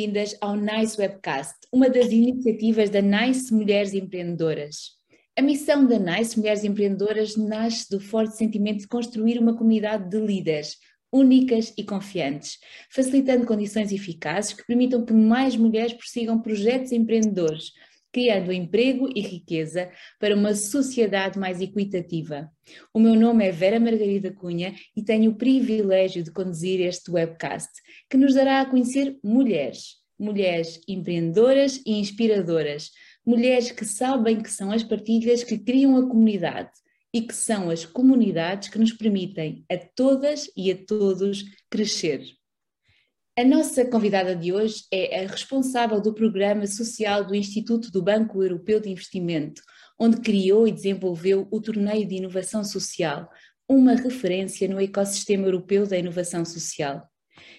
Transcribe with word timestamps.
bem-vindas 0.00 0.34
ao 0.40 0.56
NICE 0.56 0.98
Webcast, 0.98 1.56
uma 1.70 1.90
das 1.90 2.06
iniciativas 2.06 2.88
da 2.88 3.02
NICE 3.02 3.52
Mulheres 3.52 3.92
Empreendedoras. 3.92 4.92
A 5.38 5.42
missão 5.42 5.86
da 5.86 5.98
NICE 5.98 6.38
Mulheres 6.38 6.64
Empreendedoras 6.64 7.36
nasce 7.36 7.90
do 7.90 8.00
forte 8.00 8.34
sentimento 8.34 8.78
de 8.78 8.88
construir 8.88 9.38
uma 9.38 9.54
comunidade 9.54 10.08
de 10.08 10.18
líderes 10.18 10.78
únicas 11.12 11.74
e 11.76 11.84
confiantes, 11.84 12.56
facilitando 12.88 13.44
condições 13.44 13.92
eficazes 13.92 14.54
que 14.54 14.64
permitam 14.64 15.04
que 15.04 15.12
mais 15.12 15.54
mulheres 15.54 15.92
prossigam 15.92 16.40
projetos 16.40 16.92
empreendedores, 16.92 17.72
criando 18.12 18.52
emprego 18.52 19.08
e 19.14 19.20
riqueza 19.20 19.90
para 20.18 20.34
uma 20.34 20.54
sociedade 20.54 21.38
mais 21.38 21.60
equitativa. 21.60 22.50
O 22.92 22.98
meu 22.98 23.14
nome 23.14 23.46
é 23.46 23.52
Vera 23.52 23.80
Margarida 23.80 24.32
Cunha 24.32 24.74
e 24.96 25.02
tenho 25.02 25.30
o 25.30 25.36
privilégio 25.36 26.22
de 26.22 26.32
conduzir 26.32 26.80
este 26.80 27.10
webcast, 27.10 27.70
que 28.08 28.16
nos 28.16 28.34
dará 28.34 28.60
a 28.60 28.66
conhecer 28.66 29.18
mulheres, 29.22 29.96
mulheres 30.18 30.80
empreendedoras 30.88 31.80
e 31.86 31.98
inspiradoras, 31.98 32.90
mulheres 33.24 33.70
que 33.70 33.84
sabem 33.84 34.40
que 34.40 34.50
são 34.50 34.70
as 34.70 34.82
partilhas 34.82 35.44
que 35.44 35.58
criam 35.58 35.96
a 35.96 36.08
comunidade 36.08 36.70
e 37.12 37.22
que 37.22 37.34
são 37.34 37.70
as 37.70 37.84
comunidades 37.84 38.68
que 38.68 38.78
nos 38.78 38.92
permitem 38.92 39.64
a 39.70 39.76
todas 39.76 40.48
e 40.56 40.70
a 40.70 40.76
todos 40.76 41.44
crescer. 41.68 42.22
A 43.40 43.44
nossa 43.44 43.86
convidada 43.86 44.36
de 44.36 44.52
hoje 44.52 44.84
é 44.92 45.24
a 45.24 45.26
responsável 45.26 45.98
do 45.98 46.12
programa 46.12 46.66
social 46.66 47.24
do 47.24 47.34
Instituto 47.34 47.90
do 47.90 48.02
Banco 48.02 48.42
Europeu 48.42 48.78
de 48.78 48.90
Investimento, 48.90 49.62
onde 49.98 50.20
criou 50.20 50.68
e 50.68 50.70
desenvolveu 50.70 51.48
o 51.50 51.58
Torneio 51.58 52.06
de 52.06 52.16
Inovação 52.16 52.62
Social, 52.62 53.30
uma 53.66 53.94
referência 53.94 54.68
no 54.68 54.78
ecossistema 54.78 55.46
europeu 55.46 55.86
da 55.86 55.96
inovação 55.96 56.44
social. 56.44 57.08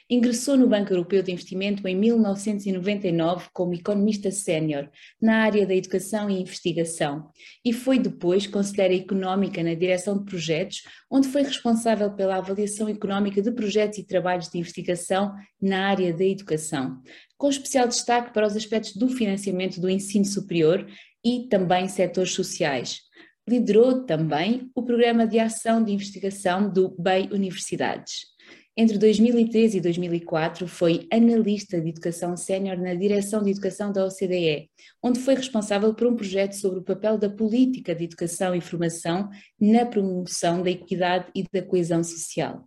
Ingressou 0.10 0.58
no 0.58 0.68
Banco 0.68 0.92
Europeu 0.92 1.24
de 1.24 1.32
Investimento 1.32 1.88
em 1.88 1.96
1999 1.96 3.48
como 3.54 3.74
economista 3.74 4.30
sénior 4.30 4.90
na 5.22 5.38
área 5.44 5.66
da 5.66 5.74
educação 5.74 6.30
e 6.30 6.42
investigação 6.42 7.30
e 7.64 7.72
foi 7.72 7.98
depois 7.98 8.46
conselheira 8.46 8.96
económica 8.96 9.64
na 9.64 9.74
direção 9.74 10.18
de 10.18 10.26
projetos, 10.26 10.84
onde 11.10 11.28
foi 11.28 11.44
responsável 11.44 12.12
pela 12.12 12.36
avaliação 12.36 12.90
económica 12.90 13.42
de 13.42 13.52
projetos 13.52 14.00
e 14.00 14.04
trabalhos 14.04 14.50
de 14.50 14.58
investigação 14.58 15.34
na 15.62 15.88
área 15.88 16.14
da 16.14 16.26
educação, 16.26 17.02
com 17.38 17.50
especial 17.50 17.88
destaque 17.88 18.34
para 18.34 18.48
os 18.48 18.56
aspectos 18.56 18.96
do 18.96 19.08
financiamento 19.08 19.80
do 19.80 19.90
ensino 19.90 20.26
superior 20.26 20.86
e 21.24 21.48
também 21.48 21.88
setores 21.88 22.34
sociais. 22.34 23.00
Liderou 23.48 24.06
também 24.06 24.70
o 24.76 24.84
Programa 24.84 25.26
de 25.26 25.40
Ação 25.40 25.84
de 25.84 25.92
Investigação 25.92 26.72
do 26.72 26.96
BEI 26.98 27.30
Universidades. 27.32 28.31
Entre 28.76 28.98
2013 28.98 29.78
e 29.78 29.82
2004 29.82 30.66
foi 30.66 31.06
analista 31.12 31.80
de 31.82 31.90
educação 31.90 32.38
sénior 32.38 32.78
na 32.78 32.94
Direção 32.94 33.44
de 33.44 33.52
Educação 33.52 33.92
da 33.92 34.06
OCDE, 34.06 34.70
onde 35.04 35.20
foi 35.20 35.36
responsável 35.36 35.94
por 35.94 36.08
um 36.08 36.16
projeto 36.16 36.54
sobre 36.54 36.80
o 36.80 36.84
papel 36.84 37.18
da 37.18 37.30
política 37.30 37.94
de 37.94 38.06
educação 38.06 38.56
e 38.56 38.62
formação 38.62 39.30
na 39.60 39.86
promoção 39.86 40.64
da 40.64 40.72
equidade 40.72 41.30
e 41.36 41.44
da 41.52 41.62
coesão 41.62 42.02
social. 42.02 42.66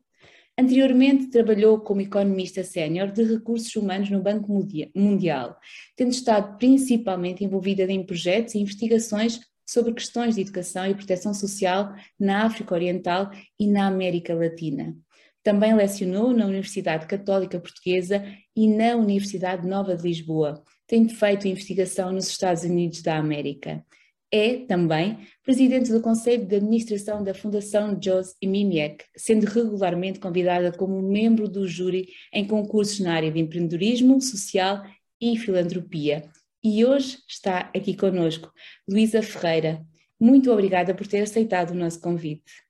Anteriormente 0.59 1.31
trabalhou 1.31 1.81
como 1.81 2.03
economista 2.03 2.63
sénior 2.63 3.11
de 3.11 3.25
recursos 3.25 3.75
humanos 3.75 4.11
no 4.11 4.23
Banco 4.23 4.53
Mundial, 4.95 5.57
tendo 5.97 6.11
estado 6.11 6.59
principalmente 6.59 7.43
envolvida 7.43 7.83
em 7.85 8.05
projetos 8.05 8.55
e 8.55 8.59
investigações 8.59 9.41
sobre 9.67 9.95
questões 9.95 10.35
de 10.35 10.43
educação 10.43 10.87
e 10.87 10.95
proteção 10.95 11.33
social 11.33 11.95
na 12.21 12.45
África 12.45 12.75
Oriental 12.75 13.31
e 13.59 13.67
na 13.67 13.87
América 13.87 14.35
Latina. 14.35 14.95
Também 15.45 15.75
lecionou 15.75 16.33
na 16.33 16.47
Universidade 16.47 17.07
Católica 17.07 17.61
Portuguesa 17.61 18.25
e 18.57 18.67
na 18.67 18.97
Universidade 18.97 19.69
Nova 19.69 19.95
de 19.95 20.03
Lisboa, 20.03 20.65
tendo 20.87 21.15
feito 21.15 21.47
investigação 21.47 22.11
nos 22.11 22.29
Estados 22.29 22.65
Unidos 22.65 23.03
da 23.03 23.19
América. 23.19 23.85
É 24.33 24.65
também 24.67 25.19
presidente 25.45 25.93
do 25.93 26.01
Conselho 26.01 26.47
de 26.47 26.57
Administração 26.57 27.23
da 27.23 27.35
Fundação 27.35 27.97
Jos 28.03 28.35
Imimiek, 28.41 29.05
sendo 29.15 29.45
regularmente 29.45 30.19
convidada 30.19 30.73
como 30.73 31.01
membro 31.01 31.47
do 31.47 31.69
júri 31.69 32.09
em 32.33 32.47
concursos 32.47 32.99
na 33.01 33.15
área 33.15 33.31
de 33.31 33.39
empreendedorismo 33.39 34.21
social 34.23 34.83
e 35.21 35.37
filantropia. 35.37 36.25
E 36.63 36.87
hoje 36.87 37.19
está 37.29 37.71
aqui 37.77 37.95
conosco 37.95 38.51
Luísa 38.89 39.23
Ferreira. 39.23 39.85
Muito 40.19 40.51
obrigada 40.51 40.95
por 40.95 41.07
ter 41.07 41.21
aceitado 41.21 41.73
o 41.73 41.75
nosso 41.75 42.01
convite. 42.01 42.64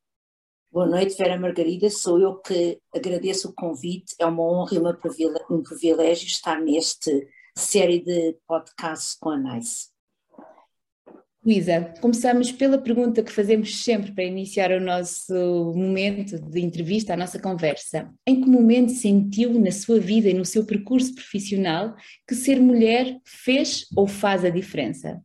Boa 0.75 0.87
noite, 0.87 1.17
Vera 1.17 1.39
Margarida. 1.39 1.89
Sou 1.89 2.19
eu 2.19 2.35
que 2.35 2.81
agradeço 2.93 3.49
o 3.49 3.53
convite. 3.53 4.17
É 4.19 4.27
uma 4.27 4.43
honra 4.43 4.75
e 4.75 4.79
uma 4.79 4.99
um 5.49 5.63
privilégio 5.63 6.27
estar 6.27 6.61
neste 6.61 7.29
série 7.57 8.01
de 8.01 8.37
podcasts 8.45 9.15
com 9.15 9.31
a 9.31 9.39
NICE. 9.39 9.91
Luísa, 11.47 11.95
começamos 12.01 12.51
pela 12.51 12.77
pergunta 12.77 13.23
que 13.23 13.31
fazemos 13.31 13.85
sempre 13.85 14.11
para 14.11 14.25
iniciar 14.25 14.73
o 14.73 14.81
nosso 14.81 15.33
momento 15.77 16.41
de 16.41 16.61
entrevista, 16.61 17.15
a 17.15 17.17
nossa 17.17 17.39
conversa. 17.39 18.13
Em 18.27 18.41
que 18.41 18.49
momento 18.49 18.91
sentiu 18.91 19.57
na 19.61 19.71
sua 19.71 20.01
vida 20.01 20.29
e 20.29 20.35
no 20.35 20.45
seu 20.45 20.67
percurso 20.67 21.15
profissional 21.15 21.95
que 22.27 22.35
ser 22.35 22.61
mulher 22.61 23.21
fez 23.25 23.87
ou 23.97 24.09
faz 24.09 24.45
a 24.45 24.51
diferença? 24.51 25.23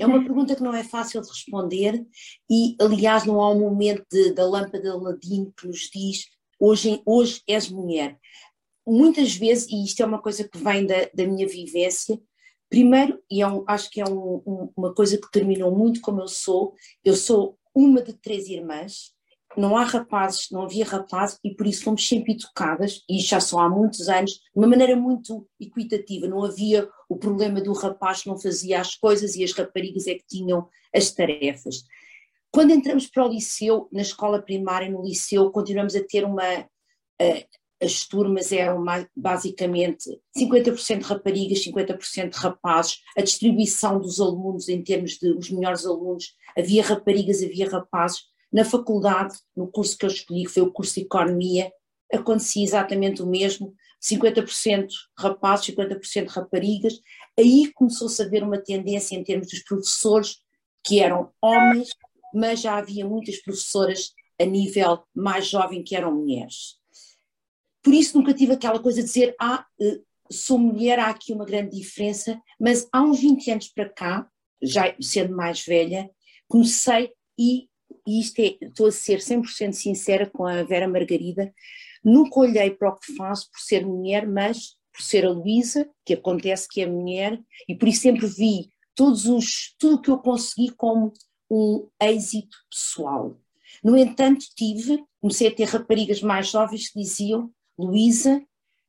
É 0.00 0.06
uma 0.06 0.22
pergunta 0.22 0.54
que 0.54 0.62
não 0.62 0.74
é 0.74 0.82
fácil 0.82 1.20
de 1.22 1.28
responder 1.28 2.04
e, 2.50 2.76
aliás, 2.80 3.24
não 3.24 3.40
há 3.40 3.50
um 3.50 3.60
momento 3.60 4.04
de, 4.10 4.32
da 4.32 4.46
lâmpada 4.46 4.80
de 4.80 4.88
Aladim 4.88 5.52
que 5.56 5.66
nos 5.66 5.90
diz 5.92 6.26
hoje, 6.58 7.00
hoje 7.04 7.42
és 7.48 7.68
mulher. 7.68 8.18
Muitas 8.86 9.34
vezes, 9.34 9.68
e 9.70 9.84
isto 9.84 10.02
é 10.02 10.06
uma 10.06 10.20
coisa 10.20 10.48
que 10.48 10.58
vem 10.58 10.86
da, 10.86 11.08
da 11.12 11.26
minha 11.26 11.46
vivência, 11.46 12.20
primeiro, 12.68 13.20
e 13.30 13.42
é 13.42 13.46
um, 13.46 13.64
acho 13.66 13.90
que 13.90 14.00
é 14.00 14.04
um, 14.04 14.42
um, 14.46 14.72
uma 14.76 14.94
coisa 14.94 15.18
que 15.18 15.30
terminou 15.30 15.74
muito 15.76 16.00
como 16.00 16.20
eu 16.20 16.28
sou, 16.28 16.74
eu 17.04 17.14
sou 17.14 17.58
uma 17.74 18.00
de 18.00 18.12
três 18.12 18.48
irmãs, 18.48 19.15
não 19.56 19.76
há 19.76 19.84
rapazes, 19.84 20.48
não 20.50 20.62
havia 20.62 20.84
rapazes 20.84 21.38
e 21.42 21.54
por 21.54 21.66
isso 21.66 21.84
fomos 21.84 22.06
sempre 22.06 22.32
educadas, 22.32 23.02
e 23.08 23.18
já 23.18 23.40
são 23.40 23.58
há 23.58 23.68
muitos 23.68 24.08
anos, 24.08 24.32
de 24.32 24.40
uma 24.54 24.66
maneira 24.66 24.96
muito 24.96 25.48
equitativa, 25.60 26.26
não 26.26 26.44
havia 26.44 26.88
o 27.08 27.16
problema 27.16 27.60
do 27.60 27.72
rapaz 27.72 28.22
que 28.22 28.28
não 28.28 28.38
fazia 28.38 28.80
as 28.80 28.94
coisas 28.94 29.36
e 29.36 29.44
as 29.44 29.52
raparigas 29.52 30.06
é 30.06 30.14
que 30.14 30.26
tinham 30.26 30.68
as 30.94 31.10
tarefas. 31.10 31.84
Quando 32.50 32.70
entramos 32.70 33.06
para 33.06 33.26
o 33.26 33.28
liceu, 33.28 33.88
na 33.92 34.02
escola 34.02 34.40
primária, 34.40 34.90
no 34.90 35.04
liceu, 35.04 35.50
continuamos 35.50 35.94
a 35.94 36.02
ter 36.02 36.24
uma. 36.24 36.42
As 37.78 38.06
turmas 38.06 38.52
eram 38.52 38.82
basicamente 39.14 40.08
50% 40.34 41.02
raparigas, 41.02 41.62
50% 41.62 42.34
rapazes, 42.34 43.00
a 43.14 43.20
distribuição 43.20 44.00
dos 44.00 44.18
alunos 44.18 44.70
em 44.70 44.82
termos 44.82 45.18
de 45.18 45.30
os 45.32 45.50
melhores 45.50 45.84
alunos, 45.84 46.34
havia 46.56 46.82
raparigas, 46.82 47.42
havia 47.42 47.68
rapazes, 47.68 48.22
na 48.52 48.64
faculdade, 48.64 49.36
no 49.56 49.68
curso 49.68 49.96
que 49.96 50.04
eu 50.04 50.10
escolhi, 50.10 50.44
que 50.44 50.52
foi 50.52 50.62
o 50.62 50.72
curso 50.72 50.94
de 50.94 51.02
Economia, 51.02 51.72
acontecia 52.12 52.64
exatamente 52.64 53.22
o 53.22 53.26
mesmo, 53.26 53.74
50% 54.02 54.88
rapazes, 55.18 55.74
50% 55.74 56.28
raparigas. 56.28 57.00
Aí 57.38 57.72
começou-se 57.74 58.22
a 58.22 58.28
ver 58.28 58.42
uma 58.42 58.58
tendência 58.58 59.16
em 59.16 59.24
termos 59.24 59.48
dos 59.48 59.62
professores, 59.62 60.38
que 60.84 61.00
eram 61.00 61.32
homens, 61.42 61.90
mas 62.32 62.60
já 62.60 62.76
havia 62.76 63.04
muitas 63.04 63.38
professoras 63.38 64.12
a 64.40 64.44
nível 64.44 65.02
mais 65.14 65.48
jovem 65.48 65.82
que 65.82 65.96
eram 65.96 66.14
mulheres. 66.14 66.76
Por 67.82 67.94
isso 67.94 68.16
nunca 68.16 68.34
tive 68.34 68.52
aquela 68.52 68.78
coisa 68.78 69.00
de 69.00 69.06
dizer, 69.06 69.34
ah, 69.40 69.64
eh, 69.80 70.00
sou 70.30 70.58
mulher, 70.58 70.98
há 70.98 71.08
aqui 71.08 71.32
uma 71.32 71.44
grande 71.44 71.76
diferença, 71.76 72.40
mas 72.60 72.88
há 72.92 73.02
uns 73.02 73.20
20 73.20 73.50
anos 73.50 73.68
para 73.68 73.88
cá, 73.88 74.28
já 74.62 74.94
sendo 75.00 75.34
mais 75.34 75.64
velha, 75.64 76.10
comecei 76.48 77.12
e 77.38 77.68
e 78.06 78.20
isto 78.20 78.40
é, 78.40 78.56
estou 78.60 78.86
a 78.86 78.92
ser 78.92 79.18
100% 79.18 79.72
sincera 79.72 80.28
com 80.30 80.46
a 80.46 80.62
Vera 80.62 80.88
Margarida, 80.88 81.52
nunca 82.04 82.40
olhei 82.40 82.70
para 82.70 82.90
o 82.90 82.96
que 82.96 83.14
faço 83.14 83.50
por 83.50 83.60
ser 83.60 83.84
mulher, 83.84 84.26
mas 84.26 84.76
por 84.92 85.02
ser 85.02 85.26
a 85.26 85.30
Luísa, 85.30 85.88
que 86.04 86.14
acontece 86.14 86.68
que 86.68 86.80
é 86.80 86.86
mulher, 86.86 87.38
e 87.68 87.74
por 87.74 87.88
isso 87.88 88.02
sempre 88.02 88.26
vi 88.26 88.70
todos 88.94 89.26
os, 89.26 89.74
tudo 89.78 89.96
o 89.96 90.00
que 90.00 90.10
eu 90.10 90.18
consegui 90.18 90.70
como 90.70 91.12
um 91.50 91.88
êxito 92.00 92.56
pessoal. 92.70 93.36
No 93.84 93.96
entanto, 93.96 94.44
tive, 94.56 95.04
comecei 95.20 95.48
a 95.48 95.54
ter 95.54 95.64
raparigas 95.64 96.22
mais 96.22 96.48
jovens 96.48 96.88
que 96.88 97.00
diziam, 97.00 97.50
Luísa, 97.78 98.42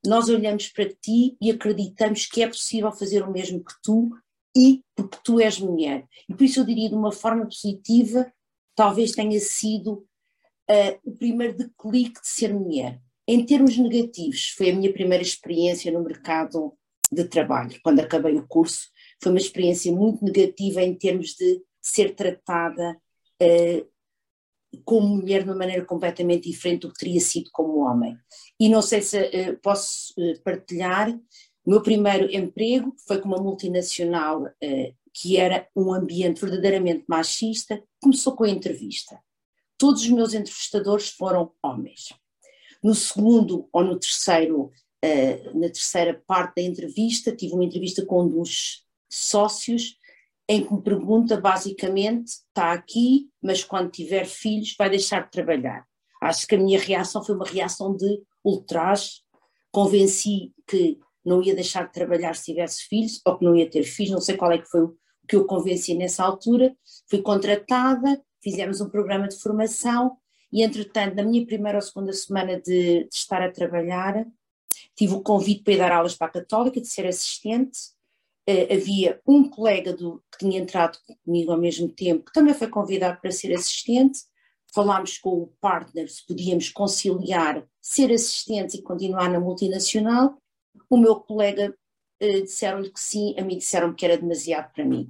nós 0.06 0.30
olhamos 0.30 0.69
para 0.69 0.88
ti 0.88 1.36
e 1.42 1.52
acreditamos 1.52 2.25
que 2.25 2.42
é 2.42 2.48
possível 2.48 2.92
fazer 2.92 3.24
o 3.24 3.31
mesmo 3.31 3.64
que 3.64 3.74
tu 3.84 4.10
e 4.56 4.81
porque 4.96 5.18
tu 5.24 5.40
és 5.40 5.60
mulher. 5.60 6.06
E 6.30 6.34
por 6.34 6.44
isso 6.44 6.60
eu 6.62 6.66
diria 6.66 6.90
de 6.90 6.96
uma 6.96 7.12
forma 7.12 7.46
positiva, 7.46 8.31
talvez 8.78 9.12
tenha 9.14 9.40
sido 9.40 10.08
uh, 10.70 11.00
o 11.04 11.12
primeiro 11.18 11.58
declique 11.58 12.22
de 12.22 12.28
ser 12.28 12.54
mulher. 12.54 13.02
Em 13.28 13.44
termos 13.44 13.76
negativos, 13.76 14.52
foi 14.56 14.70
a 14.70 14.76
minha 14.76 14.94
primeira 14.94 15.24
experiência 15.24 15.92
no 15.92 16.04
mercado 16.04 16.74
de 17.12 17.24
trabalho, 17.26 17.80
quando 17.84 18.02
acabei 18.02 18.36
o 18.36 18.48
curso. 18.48 18.90
Foi 19.22 19.32
uma 19.32 19.40
experiência 19.40 19.92
muito 19.92 20.24
negativa 20.24 20.84
em 20.84 20.94
termos 20.94 21.34
de 21.34 21.60
ser 21.82 22.14
tratada 22.14 22.96
uh, 23.42 23.88
como 24.86 25.08
mulher 25.08 25.44
de 25.44 25.50
uma 25.50 25.58
maneira 25.58 25.84
completamente 25.84 26.48
diferente 26.48 26.82
do 26.82 26.94
que 26.94 27.00
teria 27.00 27.20
sido 27.20 27.50
como 27.52 27.80
homem. 27.80 28.16
E 28.60 28.70
não 28.70 28.84
sei 28.84 29.02
se 29.02 29.20
uh, 29.20 29.60
posso 29.62 30.14
partilhar, 30.44 31.10
O 31.66 31.72
meu 31.72 31.82
primeiro 31.82 32.34
emprego 32.34 32.96
foi 33.06 33.20
com 33.20 33.28
uma 33.28 33.42
multinacional 33.42 34.44
uh, 34.44 34.96
que 35.19 35.38
era 35.38 35.68
um 35.75 35.92
ambiente 35.92 36.42
verdadeiramente 36.42 37.04
machista. 37.08 37.84
Começou 38.02 38.36
com 38.36 38.44
a 38.44 38.50
entrevista. 38.50 39.19
Todos 39.78 40.04
os 40.04 40.10
meus 40.10 40.34
entrevistadores 40.34 41.10
foram 41.10 41.52
homens. 41.64 42.10
No 42.84 42.94
segundo 42.94 43.68
ou 43.74 43.84
no 43.84 43.98
terceiro, 43.98 44.66
uh, 45.04 45.60
na 45.60 45.68
terceira 45.68 46.22
parte 46.28 46.56
da 46.58 46.62
entrevista, 46.62 47.36
tive 47.36 47.54
uma 47.54 47.66
entrevista 47.66 48.06
com 48.06 48.24
um 48.24 48.30
dos 48.30 48.84
sócios 49.10 49.98
em 50.48 50.64
que 50.64 50.74
me 50.74 50.81
pergunta 50.81 51.40
basicamente, 51.42 52.28
está 52.28 52.72
aqui, 52.72 53.28
mas 53.42 53.64
quando 53.64 53.92
tiver 53.92 54.25
filhos 54.25 54.75
vai 54.78 54.90
deixar 54.90 55.25
de 55.25 55.31
trabalhar. 55.31 55.86
Acho 56.22 56.48
que 56.48 56.56
a 56.56 56.60
minha 56.60 56.80
reação 56.80 57.24
foi 57.24 57.36
uma 57.36 57.46
reação 57.46 57.96
de 57.96 58.22
ultraje, 58.46 59.22
convenci 59.72 60.54
que 60.66 60.98
não 61.25 61.44
ia 61.44 61.54
deixar 61.54 61.88
de 61.88 61.94
trabalhar 61.94 62.34
se 62.36 62.46
tivesse 62.46 62.84
filhos, 62.84 63.19
ou 63.25 63.38
que 63.38 63.44
não 63.44 63.56
ia 63.56 63.69
ter 63.69 63.84
filhos, 63.84 64.14
não 64.14 64.22
sei 64.22 64.38
qual 64.38 64.52
é 64.52 64.58
que 64.58 64.69
foi 64.69 64.84
o 64.84 64.98
que 65.28 65.36
eu 65.36 65.46
convenci 65.46 65.94
nessa 65.94 66.24
altura, 66.24 66.76
fui 67.10 67.22
contratada, 67.22 68.22
fizemos 68.42 68.82
um 68.82 68.90
programa 68.90 69.28
de 69.28 69.38
formação 69.38 70.18
e 70.52 70.64
entretanto 70.64 71.16
na 71.16 71.24
minha 71.24 71.46
primeira 71.46 71.78
ou 71.78 71.82
segunda 71.82 72.14
semana 72.14 72.60
de, 72.60 73.04
de 73.04 73.10
estar 73.12 73.42
a 73.42 73.52
trabalhar, 73.52 74.26
tive 74.96 75.14
o 75.14 75.22
convite 75.22 75.64
para 75.64 75.74
ir 75.74 75.78
dar 75.78 75.92
aulas 75.92 76.16
para 76.16 76.28
a 76.28 76.32
Católica, 76.32 76.80
de 76.80 76.88
ser 76.88 77.06
assistente, 77.06 77.78
uh, 78.50 78.74
havia 78.74 79.20
um 79.28 79.48
colega 79.48 79.94
do, 79.94 80.24
que 80.32 80.40
tinha 80.40 80.60
entrado 80.60 80.98
comigo 81.24 81.52
ao 81.52 81.58
mesmo 81.58 81.90
tempo, 81.90 82.26
que 82.26 82.34
também 82.34 82.54
foi 82.54 82.68
convidado 82.68 83.20
para 83.22 83.32
ser 83.32 83.54
assistente. 83.54 84.20
Falámos 84.74 85.18
com 85.18 85.30
o 85.30 85.54
partner 85.62 86.10
se 86.10 86.26
podíamos 86.26 86.70
conciliar 86.70 87.66
ser 87.82 88.12
assistente 88.12 88.78
e 88.78 88.82
continuar 88.82 89.30
na 89.30 89.40
multinacional. 89.40 90.38
O 90.90 90.98
meu 90.98 91.16
colega 91.16 91.74
disseram-lhe 92.19 92.90
que 92.90 93.00
sim, 93.00 93.36
a 93.38 93.44
mim 93.44 93.58
disseram 93.58 93.94
que 93.94 94.06
era 94.06 94.18
demasiado 94.18 94.72
para 94.74 94.86
mim. 94.86 95.08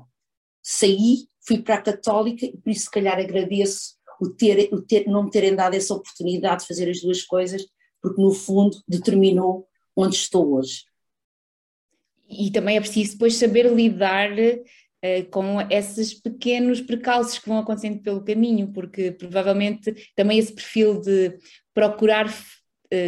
Saí, 0.62 1.28
fui 1.46 1.62
para 1.62 1.76
a 1.76 1.82
Católica 1.82 2.46
e 2.46 2.58
por 2.58 2.70
isso, 2.70 2.86
se 2.86 2.92
calhar, 2.92 3.18
agradeço 3.20 3.96
o 4.20 4.30
ter, 4.30 4.70
o 4.74 4.82
ter, 4.82 5.08
não 5.08 5.24
me 5.24 5.32
terem 5.32 5.56
dado 5.56 5.76
essa 5.76 5.94
oportunidade 5.94 6.62
de 6.62 6.68
fazer 6.68 6.90
as 6.90 7.02
duas 7.02 7.24
coisas, 7.24 7.66
porque 8.02 8.22
no 8.22 8.32
fundo 8.32 8.82
determinou 8.88 9.68
onde 9.96 10.16
estou 10.16 10.56
hoje 10.56 10.88
e 12.30 12.52
também 12.52 12.78
é 12.78 12.82
preciso 12.82 13.14
depois 13.14 13.36
saber 13.36 13.72
lidar 13.74 14.32
uh, 14.32 15.30
com 15.32 15.62
esses 15.70 16.14
pequenos 16.14 16.82
precalços 16.82 17.40
que 17.40 17.48
vão 17.48 17.60
acontecendo 17.60 18.02
pelo 18.02 18.24
caminho, 18.24 18.72
porque 18.74 19.12
provavelmente 19.12 20.12
também 20.16 20.38
esse 20.38 20.54
perfil 20.54 21.00
de 21.00 21.38
procurar 21.74 22.28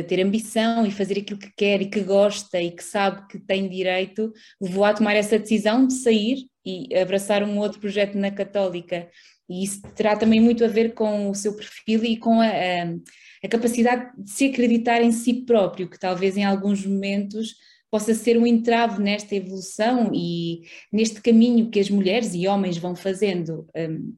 ter 0.07 0.21
ambição 0.21 0.85
e 0.85 0.91
fazer 0.91 1.19
aquilo 1.19 1.39
que 1.39 1.51
quer 1.55 1.81
e 1.81 1.89
que 1.89 2.01
gosta 2.01 2.61
e 2.61 2.71
que 2.71 2.83
sabe 2.83 3.27
que 3.27 3.39
tem 3.39 3.69
direito, 3.69 4.31
levou 4.61 4.83
a 4.83 4.93
tomar 4.93 5.15
essa 5.15 5.39
decisão 5.39 5.87
de 5.87 5.93
sair 5.93 6.45
e 6.65 6.95
abraçar 6.95 7.43
um 7.43 7.57
outro 7.57 7.79
projeto 7.79 8.17
na 8.17 8.31
Católica. 8.31 9.09
E 9.49 9.63
isso 9.63 9.81
terá 9.95 10.15
também 10.15 10.39
muito 10.39 10.63
a 10.63 10.67
ver 10.67 10.93
com 10.93 11.29
o 11.29 11.35
seu 11.35 11.55
perfil 11.55 12.03
e 12.03 12.17
com 12.17 12.39
a, 12.39 12.47
a, 12.47 12.95
a 13.43 13.47
capacidade 13.47 14.11
de 14.17 14.29
se 14.29 14.45
acreditar 14.45 15.01
em 15.01 15.11
si 15.11 15.45
próprio, 15.45 15.89
que 15.89 15.99
talvez 15.99 16.37
em 16.37 16.43
alguns 16.43 16.85
momentos 16.85 17.55
possa 17.89 18.13
ser 18.13 18.37
um 18.37 18.45
entrave 18.45 19.01
nesta 19.01 19.35
evolução 19.35 20.11
e 20.13 20.61
neste 20.93 21.21
caminho 21.21 21.71
que 21.71 21.79
as 21.79 21.89
mulheres 21.89 22.33
e 22.35 22.47
homens 22.47 22.77
vão 22.77 22.95
fazendo. 22.95 23.67
Um, 23.75 24.15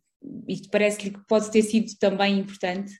isto 0.47 0.69
parece-lhe 0.69 1.11
que 1.11 1.25
pode 1.27 1.49
ter 1.49 1.61
sido 1.61 1.91
também 1.99 2.39
importante? 2.39 2.91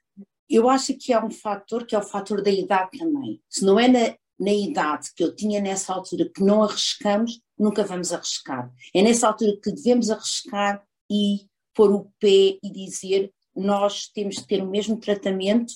Eu 0.51 0.69
acho 0.69 0.93
que 0.95 1.13
há 1.13 1.23
um 1.23 1.31
fator 1.31 1.85
que 1.85 1.95
é 1.95 1.99
o 1.99 2.03
fator 2.03 2.41
da 2.41 2.51
idade 2.51 2.97
também. 2.97 3.41
Se 3.49 3.63
não 3.63 3.79
é 3.79 3.87
na, 3.87 4.15
na 4.39 4.51
idade 4.51 5.09
que 5.15 5.23
eu 5.23 5.35
tinha 5.35 5.61
nessa 5.61 5.93
altura 5.93 6.29
que 6.29 6.43
não 6.43 6.63
arriscamos, 6.63 7.39
nunca 7.57 7.83
vamos 7.83 8.11
arriscar. 8.11 8.71
É 8.93 9.01
nessa 9.01 9.27
altura 9.27 9.57
que 9.61 9.71
devemos 9.71 10.09
arriscar 10.09 10.83
e 11.09 11.47
pôr 11.73 11.91
o 11.91 12.11
pé 12.19 12.57
e 12.61 12.71
dizer 12.71 13.31
nós 13.55 14.07
temos 14.07 14.35
de 14.35 14.47
ter 14.47 14.61
o 14.61 14.69
mesmo 14.69 14.97
tratamento. 14.97 15.73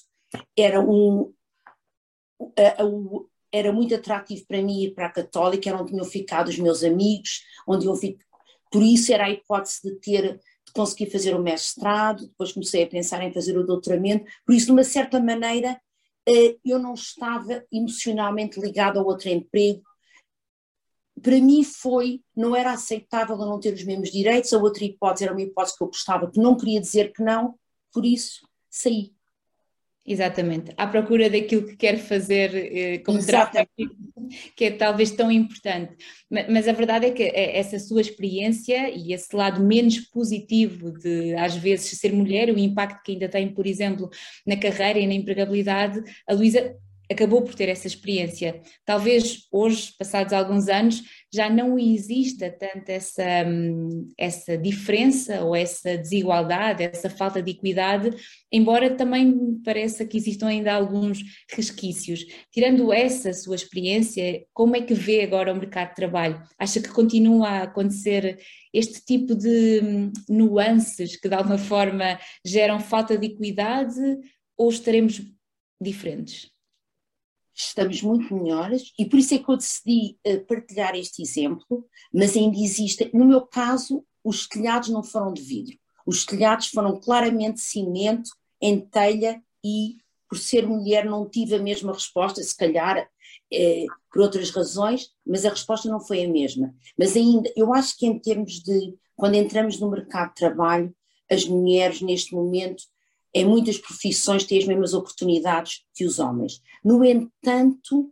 Era 0.58 0.82
um, 0.82 1.34
a, 2.58 2.84
a, 2.84 2.86
era 3.52 3.72
muito 3.72 3.96
atrativo 3.96 4.46
para 4.48 4.62
mim 4.62 4.84
ir 4.84 4.94
para 4.94 5.08
a 5.08 5.12
Católica, 5.12 5.70
era 5.70 5.82
onde 5.82 5.92
tinham 5.92 6.06
ficado 6.06 6.50
os 6.50 6.58
meus 6.58 6.84
amigos, 6.84 7.42
onde 7.68 7.86
eu 7.86 7.96
fico, 7.96 8.20
por 8.72 8.84
isso 8.84 9.14
era 9.14 9.26
a 9.26 9.30
hipótese 9.30 9.82
de 9.84 9.96
ter, 10.00 10.42
de 10.76 10.82
conseguir 10.82 11.10
fazer 11.10 11.34
o 11.34 11.42
mestrado, 11.42 12.28
depois 12.28 12.52
comecei 12.52 12.84
a 12.84 12.88
pensar 12.88 13.24
em 13.24 13.34
fazer 13.34 13.58
o 13.58 13.66
doutoramento, 13.66 14.26
por 14.46 14.54
isso 14.54 14.66
de 14.66 14.72
uma 14.74 14.84
certa 14.84 15.20
maneira 15.20 15.80
eh, 16.28 16.58
eu 16.66 16.78
não 16.78 16.94
estava 16.94 17.64
emocionalmente 17.72 18.60
ligada 18.60 19.00
ao 19.00 19.06
outro 19.06 19.30
emprego, 19.30 19.82
para 21.22 21.40
mim 21.40 21.64
foi, 21.64 22.22
não 22.36 22.54
era 22.54 22.74
aceitável 22.74 23.40
eu 23.40 23.46
não 23.46 23.60
ter 23.60 23.74
os 23.74 23.84
mesmos 23.86 24.12
direitos, 24.12 24.52
a 24.52 24.58
outra 24.58 24.84
hipótese 24.84 25.24
era 25.24 25.34
uma 25.34 25.42
hipótese 25.42 25.78
que 25.78 25.84
eu 25.84 25.88
gostava, 25.88 26.30
que 26.30 26.40
não 26.40 26.58
queria 26.58 26.82
dizer 26.82 27.14
que 27.14 27.24
não, 27.24 27.58
por 27.94 28.06
isso 28.06 28.46
saí. 28.70 29.15
Exatamente, 30.08 30.72
à 30.78 30.86
procura 30.86 31.32
daquilo 31.32 31.66
que 31.66 31.76
quer 31.76 31.98
fazer 31.98 32.54
eh, 32.54 33.00
como 33.00 33.26
trabalho, 33.26 33.68
que 34.56 34.66
é 34.66 34.72
talvez 34.72 35.10
tão 35.10 35.32
importante. 35.32 35.96
Mas 36.30 36.68
a 36.68 36.74
verdade 36.74 37.08
é 37.08 37.12
que 37.12 37.24
é 37.24 37.58
essa 37.58 37.80
sua 37.80 38.02
experiência 38.02 38.92
e 38.96 39.14
esse 39.14 39.36
lado 39.36 39.64
menos 39.64 40.00
positivo 40.00 40.92
de, 40.92 41.34
às 41.34 41.56
vezes, 41.56 42.00
ser 42.00 42.14
mulher, 42.14 42.54
o 42.54 42.60
impacto 42.60 43.02
que 43.04 43.14
ainda 43.14 43.28
tem, 43.28 43.52
por 43.52 43.66
exemplo, 43.66 44.08
na 44.46 44.56
carreira 44.56 45.00
e 45.00 45.08
na 45.08 45.14
empregabilidade, 45.16 46.00
a 46.28 46.36
Luísa 46.36 46.76
acabou 47.10 47.42
por 47.42 47.56
ter 47.56 47.70
essa 47.70 47.88
experiência. 47.88 48.62
Talvez 48.86 49.48
hoje, 49.52 49.94
passados 49.98 50.34
alguns 50.34 50.68
anos, 50.68 51.04
já 51.34 51.50
não 51.50 51.78
exista 51.78 52.50
tanto 52.50 52.90
essa, 52.90 53.24
hum, 53.46 54.08
essa 54.18 54.58
diferença 54.58 55.44
ou 55.44 55.56
essa 55.56 55.98
desigualdade, 55.98 56.84
essa 56.84 57.10
falta 57.10 57.42
de 57.42 57.52
equidade, 57.52 58.16
embora 58.52 58.96
também 58.96 59.60
pareça 59.64 60.06
que 60.06 60.18
existam 60.18 60.48
ainda 60.48 60.74
alguns 60.74 61.22
resquícios. 61.52 62.26
Tirando 62.52 62.94
essa 62.94 63.34
sua 63.34 63.56
experiência, 63.56 64.46
como 64.54 64.76
é 64.76 64.82
que 64.82 64.94
vê 64.94 65.22
agora 65.24 65.54
o 65.54 65.58
mercado 65.58 65.90
de 65.90 65.96
trabalho? 65.96 66.42
Acha 66.58 66.82
que 66.82 66.90
continua 66.90 67.50
a 67.50 67.64
acontecer 67.64 68.40
este 68.74 69.04
tipo 69.06 69.36
de 69.36 69.82
hum, 69.84 70.12
nuances 70.30 71.16
que 71.18 71.28
de 71.28 71.36
alguma 71.36 71.58
forma 71.58 72.20
geram 72.46 72.80
falta 72.80 73.18
de 73.18 73.28
equidade 73.28 74.00
ou 74.58 74.70
estaremos 74.70 75.22
diferentes? 75.82 76.55
Estamos 77.56 78.02
muito 78.02 78.36
melhores 78.36 78.92
e 79.00 79.06
por 79.06 79.18
isso 79.18 79.34
é 79.34 79.40
que 79.40 79.50
eu 79.50 79.56
decidi 79.56 80.18
uh, 80.28 80.46
partilhar 80.46 80.96
este 80.96 81.22
exemplo, 81.22 81.88
mas 82.14 82.36
ainda 82.36 82.58
existe, 82.58 83.10
no 83.14 83.26
meu 83.26 83.42
caso, 83.42 84.06
os 84.24 84.48
telhados 84.48 84.90
não 84.90 85.02
foram 85.02 85.32
de 85.32 85.42
vidro, 85.42 85.78
os 86.06 86.26
telhados 86.26 86.68
foram 86.68 87.00
claramente 87.00 87.62
cimento, 87.62 88.30
em 88.62 88.80
telha 88.80 89.42
e 89.64 89.98
por 90.30 90.38
ser 90.38 90.68
mulher 90.68 91.06
não 91.06 91.30
tive 91.30 91.56
a 91.56 91.62
mesma 91.62 91.94
resposta, 91.94 92.42
se 92.42 92.56
calhar 92.56 93.08
eh, 93.54 93.86
por 94.12 94.22
outras 94.22 94.50
razões, 94.50 95.12
mas 95.26 95.46
a 95.46 95.50
resposta 95.50 95.90
não 95.90 96.00
foi 96.00 96.26
a 96.26 96.28
mesma. 96.28 96.74
Mas 96.98 97.16
ainda, 97.16 97.52
eu 97.56 97.74
acho 97.74 97.98
que 97.98 98.06
em 98.06 98.18
termos 98.18 98.60
de, 98.62 98.96
quando 99.16 99.36
entramos 99.36 99.80
no 99.80 99.90
mercado 99.90 100.30
de 100.30 100.36
trabalho, 100.36 100.96
as 101.30 101.46
mulheres 101.46 102.02
neste 102.02 102.34
momento 102.34 102.84
em 103.36 103.44
muitas 103.44 103.78
profissões 103.78 104.46
têm 104.46 104.60
as 104.60 104.66
mesmas 104.66 104.94
oportunidades 104.94 105.84
que 105.94 106.06
os 106.06 106.20
homens. 106.20 106.62
No 106.82 107.04
entanto, 107.04 108.10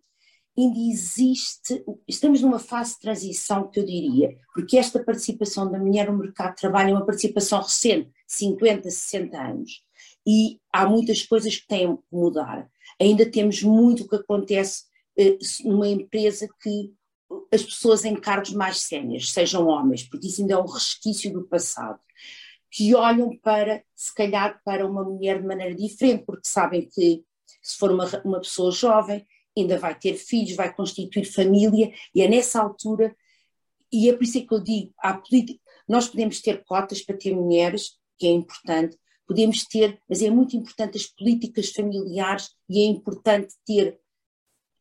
ainda 0.56 0.78
existe, 0.78 1.82
estamos 2.06 2.42
numa 2.42 2.60
fase 2.60 2.96
de 2.96 3.00
transição 3.00 3.70
que 3.72 3.80
eu 3.80 3.86
diria, 3.86 4.38
porque 4.54 4.78
esta 4.78 5.02
participação 5.02 5.72
da 5.72 5.80
mulher 5.80 6.12
no 6.12 6.18
mercado 6.20 6.56
de 6.56 6.60
trabalho 6.60 6.90
é 6.90 6.94
uma 6.94 7.06
participação 7.06 7.62
recente, 7.62 8.12
50, 8.28 8.92
60 8.92 9.42
anos, 9.42 9.82
e 10.28 10.60
há 10.74 10.86
muitas 10.86 11.24
coisas 11.24 11.56
que 11.56 11.68
têm 11.68 11.96
que 11.96 12.04
mudar. 12.12 12.70
Ainda 13.00 13.26
temos 13.26 13.64
muito 13.64 14.04
o 14.04 14.10
que 14.10 14.18
acontece 14.18 14.84
eh, 15.18 15.38
numa 15.64 15.88
empresa 15.88 16.50
que 16.62 16.94
as 17.50 17.64
pessoas 17.64 18.04
em 18.04 18.16
cargos 18.16 18.52
mais 18.52 18.82
sénios 18.82 19.32
sejam 19.32 19.68
homens, 19.68 20.04
porque 20.04 20.28
isso 20.28 20.42
ainda 20.42 20.56
é 20.56 20.58
um 20.58 20.68
resquício 20.68 21.32
do 21.32 21.48
passado 21.48 22.00
que 22.74 22.96
olham 22.96 23.38
para, 23.38 23.84
se 23.96 24.14
calhar, 24.16 24.60
para 24.66 24.88
uma 24.88 25.04
mulher 25.04 25.40
de 25.40 25.48
maneira 25.48 25.76
diferente, 25.76 26.26
porque 26.26 26.48
sabem 26.48 26.90
que 26.90 27.24
se 27.62 27.78
for 27.78 27.92
uma, 27.92 28.06
uma 28.26 28.42
pessoa 28.42 28.72
jovem, 28.72 29.24
ainda 29.56 29.78
vai 29.78 29.94
ter 29.94 30.16
filhos, 30.16 30.56
vai 30.56 30.74
constituir 30.74 31.24
família, 31.26 31.94
e 32.16 32.24
é 32.24 32.28
nessa 32.28 32.60
altura, 32.60 33.16
e 33.92 34.10
é 34.10 34.14
por 34.14 34.24
isso 34.24 34.44
que 34.44 34.52
eu 34.52 34.60
digo, 34.60 34.92
há 34.98 35.22
nós 35.88 36.08
podemos 36.08 36.42
ter 36.42 36.64
cotas 36.64 37.04
para 37.04 37.16
ter 37.16 37.36
mulheres, 37.36 38.00
que 38.18 38.26
é 38.26 38.32
importante, 38.32 38.98
podemos 39.28 39.66
ter, 39.66 40.02
mas 40.10 40.24
é 40.24 40.32
muito 40.32 40.58
importante 40.58 40.98
as 40.98 41.06
políticas 41.06 41.70
familiares 41.70 42.50
e 42.68 42.82
é 42.82 42.86
importante 42.86 43.54
ter, 43.64 44.00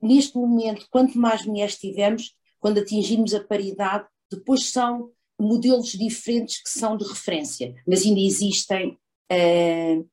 neste 0.00 0.34
momento, 0.36 0.86
quanto 0.90 1.18
mais 1.18 1.44
mulheres 1.44 1.76
tivermos, 1.76 2.34
quando 2.58 2.78
atingirmos 2.78 3.34
a 3.34 3.44
paridade, 3.44 4.06
depois 4.30 4.70
são 4.70 5.10
modelos 5.42 5.90
diferentes 5.92 6.62
que 6.62 6.70
são 6.70 6.96
de 6.96 7.04
referência, 7.04 7.74
mas 7.86 8.04
ainda 8.04 8.20
existem, 8.20 8.98
uh, 9.30 10.08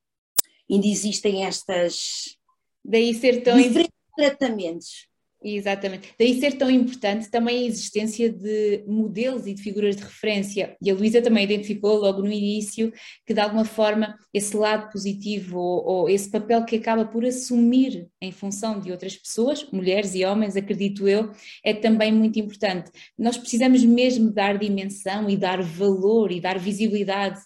ainda 0.69 0.87
existem 0.87 1.45
estas 1.45 2.37
daí 2.83 3.13
ser 3.13 3.43
tão 3.43 3.57
diferentes 3.57 3.91
tratamentos. 4.15 5.08
Exatamente. 5.41 6.13
Daí 6.19 6.37
ser 6.37 6.57
tão 6.57 6.69
importante 6.69 7.31
também 7.31 7.59
a 7.59 7.67
existência 7.67 8.29
de 8.29 8.83
modelos 8.85 9.47
e 9.47 9.53
de 9.53 9.63
figuras 9.63 9.95
de 9.95 10.03
referência. 10.03 10.75
E 10.81 10.91
a 10.91 10.93
Luísa 10.93 11.21
também 11.21 11.45
identificou 11.45 11.95
logo 11.95 12.21
no 12.21 12.31
início 12.31 12.91
que, 13.25 13.33
de 13.33 13.39
alguma 13.39 13.63
forma, 13.63 14.17
esse 14.33 14.55
lado 14.57 14.91
positivo 14.91 15.57
ou, 15.57 15.85
ou, 15.85 16.09
esse 16.09 16.29
papel 16.29 16.65
que 16.65 16.75
acaba 16.75 17.05
por 17.05 17.23
assumir 17.23 18.09
em 18.21 18.33
função 18.33 18.81
de 18.81 18.91
outras 18.91 19.15
pessoas, 19.15 19.65
mulheres 19.71 20.13
e 20.13 20.25
homens, 20.25 20.57
acredito 20.57 21.07
eu, 21.07 21.31
é 21.63 21.73
também 21.73 22.11
muito 22.11 22.37
importante. 22.37 22.91
Nós 23.17 23.37
precisamos 23.37 23.81
mesmo 23.85 24.33
dar 24.33 24.57
dimensão 24.57 25.29
e 25.29 25.37
dar 25.37 25.61
valor 25.63 26.33
e 26.33 26.41
dar 26.41 26.59
visibilidade 26.59 27.39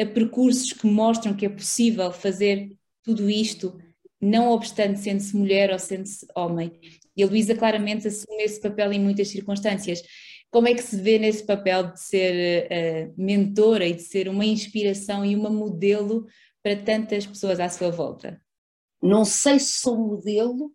a 0.00 0.04
percursos 0.04 0.72
que 0.72 0.86
mostram 0.86 1.32
que 1.32 1.46
é 1.46 1.48
possível 1.48 2.10
fazer 2.10 2.72
tudo 3.04 3.30
isto 3.30 3.78
não 4.20 4.50
obstante 4.50 4.98
sendo-se 4.98 5.36
mulher 5.36 5.70
ou 5.70 5.78
sendo-se 5.78 6.26
homem. 6.34 6.72
E 7.16 7.22
a 7.22 7.26
Luísa 7.26 7.54
claramente 7.54 8.08
assume 8.08 8.42
esse 8.42 8.60
papel 8.60 8.92
em 8.92 9.00
muitas 9.00 9.28
circunstâncias. 9.28 10.02
Como 10.50 10.68
é 10.68 10.74
que 10.74 10.82
se 10.82 10.96
vê 10.96 11.18
nesse 11.18 11.44
papel 11.44 11.92
de 11.92 12.00
ser 12.00 12.66
uh, 12.66 13.14
mentora 13.16 13.86
e 13.86 13.94
de 13.94 14.02
ser 14.02 14.28
uma 14.28 14.44
inspiração 14.44 15.24
e 15.24 15.34
uma 15.34 15.50
modelo 15.50 16.26
para 16.62 16.76
tantas 16.76 17.26
pessoas 17.26 17.58
à 17.58 17.68
sua 17.68 17.90
volta? 17.90 18.40
Não 19.02 19.24
sei 19.24 19.58
se 19.58 19.80
sou 19.80 19.96
modelo, 19.96 20.72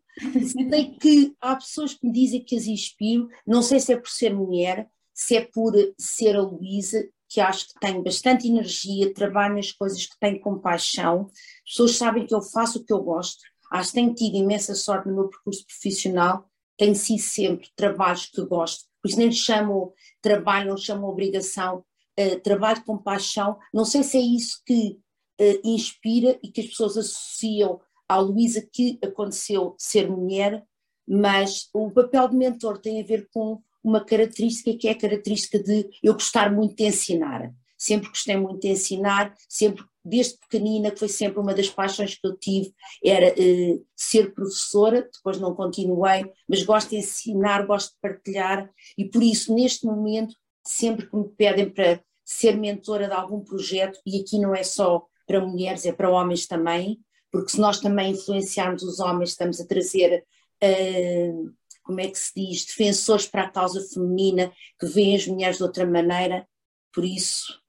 sei 0.69 0.91
que 0.99 1.33
há 1.41 1.55
pessoas 1.55 1.93
que 1.93 2.05
me 2.05 2.13
dizem 2.13 2.43
que 2.43 2.55
as 2.55 2.65
inspiro, 2.65 3.27
não 3.45 3.61
sei 3.61 3.79
se 3.79 3.93
é 3.93 3.97
por 3.97 4.09
ser 4.09 4.33
mulher, 4.33 4.87
se 5.13 5.35
é 5.35 5.41
por 5.41 5.73
ser 5.97 6.35
a 6.35 6.41
Luísa, 6.41 7.07
que 7.27 7.39
acho 7.39 7.69
que 7.69 7.79
tem 7.79 8.03
bastante 8.03 8.47
energia, 8.47 9.13
trabalho 9.13 9.55
nas 9.55 9.71
coisas 9.71 10.05
que 10.05 10.19
tem 10.19 10.39
compaixão, 10.39 11.29
as 11.65 11.71
pessoas 11.71 11.95
sabem 11.95 12.25
que 12.25 12.35
eu 12.35 12.41
faço 12.41 12.79
o 12.79 12.85
que 12.85 12.91
eu 12.91 13.01
gosto, 13.01 13.41
acho 13.71 13.89
que 13.89 13.95
tenho 13.95 14.13
tido 14.13 14.35
imensa 14.35 14.75
sorte 14.75 15.07
no 15.07 15.15
meu 15.15 15.29
percurso 15.29 15.65
profissional, 15.65 16.45
tenho 16.77 16.95
sido 16.95 17.19
sempre 17.19 17.69
trabalhos 17.75 18.25
que 18.25 18.43
gosto, 18.45 18.85
por 19.01 19.09
isso 19.09 19.17
nem 19.17 19.31
chamo 19.31 19.93
trabalho, 20.21 20.69
não 20.69 20.77
chamo 20.77 21.07
obrigação, 21.07 21.83
uh, 22.19 22.39
trabalho 22.41 22.83
com 22.83 22.97
paixão, 22.97 23.57
não 23.73 23.85
sei 23.85 24.03
se 24.03 24.17
é 24.17 24.21
isso 24.21 24.61
que 24.65 24.99
uh, 25.39 25.61
inspira 25.63 26.37
e 26.43 26.51
que 26.51 26.61
as 26.61 26.67
pessoas 26.67 26.97
associam 26.97 27.79
à 28.07 28.17
Luísa 28.17 28.61
que 28.61 28.99
aconteceu 29.03 29.75
ser 29.77 30.09
mulher, 30.09 30.63
mas 31.07 31.69
o 31.73 31.89
papel 31.91 32.29
de 32.29 32.35
mentor 32.35 32.77
tem 32.77 33.01
a 33.01 33.05
ver 33.05 33.27
com 33.33 33.61
uma 33.83 34.03
característica 34.03 34.77
que 34.77 34.87
é 34.87 34.91
a 34.91 34.97
característica 34.97 35.57
de 35.57 35.89
eu 36.03 36.13
gostar 36.13 36.51
muito 36.51 36.75
de 36.75 36.85
ensinar. 36.85 37.51
Sempre 37.81 38.09
gostei 38.09 38.37
muito 38.37 38.59
de 38.59 38.67
ensinar, 38.67 39.33
sempre, 39.49 39.83
desde 40.05 40.37
pequenina, 40.37 40.91
que 40.91 40.99
foi 40.99 41.07
sempre 41.07 41.39
uma 41.39 41.51
das 41.51 41.67
paixões 41.67 42.13
que 42.13 42.27
eu 42.27 42.37
tive, 42.37 42.71
era 43.03 43.29
eh, 43.29 43.79
ser 43.95 44.35
professora, 44.35 45.09
depois 45.11 45.39
não 45.39 45.55
continuei, 45.55 46.31
mas 46.47 46.61
gosto 46.61 46.91
de 46.91 46.97
ensinar, 46.97 47.65
gosto 47.65 47.93
de 47.93 47.99
partilhar, 47.99 48.69
e 48.95 49.05
por 49.05 49.23
isso, 49.23 49.51
neste 49.51 49.87
momento, 49.87 50.35
sempre 50.63 51.09
que 51.09 51.15
me 51.15 51.27
pedem 51.29 51.71
para 51.71 51.99
ser 52.23 52.55
mentora 52.55 53.07
de 53.07 53.13
algum 53.15 53.43
projeto, 53.43 53.99
e 54.05 54.21
aqui 54.21 54.37
não 54.37 54.53
é 54.53 54.61
só 54.61 55.07
para 55.25 55.43
mulheres, 55.43 55.83
é 55.83 55.91
para 55.91 56.11
homens 56.11 56.45
também, 56.45 56.99
porque 57.31 57.49
se 57.49 57.59
nós 57.59 57.79
também 57.79 58.11
influenciarmos 58.11 58.83
os 58.83 58.99
homens, 58.99 59.31
estamos 59.31 59.59
a 59.59 59.65
trazer 59.65 60.23
uh, 60.63 61.51
como 61.81 61.99
é 61.99 62.07
que 62.07 62.19
se 62.19 62.31
diz, 62.35 62.63
defensores 62.63 63.25
para 63.25 63.45
a 63.45 63.49
causa 63.49 63.81
feminina, 63.91 64.51
que 64.79 64.85
veem 64.85 65.15
as 65.15 65.25
mulheres 65.25 65.57
de 65.57 65.63
outra 65.63 65.83
maneira, 65.83 66.47
por 66.93 67.03
isso. 67.03 67.60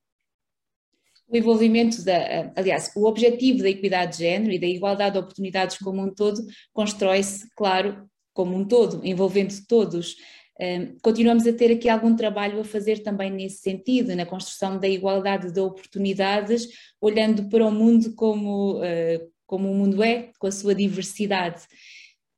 O 1.33 1.37
envolvimento 1.37 2.05
da, 2.05 2.53
aliás, 2.55 2.93
o 2.95 3.07
objetivo 3.07 3.63
da 3.63 3.71
equidade 3.71 4.13
de 4.13 4.25
género 4.25 4.53
e 4.53 4.59
da 4.59 4.67
igualdade 4.67 5.15
de 5.15 5.19
oportunidades 5.19 5.79
como 5.79 6.03
um 6.03 6.15
todo 6.15 6.45
constrói-se, 6.75 7.49
claro, 7.57 8.07
como 8.35 8.55
um 8.55 8.67
todo, 8.67 9.01
envolvendo 9.03 9.55
todos. 9.67 10.17
Um, 10.61 10.99
continuamos 11.03 11.47
a 11.47 11.53
ter 11.55 11.73
aqui 11.73 11.89
algum 11.89 12.15
trabalho 12.15 12.61
a 12.61 12.65
fazer 12.65 13.03
também 13.03 13.31
nesse 13.31 13.63
sentido, 13.63 14.15
na 14.15 14.27
construção 14.27 14.79
da 14.79 14.87
igualdade 14.87 15.51
de 15.51 15.59
oportunidades, 15.59 16.69
olhando 17.01 17.49
para 17.49 17.65
o 17.65 17.71
mundo 17.71 18.15
como, 18.15 18.81
uh, 18.81 19.33
como 19.47 19.71
o 19.71 19.75
mundo 19.75 20.03
é, 20.03 20.31
com 20.39 20.47
a 20.47 20.53
sua 20.53 20.75
diversidade. 20.75 21.63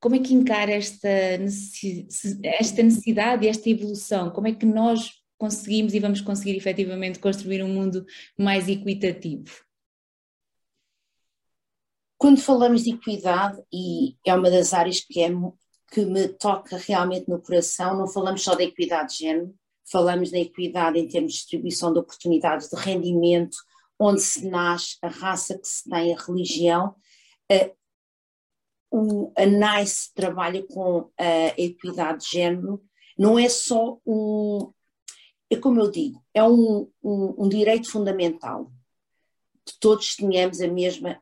Como 0.01 0.15
é 0.15 0.21
que 0.21 0.35
encara 0.35 0.71
esta 0.71 1.37
necessidade 1.39 3.45
e 3.45 3.49
esta 3.49 3.69
evolução? 3.69 4.31
Como 4.31 4.47
é 4.47 4.53
que 4.53 4.67
nós 4.67 5.24
conseguimos 5.39 5.95
e 5.95 6.01
vamos 6.01 6.21
conseguir 6.21 6.57
efetivamente 6.57 7.19
construir 7.19 7.63
um 7.63 7.73
mundo 7.73 8.05
mais 8.39 8.69
equitativo? 8.69 9.65
Quando 12.17 12.41
falamos 12.41 12.85
de 12.85 12.91
equidade, 12.91 13.63
e 13.73 14.17
é 14.25 14.35
uma 14.35 14.51
das 14.51 14.73
áreas 14.73 15.01
que, 15.01 15.21
é, 15.21 15.29
que 15.93 16.05
me 16.07 16.29
toca 16.29 16.77
realmente 16.77 17.29
no 17.29 17.41
coração, 17.41 17.99
não 17.99 18.07
falamos 18.07 18.43
só 18.43 18.55
da 18.55 18.65
equidade 18.65 19.13
de 19.13 19.19
género, 19.25 19.55
falamos 19.91 20.31
da 20.31 20.39
equidade 20.39 20.99
em 20.99 21.07
termos 21.07 21.33
de 21.33 21.39
distribuição 21.39 21.93
de 21.93 21.99
oportunidades, 21.99 22.69
de 22.69 22.77
rendimento, 22.77 23.57
onde 23.99 24.21
se 24.21 24.49
nasce, 24.49 24.97
a 25.03 25.09
raça 25.09 25.59
que 25.59 25.69
se 25.69 25.89
tem, 25.89 26.15
a 26.15 26.19
religião. 26.19 26.95
Eh, 27.51 27.75
o, 28.91 29.33
a 29.37 29.45
NICE 29.45 30.15
trabalha 30.15 30.65
com 30.67 31.11
a 31.19 31.61
equidade 31.61 32.25
de 32.25 32.31
género, 32.31 32.83
não 33.19 33.39
é 33.39 33.49
só 33.49 33.99
um, 34.07 34.73
é 35.51 35.57
como 35.57 35.81
eu 35.81 35.91
digo, 35.91 36.23
é 36.33 36.43
um, 36.43 36.91
um, 37.03 37.45
um 37.45 37.49
direito 37.49 37.91
fundamental 37.91 38.73
que 39.65 39.79
todos 39.79 40.17
tenhamos 40.17 40.61
a 40.61 40.69
mesma 40.69 41.21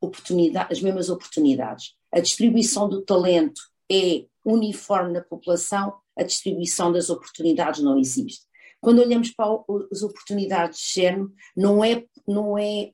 oportunidade, 0.00 0.72
as 0.72 0.80
mesmas 0.80 1.08
oportunidades. 1.08 1.94
A 2.12 2.20
distribuição 2.20 2.88
do 2.88 3.02
talento 3.02 3.60
é 3.90 4.24
uniforme 4.44 5.12
na 5.12 5.20
população, 5.20 5.94
a 6.16 6.22
distribuição 6.22 6.92
das 6.92 7.10
oportunidades 7.10 7.82
não 7.82 7.98
existe. 7.98 8.46
Quando 8.80 9.00
olhamos 9.00 9.30
para 9.30 9.46
as 9.92 10.02
oportunidades 10.02 10.80
de 10.80 11.00
género, 11.02 11.32
não 11.56 11.84
é, 11.84 12.04
não 12.26 12.58
é 12.58 12.92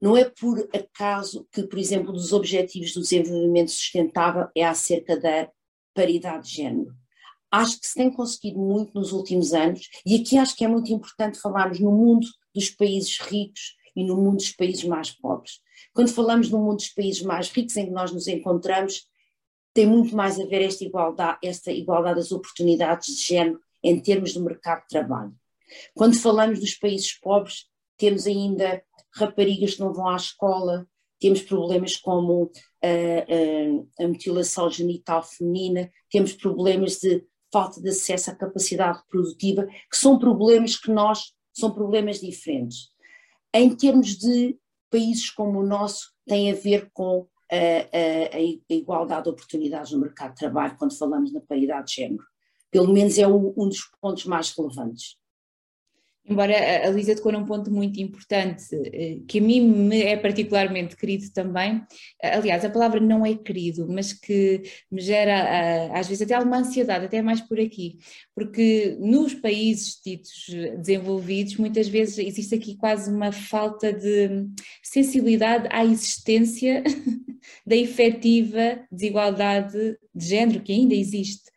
não 0.00 0.16
é 0.16 0.24
por 0.24 0.60
acaso 0.72 1.44
que, 1.50 1.64
por 1.64 1.76
exemplo, 1.76 2.12
dos 2.12 2.32
Objetivos 2.32 2.94
do 2.94 3.00
Desenvolvimento 3.00 3.72
Sustentável 3.72 4.46
é 4.54 4.64
acerca 4.64 5.18
da 5.18 5.50
paridade 5.92 6.48
de 6.48 6.54
género. 6.54 6.94
Acho 7.50 7.80
que 7.80 7.86
se 7.86 7.94
tem 7.94 8.10
conseguido 8.10 8.58
muito 8.58 8.92
nos 8.94 9.12
últimos 9.12 9.52
anos, 9.52 9.88
e 10.04 10.16
aqui 10.16 10.36
acho 10.36 10.54
que 10.56 10.64
é 10.64 10.68
muito 10.68 10.92
importante 10.92 11.40
falarmos 11.40 11.80
no 11.80 11.90
mundo 11.90 12.26
dos 12.54 12.70
países 12.70 13.18
ricos 13.20 13.76
e 13.96 14.04
no 14.04 14.16
mundo 14.16 14.36
dos 14.36 14.52
países 14.52 14.84
mais 14.84 15.10
pobres. 15.10 15.60
Quando 15.94 16.12
falamos 16.12 16.50
no 16.50 16.58
mundo 16.58 16.76
dos 16.76 16.90
países 16.90 17.22
mais 17.22 17.50
ricos 17.50 17.76
em 17.76 17.86
que 17.86 17.92
nós 17.92 18.12
nos 18.12 18.28
encontramos, 18.28 19.06
tem 19.72 19.86
muito 19.86 20.14
mais 20.14 20.38
a 20.38 20.44
ver 20.44 20.62
esta 20.62 20.84
igualdade, 20.84 21.38
esta 21.42 21.72
igualdade 21.72 22.16
das 22.16 22.32
oportunidades 22.32 23.16
de 23.16 23.22
género 23.22 23.60
em 23.82 24.00
termos 24.00 24.34
do 24.34 24.42
mercado 24.42 24.82
de 24.82 24.88
trabalho. 24.88 25.34
Quando 25.94 26.16
falamos 26.16 26.60
dos 26.60 26.74
países 26.74 27.12
pobres, 27.18 27.66
temos 27.96 28.26
ainda 28.26 28.82
raparigas 29.14 29.74
que 29.74 29.80
não 29.80 29.92
vão 29.92 30.08
à 30.08 30.16
escola, 30.16 30.86
temos 31.20 31.42
problemas 31.42 31.96
como 31.96 32.50
a, 32.82 34.02
a, 34.02 34.04
a 34.04 34.08
mutilação 34.08 34.70
genital 34.70 35.22
feminina, 35.22 35.90
temos 36.10 36.32
problemas 36.32 36.98
de 36.98 37.24
falta 37.52 37.80
de 37.80 37.88
acesso 37.88 38.30
à 38.30 38.34
capacidade 38.34 38.98
reprodutiva, 38.98 39.66
que 39.90 39.96
são 39.96 40.18
problemas 40.18 40.76
que 40.76 40.90
nós, 40.90 41.32
são 41.52 41.72
problemas 41.72 42.20
diferentes. 42.20 42.90
Em 43.52 43.74
termos 43.74 44.16
de 44.16 44.58
países 44.90 45.30
como 45.30 45.60
o 45.60 45.66
nosso, 45.66 46.12
tem 46.26 46.50
a 46.50 46.54
ver 46.54 46.90
com 46.92 47.26
a, 47.50 47.56
a, 47.56 48.36
a, 48.36 48.74
igualdade 48.74 49.24
de 49.24 49.30
oportunidades 49.30 49.92
no 49.92 50.00
mercado 50.00 50.30
de 50.30 50.40
trabalho, 50.40 50.76
quando 50.78 50.96
falamos 50.96 51.32
na 51.32 51.40
paridade 51.40 51.88
de 51.88 51.96
género. 51.96 52.24
Pelo 52.70 52.92
menos 52.92 53.18
é 53.18 53.26
um 53.26 53.68
dos 53.68 53.80
pontos 54.00 54.26
mais 54.26 54.50
relevantes. 54.50 55.16
Embora 56.28 56.54
a 56.86 56.90
Lisa 56.90 57.16
tocou 57.16 57.32
num 57.32 57.44
ponto 57.44 57.70
muito 57.70 58.00
importante, 58.00 58.66
eh, 58.92 59.18
que 59.26 59.38
a 59.38 59.42
mim 59.42 59.60
me 59.60 60.02
é 60.02 60.16
particularmente 60.16 60.96
querido 60.96 61.30
também, 61.32 61.82
aliás, 62.22 62.64
a 62.64 62.70
palavra 62.70 63.00
não 63.00 63.24
é 63.24 63.34
querido, 63.34 63.86
mas 63.88 64.12
que 64.12 64.62
me 64.90 65.00
gera 65.00 65.90
às 65.98 66.06
vezes 66.06 66.22
até 66.22 66.34
alguma 66.34 66.58
ansiedade, 66.58 67.06
até 67.06 67.22
mais 67.22 67.40
por 67.40 67.58
aqui, 67.58 67.98
porque 68.34 68.96
nos 69.00 69.34
países 69.34 70.00
ditos 70.04 70.46
desenvolvidos, 70.78 71.56
muitas 71.56 71.88
vezes 71.88 72.18
existe 72.18 72.54
aqui 72.54 72.76
quase 72.76 73.10
uma 73.10 73.32
falta 73.32 73.92
de 73.92 74.46
sensibilidade 74.82 75.66
à 75.70 75.84
existência 75.84 76.82
da 77.66 77.76
efetiva 77.76 78.80
desigualdade 78.92 79.96
de 80.14 80.26
género 80.26 80.60
que 80.60 80.72
ainda 80.72 80.94
existe 80.94 81.50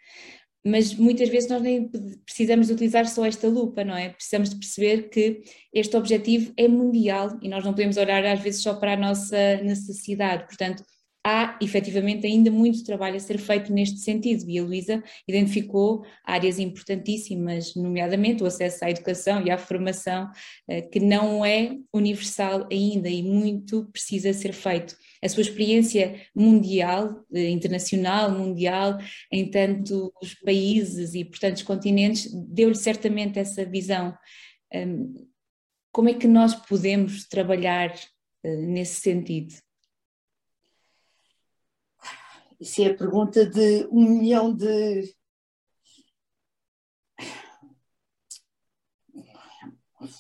mas 0.66 0.94
muitas 0.94 1.30
vezes 1.30 1.50
nós 1.50 1.62
nem 1.62 1.90
precisamos 2.26 2.70
utilizar 2.70 3.08
só 3.08 3.26
esta 3.26 3.48
lupa, 3.48 3.84
não 3.84 3.96
é? 3.96 4.10
Precisamos 4.10 4.50
de 4.50 4.58
perceber 4.58 5.10
que 5.10 5.42
este 5.74 5.98
objetivo 5.98 6.54
é 6.56 6.68
mundial 6.68 7.38
e 7.42 7.50
nós 7.50 7.64
não 7.64 7.72
podemos 7.72 7.98
olhar 7.98 8.24
às 8.26 8.40
vezes 8.40 8.62
só 8.62 8.76
para 8.76 8.94
a 8.94 8.98
nossa 8.98 9.58
necessidade. 9.64 10.46
Portanto, 10.46 10.84
há 11.26 11.58
efetivamente 11.62 12.26
ainda 12.26 12.50
muito 12.50 12.84
trabalho 12.84 13.16
a 13.16 13.20
ser 13.20 13.38
feito 13.38 13.72
neste 13.72 14.00
sentido 14.00 14.50
e 14.50 14.58
a 14.60 14.64
Luísa 14.64 15.04
identificou 15.28 16.04
áreas 16.24 16.58
importantíssimas, 16.60 17.76
nomeadamente 17.76 18.44
o 18.44 18.46
acesso 18.46 18.84
à 18.84 18.90
educação 18.90 19.46
e 19.46 19.52
à 19.52 19.58
formação, 19.58 20.30
eh, 20.68 20.82
que 20.82 21.00
não 21.00 21.46
é 21.46 21.78
universal 21.94 22.68
ainda 22.72 23.10
e 23.10 23.22
muito 23.22 23.86
precisa 23.92 24.34
ser 24.34 24.54
feito. 24.54 24.96
A 25.24 25.30
sua 25.30 25.42
experiência 25.42 26.22
mundial, 26.36 27.24
eh, 27.34 27.50
internacional, 27.50 28.32
mundial, 28.32 28.98
em 29.32 29.50
tantos 29.50 30.34
países 30.44 31.14
e 31.14 31.24
por 31.24 31.38
tantos 31.40 31.64
continentes, 31.64 32.32
deu-lhe 32.34 32.76
certamente 32.76 33.38
essa 33.40 33.64
visão. 33.64 34.18
Como 35.92 36.08
é 36.08 36.14
que 36.14 36.28
nós 36.28 36.56
podemos 36.56 37.28
trabalhar 37.28 37.94
eh, 38.44 38.56
nesse 38.56 39.02
sentido? 39.02 39.54
Isso 42.60 42.82
é 42.82 42.88
a 42.88 42.98
pergunta 42.98 43.46
de 43.46 43.88
um 43.92 44.20
milhão 44.20 44.56
de. 44.56 45.14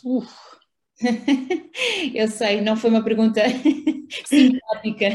Uf. 0.03 0.61
Eu 2.13 2.27
sei, 2.27 2.62
não 2.62 2.75
foi 2.75 2.89
uma 2.89 3.03
pergunta 3.03 3.41
simpática. 4.25 5.08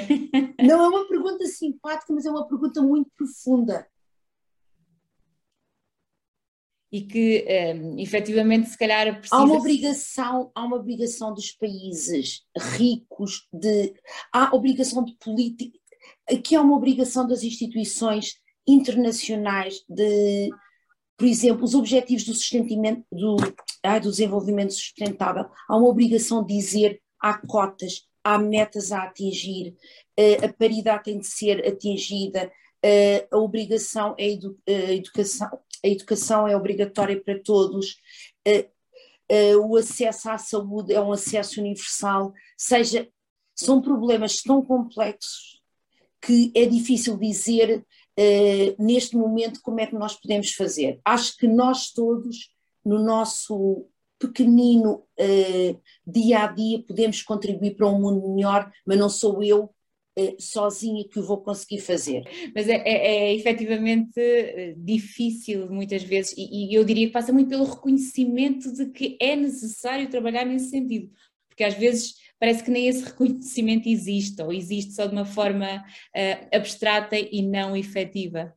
Não 0.63 0.85
é 0.85 0.89
uma 0.89 1.09
pergunta 1.09 1.45
simpática, 1.47 2.13
mas 2.13 2.27
é 2.27 2.31
uma 2.31 2.47
pergunta 2.47 2.83
muito 2.83 3.11
profunda. 3.17 3.87
E 6.91 7.03
que, 7.03 7.45
um, 7.47 7.51
ehm, 7.51 7.99
efetivamente, 7.99 8.71
se 8.71 8.79
calhar 8.79 9.19
precisa... 9.19 9.37
Há 9.37 9.45
uma 9.45 9.57
obrigação, 9.57 10.51
há 10.55 10.65
uma 10.65 10.77
obrigação 10.77 11.35
dos 11.35 11.51
países 11.53 12.43
ricos 12.77 13.47
de... 13.53 13.93
Há 14.33 14.55
obrigação 14.55 15.05
de 15.05 15.15
política 15.17 15.79
Aqui 16.29 16.57
há 16.57 16.61
uma 16.61 16.77
obrigação 16.77 17.27
das 17.27 17.43
instituições 17.43 18.35
internacionais 18.67 19.85
de, 19.89 20.51
por 21.17 21.27
exemplo, 21.27 21.65
os 21.65 21.75
objetivos 21.75 22.25
do 22.25 22.33
do, 23.11 23.37
ah, 23.83 23.99
do 23.99 24.11
desenvolvimento 24.11 24.73
sustentável, 24.73 25.47
há 25.69 25.77
uma 25.77 25.89
obrigação 25.89 26.45
de 26.45 26.55
dizer 26.55 27.01
há 27.19 27.35
cotas, 27.35 28.07
há 28.23 28.39
metas 28.39 28.93
a 28.93 29.05
atingir, 29.05 29.75
eh, 30.17 30.45
a 30.45 30.53
paridade 30.53 31.05
tem 31.05 31.19
de 31.19 31.27
ser 31.27 31.67
atingida, 31.67 32.53
eh, 32.83 33.27
a 33.31 33.39
obrigação 33.39 34.15
é 34.19 34.31
edu, 34.31 34.59
a 34.69 34.93
educação, 34.93 35.49
a 35.85 35.89
educação 35.89 36.49
é 36.49 36.57
obrigatória 36.57 37.21
para 37.23 37.41
todos, 37.43 37.97
eh, 38.45 38.69
o 39.57 39.77
acesso 39.77 40.31
à 40.31 40.39
saúde 40.39 40.93
é 40.93 41.01
um 41.01 41.13
acesso 41.13 41.61
universal, 41.61 42.33
seja, 42.57 43.09
são 43.55 43.81
problemas 43.81 44.43
tão 44.43 44.63
complexos 44.63 45.61
que 46.21 46.53
é 46.55 46.67
difícil 46.67 47.17
dizer 47.17 47.85
uh, 48.19 48.83
neste 48.83 49.17
momento 49.17 49.61
como 49.63 49.81
é 49.81 49.87
que 49.87 49.95
nós 49.95 50.15
podemos 50.15 50.53
fazer. 50.53 51.01
Acho 51.05 51.37
que 51.37 51.47
nós 51.47 51.91
todos, 51.93 52.51
no 52.85 52.99
nosso 52.99 53.87
pequenino 54.19 55.03
uh, 55.21 55.81
dia 56.07 56.45
a 56.45 56.47
dia, 56.47 56.83
podemos 56.83 57.23
contribuir 57.23 57.77
para 57.77 57.87
um 57.87 58.01
mundo 58.01 58.35
melhor, 58.35 58.71
mas 58.87 58.99
não 58.99 59.11
sou 59.11 59.43
eu 59.43 59.71
uh, 60.19 60.37
sozinha 60.39 61.07
que 61.09 61.19
o 61.19 61.27
vou 61.27 61.43
conseguir 61.43 61.81
fazer. 61.81 62.25
Mas 62.55 62.69
é, 62.69 62.77
é, 62.77 63.07
é 63.07 63.35
efetivamente 63.35 64.21
difícil 64.79 65.71
muitas 65.71 66.03
vezes, 66.03 66.35
e, 66.37 66.71
e 66.71 66.75
eu 66.75 66.85
diria 66.85 67.07
que 67.07 67.13
passa 67.13 67.33
muito 67.33 67.49
pelo 67.49 67.65
reconhecimento 67.65 68.73
de 68.73 68.87
que 68.87 69.17
é 69.21 69.37
necessário 69.37 70.09
trabalhar 70.09 70.45
nesse 70.45 70.71
sentido, 70.71 71.11
porque 71.49 71.65
às 71.65 71.75
vezes 71.75 72.15
parece 72.39 72.63
que 72.63 72.71
nem 72.71 72.89
esse 72.89 73.05
reconhecimento 73.07 73.89
existe, 73.89 74.41
ou 74.43 74.53
existe 74.53 74.93
só 74.93 75.07
de 75.07 75.13
uma 75.13 75.25
forma 75.25 75.77
uh, 75.77 76.57
abstrata 76.57 77.17
e 77.17 77.43
não 77.43 77.77
efetiva. 77.77 78.55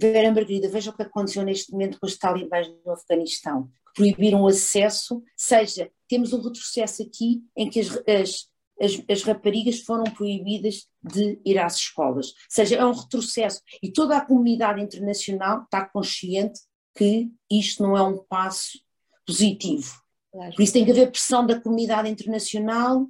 Vera 0.00 0.30
Margarida, 0.30 0.68
veja 0.68 0.90
o 0.90 0.96
que 0.96 1.02
aconteceu 1.02 1.42
neste 1.42 1.72
momento 1.72 1.98
com 1.98 2.06
os 2.06 2.16
talibãs 2.16 2.68
no 2.84 2.92
Afeganistão, 2.92 3.68
que 3.88 3.94
proibiram 3.96 4.42
o 4.42 4.46
acesso, 4.46 5.22
seja, 5.36 5.90
temos 6.08 6.32
um 6.32 6.40
retrocesso 6.40 7.02
aqui 7.02 7.42
em 7.56 7.68
que 7.68 7.80
as, 7.80 7.88
as, 8.06 8.48
as, 8.80 9.02
as, 9.08 9.22
raparigas 9.24 9.80
foram 9.80 10.04
proibidas 10.04 10.86
de 11.02 11.40
ir 11.44 11.58
às 11.58 11.76
escolas, 11.76 12.32
seja, 12.48 12.76
é 12.76 12.84
um 12.84 12.92
retrocesso 12.92 13.60
e 13.82 13.90
toda 13.90 14.16
a 14.16 14.24
comunidade 14.24 14.80
internacional 14.80 15.62
está 15.62 15.84
consciente 15.84 16.60
que 16.96 17.28
isto 17.50 17.82
não 17.82 17.96
é 17.96 18.02
um 18.02 18.18
passo 18.18 18.78
positivo. 19.26 20.00
Claro. 20.32 20.54
Por 20.54 20.62
isso 20.62 20.72
tem 20.72 20.84
que 20.84 20.90
haver 20.92 21.10
pressão 21.10 21.44
da 21.44 21.60
comunidade 21.60 22.08
internacional 22.08 23.08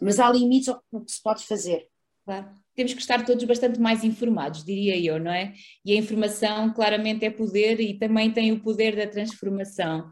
mas 0.00 0.18
há 0.18 0.30
limites 0.30 0.68
ao 0.68 0.80
que 0.80 1.12
se 1.12 1.22
pode 1.22 1.44
fazer. 1.44 1.86
Claro. 2.24 2.48
Temos 2.74 2.94
que 2.94 3.00
estar 3.00 3.24
todos 3.24 3.44
bastante 3.44 3.80
mais 3.80 4.04
informados, 4.04 4.64
diria 4.64 4.96
eu, 4.98 5.18
não 5.18 5.32
é? 5.32 5.52
E 5.84 5.92
a 5.92 5.96
informação 5.96 6.72
claramente 6.72 7.24
é 7.24 7.30
poder 7.30 7.80
e 7.80 7.98
também 7.98 8.30
tem 8.32 8.52
o 8.52 8.60
poder 8.60 8.94
da 8.94 9.06
transformação. 9.06 10.10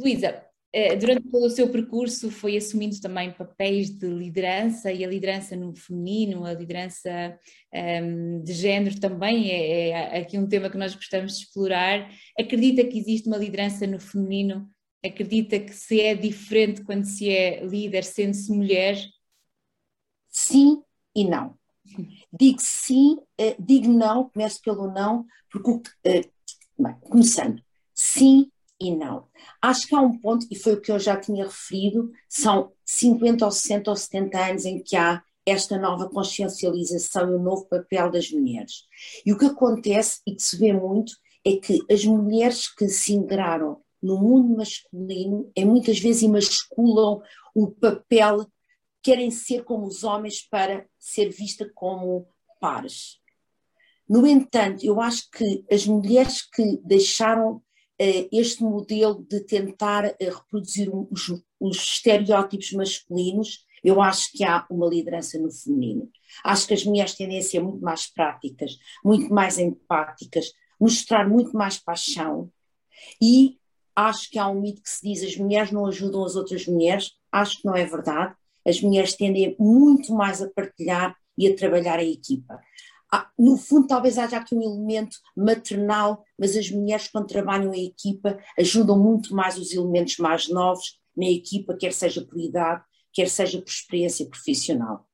Luísa, 0.00 0.42
eh, 0.72 0.96
durante 0.96 1.28
todo 1.28 1.44
o 1.44 1.50
seu 1.50 1.68
percurso 1.68 2.30
foi 2.30 2.56
assumindo 2.56 2.98
também 2.98 3.30
papéis 3.30 3.90
de 3.90 4.06
liderança 4.06 4.90
e 4.90 5.04
a 5.04 5.08
liderança 5.08 5.54
no 5.54 5.76
feminino, 5.76 6.46
a 6.46 6.54
liderança 6.54 7.38
um, 7.72 7.76
ehm, 7.76 8.42
de 8.42 8.52
género 8.54 8.98
também 8.98 9.50
é, 9.50 9.88
é, 9.90 10.18
aqui 10.20 10.38
um 10.38 10.48
tema 10.48 10.70
que 10.70 10.78
nós 10.78 10.94
gostamos 10.94 11.36
de 11.36 11.44
explorar. 11.44 12.10
Acredita 12.38 12.84
que 12.84 12.98
existe 12.98 13.28
uma 13.28 13.36
liderança 13.36 13.86
no 13.86 14.00
feminino 14.00 14.66
Acredita 15.04 15.58
que 15.58 15.72
se 15.74 16.00
é 16.00 16.14
diferente 16.14 16.82
quando 16.84 17.04
se 17.04 17.28
é 17.28 17.64
líder 17.64 18.04
sendo-se 18.04 18.52
mulher? 18.52 18.96
Sim 20.28 20.82
e 21.14 21.24
não. 21.24 21.58
Digo 22.32 22.60
sim, 22.60 23.18
eh, 23.36 23.56
digo 23.58 23.92
não, 23.92 24.30
começo 24.30 24.60
pelo 24.62 24.90
não, 24.90 25.26
porque, 25.50 25.90
eh, 26.04 26.22
bem, 26.78 26.94
começando, 27.00 27.62
sim 27.94 28.50
e 28.80 28.94
não. 28.94 29.28
Acho 29.60 29.86
que 29.86 29.94
há 29.94 30.00
um 30.00 30.18
ponto, 30.18 30.46
e 30.50 30.56
foi 30.56 30.74
o 30.74 30.80
que 30.80 30.90
eu 30.90 30.98
já 30.98 31.16
tinha 31.16 31.44
referido, 31.44 32.10
são 32.28 32.72
50 32.84 33.44
ou 33.44 33.50
60 33.50 33.90
ou 33.90 33.96
70 33.96 34.38
anos 34.38 34.64
em 34.64 34.82
que 34.82 34.96
há 34.96 35.22
esta 35.44 35.78
nova 35.78 36.08
consciencialização 36.08 37.30
e 37.30 37.34
o 37.34 37.38
novo 37.38 37.66
papel 37.66 38.10
das 38.10 38.30
mulheres. 38.30 38.84
E 39.26 39.32
o 39.32 39.38
que 39.38 39.46
acontece, 39.46 40.20
e 40.26 40.34
que 40.34 40.42
se 40.42 40.56
vê 40.56 40.72
muito, 40.72 41.12
é 41.44 41.56
que 41.56 41.80
as 41.90 42.04
mulheres 42.04 42.72
que 42.72 42.88
se 42.88 43.12
integraram 43.12 43.81
no 44.02 44.18
mundo 44.18 44.56
masculino 44.56 45.50
é 45.56 45.64
muitas 45.64 45.98
vezes 45.98 46.22
imasculam 46.22 47.22
o 47.54 47.70
papel, 47.70 48.46
querem 49.02 49.30
ser 49.30 49.64
como 49.64 49.86
os 49.86 50.04
homens 50.04 50.42
para 50.42 50.86
ser 50.98 51.28
vista 51.30 51.70
como 51.74 52.26
pares. 52.60 53.20
No 54.08 54.26
entanto, 54.26 54.84
eu 54.84 55.00
acho 55.00 55.30
que 55.30 55.64
as 55.70 55.86
mulheres 55.86 56.42
que 56.42 56.80
deixaram 56.84 57.62
eh, 57.98 58.28
este 58.32 58.62
modelo 58.62 59.24
de 59.28 59.40
tentar 59.40 60.04
eh, 60.04 60.16
reproduzir 60.20 60.90
os, 60.92 61.28
os 61.60 61.76
estereótipos 61.76 62.72
masculinos, 62.72 63.64
eu 63.82 64.00
acho 64.00 64.30
que 64.32 64.44
há 64.44 64.66
uma 64.70 64.88
liderança 64.88 65.38
no 65.38 65.50
feminino. 65.50 66.10
Acho 66.44 66.66
que 66.66 66.74
as 66.74 66.84
mulheres 66.84 67.14
tendem 67.14 67.38
a 67.38 67.42
ser 67.42 67.60
muito 67.60 67.80
mais 67.80 68.06
práticas, 68.06 68.76
muito 69.04 69.32
mais 69.32 69.58
empáticas, 69.58 70.52
mostrar 70.80 71.28
muito 71.28 71.56
mais 71.56 71.78
paixão 71.78 72.50
e 73.20 73.58
Acho 73.94 74.30
que 74.30 74.38
há 74.38 74.48
um 74.48 74.60
mito 74.60 74.82
que 74.82 74.90
se 74.90 75.02
diz 75.02 75.22
as 75.22 75.36
mulheres 75.36 75.70
não 75.70 75.86
ajudam 75.86 76.24
as 76.24 76.36
outras 76.36 76.66
mulheres. 76.66 77.12
Acho 77.30 77.58
que 77.58 77.66
não 77.66 77.76
é 77.76 77.84
verdade. 77.84 78.34
As 78.66 78.80
mulheres 78.80 79.14
tendem 79.14 79.56
muito 79.58 80.14
mais 80.14 80.40
a 80.40 80.48
partilhar 80.50 81.16
e 81.36 81.48
a 81.48 81.56
trabalhar 81.56 81.98
a 81.98 82.04
equipa. 82.04 82.58
No 83.38 83.58
fundo, 83.58 83.86
talvez 83.86 84.16
haja 84.16 84.38
aqui 84.38 84.54
um 84.54 84.62
elemento 84.62 85.18
maternal, 85.36 86.24
mas 86.38 86.56
as 86.56 86.70
mulheres, 86.70 87.08
quando 87.08 87.26
trabalham 87.26 87.74
em 87.74 87.86
equipa, 87.86 88.38
ajudam 88.58 88.98
muito 88.98 89.34
mais 89.34 89.58
os 89.58 89.72
elementos 89.74 90.16
mais 90.16 90.48
novos 90.48 90.98
na 91.14 91.26
equipa, 91.26 91.76
quer 91.76 91.92
seja 91.92 92.24
por 92.24 92.40
idade, 92.40 92.82
quer 93.12 93.28
seja 93.28 93.60
por 93.60 93.68
experiência 93.68 94.26
profissional. 94.26 95.06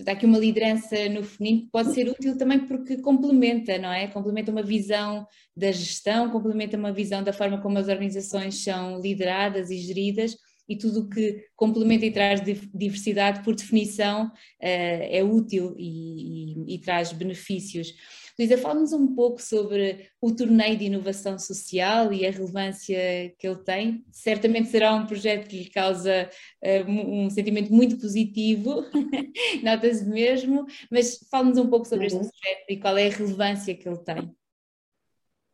Portanto, 0.00 0.08
há 0.08 0.12
aqui 0.12 0.26
uma 0.26 0.38
liderança 0.38 1.08
no 1.10 1.22
feminino 1.22 1.66
que 1.66 1.70
pode 1.70 1.92
ser 1.92 2.08
útil 2.08 2.36
também 2.38 2.60
porque 2.60 2.96
complementa, 2.98 3.76
não 3.78 3.92
é? 3.92 4.06
Complementa 4.06 4.50
uma 4.50 4.62
visão 4.62 5.26
da 5.54 5.70
gestão, 5.70 6.30
complementa 6.30 6.76
uma 6.76 6.92
visão 6.92 7.22
da 7.22 7.32
forma 7.32 7.60
como 7.60 7.78
as 7.78 7.88
organizações 7.88 8.64
são 8.64 8.98
lideradas 9.00 9.70
e 9.70 9.76
geridas 9.76 10.34
e 10.66 10.76
tudo 10.76 11.00
o 11.00 11.08
que 11.08 11.44
complementa 11.54 12.06
e 12.06 12.12
traz 12.12 12.40
diversidade, 12.72 13.42
por 13.42 13.54
definição, 13.54 14.30
eh, 14.60 15.18
é 15.18 15.24
útil 15.24 15.74
e, 15.76 16.64
e, 16.70 16.74
e 16.76 16.78
traz 16.78 17.12
benefícios. 17.12 17.92
Luísa, 18.40 18.56
fala-nos 18.56 18.94
um 18.94 19.14
pouco 19.14 19.42
sobre 19.42 20.08
o 20.18 20.34
torneio 20.34 20.74
de 20.74 20.86
inovação 20.86 21.38
social 21.38 22.10
e 22.10 22.26
a 22.26 22.30
relevância 22.30 22.96
que 23.38 23.46
ele 23.46 23.58
tem. 23.58 24.02
Certamente 24.10 24.70
será 24.70 24.94
um 24.94 25.04
projeto 25.04 25.46
que 25.46 25.58
lhe 25.58 25.68
causa 25.68 26.30
uh, 26.64 26.90
um 26.90 27.28
sentimento 27.28 27.70
muito 27.70 27.98
positivo, 27.98 28.82
nota-se 29.62 30.06
mesmo, 30.06 30.64
mas 30.90 31.18
fala-nos 31.30 31.58
um 31.58 31.68
pouco 31.68 31.86
sobre 31.86 32.06
uhum. 32.06 32.22
este 32.22 32.30
projeto 32.30 32.64
e 32.70 32.76
qual 32.78 32.96
é 32.96 33.08
a 33.08 33.10
relevância 33.10 33.74
que 33.74 33.86
ele 33.86 33.98
tem. 33.98 34.34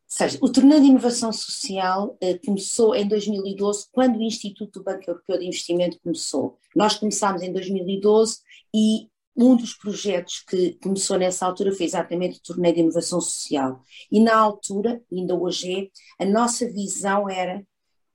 Seja, 0.07 0.39
o 0.41 0.53
torneio 0.53 0.81
de 0.81 0.87
inovação 0.87 1.33
social 1.33 2.17
uh, 2.23 2.47
começou 2.47 2.95
em 2.95 3.09
2012, 3.09 3.89
quando 3.91 4.17
o 4.21 4.23
Instituto 4.23 4.79
do 4.79 4.85
Banco 4.85 5.11
Europeu 5.11 5.41
de 5.41 5.47
Investimento 5.47 5.99
começou. 5.99 6.57
Nós 6.77 6.95
começámos 6.95 7.43
em 7.43 7.53
2012 7.53 8.39
e 8.73 9.09
um 9.37 9.55
dos 9.55 9.75
projetos 9.75 10.41
que 10.41 10.79
começou 10.83 11.19
nessa 11.19 11.45
altura 11.45 11.73
foi 11.73 11.85
exatamente 11.85 12.39
o 12.39 12.43
torneio 12.43 12.75
de 12.75 12.81
inovação 12.81 13.21
social. 13.21 13.83
E 14.11 14.19
na 14.19 14.37
altura, 14.37 15.03
ainda 15.13 15.35
hoje 15.35 15.91
é, 16.19 16.25
a 16.25 16.27
nossa 16.27 16.67
visão 16.71 17.29
era 17.29 17.65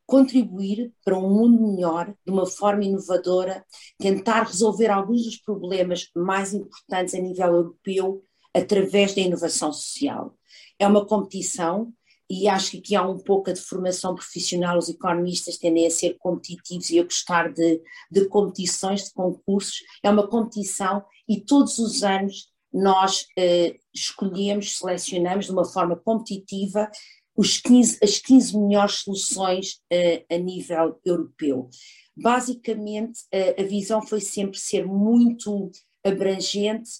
contribuir 0.06 0.92
para 1.06 1.18
um 1.18 1.30
mundo 1.30 1.62
melhor, 1.62 2.14
de 2.26 2.34
uma 2.34 2.46
forma 2.46 2.84
inovadora, 2.84 3.64
tentar 3.98 4.44
resolver 4.44 4.90
alguns 4.90 5.24
dos 5.24 5.38
problemas 5.38 6.10
mais 6.16 6.54
importantes 6.54 7.14
a 7.14 7.20
nível 7.20 7.46
europeu 7.46 8.24
através 8.54 9.16
da 9.16 9.22
inovação 9.22 9.72
social. 9.72 10.36
É 10.78 10.88
uma 10.88 11.06
competição 11.06 11.94
e 12.32 12.48
acho 12.48 12.72
que 12.72 12.78
aqui 12.78 12.96
há 12.96 13.06
um 13.06 13.18
pouco 13.18 13.52
de 13.52 13.60
formação 13.60 14.16
profissional, 14.16 14.78
os 14.78 14.88
economistas 14.88 15.58
tendem 15.58 15.86
a 15.86 15.92
ser 15.92 16.16
competitivos 16.18 16.90
e 16.90 16.98
a 16.98 17.04
gostar 17.04 17.52
de, 17.52 17.82
de 18.10 18.26
competições, 18.30 19.04
de 19.04 19.14
concursos. 19.14 19.84
É 20.02 20.10
uma 20.10 20.26
competição 20.26 21.04
e 21.28 21.42
todos 21.42 21.78
os 21.78 22.04
anos 22.04 22.50
nós 22.74 23.28
eh, 23.38 23.76
escolhemos, 23.94 24.78
selecionamos 24.78 25.48
de 25.48 25.52
uma 25.52 25.66
forma 25.66 25.98
competitiva 25.98 26.90
os 27.36 27.60
15, 27.60 28.00
as 28.02 28.18
15 28.20 28.58
melhores 28.58 28.96
soluções 28.96 29.82
eh, 29.92 30.24
a 30.32 30.38
nível 30.38 31.02
europeu. 31.04 31.70
Basicamente, 32.16 33.20
eh, 33.30 33.62
a 33.62 33.64
visão 33.66 34.02
foi 34.02 34.22
sempre 34.22 34.58
ser 34.58 34.86
muito 34.86 35.70
abrangente 36.02 36.92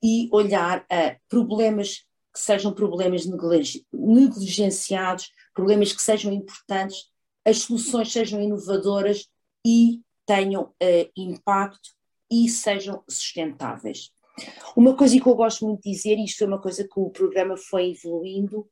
e 0.00 0.28
olhar 0.32 0.86
a 0.88 1.16
problemas 1.28 2.04
que 2.32 2.40
sejam 2.40 2.72
problemas 2.72 3.26
negligenciados, 3.92 5.32
problemas 5.54 5.92
que 5.92 6.02
sejam 6.02 6.32
importantes, 6.32 7.10
as 7.44 7.58
soluções 7.58 8.12
sejam 8.12 8.40
inovadoras 8.40 9.28
e 9.66 10.00
tenham 10.26 10.64
uh, 10.64 11.10
impacto 11.16 11.90
e 12.30 12.48
sejam 12.48 13.02
sustentáveis. 13.08 14.10
Uma 14.76 14.96
coisa 14.96 15.20
que 15.20 15.26
eu 15.26 15.34
gosto 15.34 15.66
muito 15.66 15.82
de 15.82 15.90
dizer, 15.90 16.16
e 16.16 16.24
isto 16.24 16.38
foi 16.38 16.46
uma 16.46 16.60
coisa 16.60 16.84
que 16.84 16.98
o 17.00 17.10
programa 17.10 17.56
foi 17.56 17.90
evoluindo, 17.90 18.66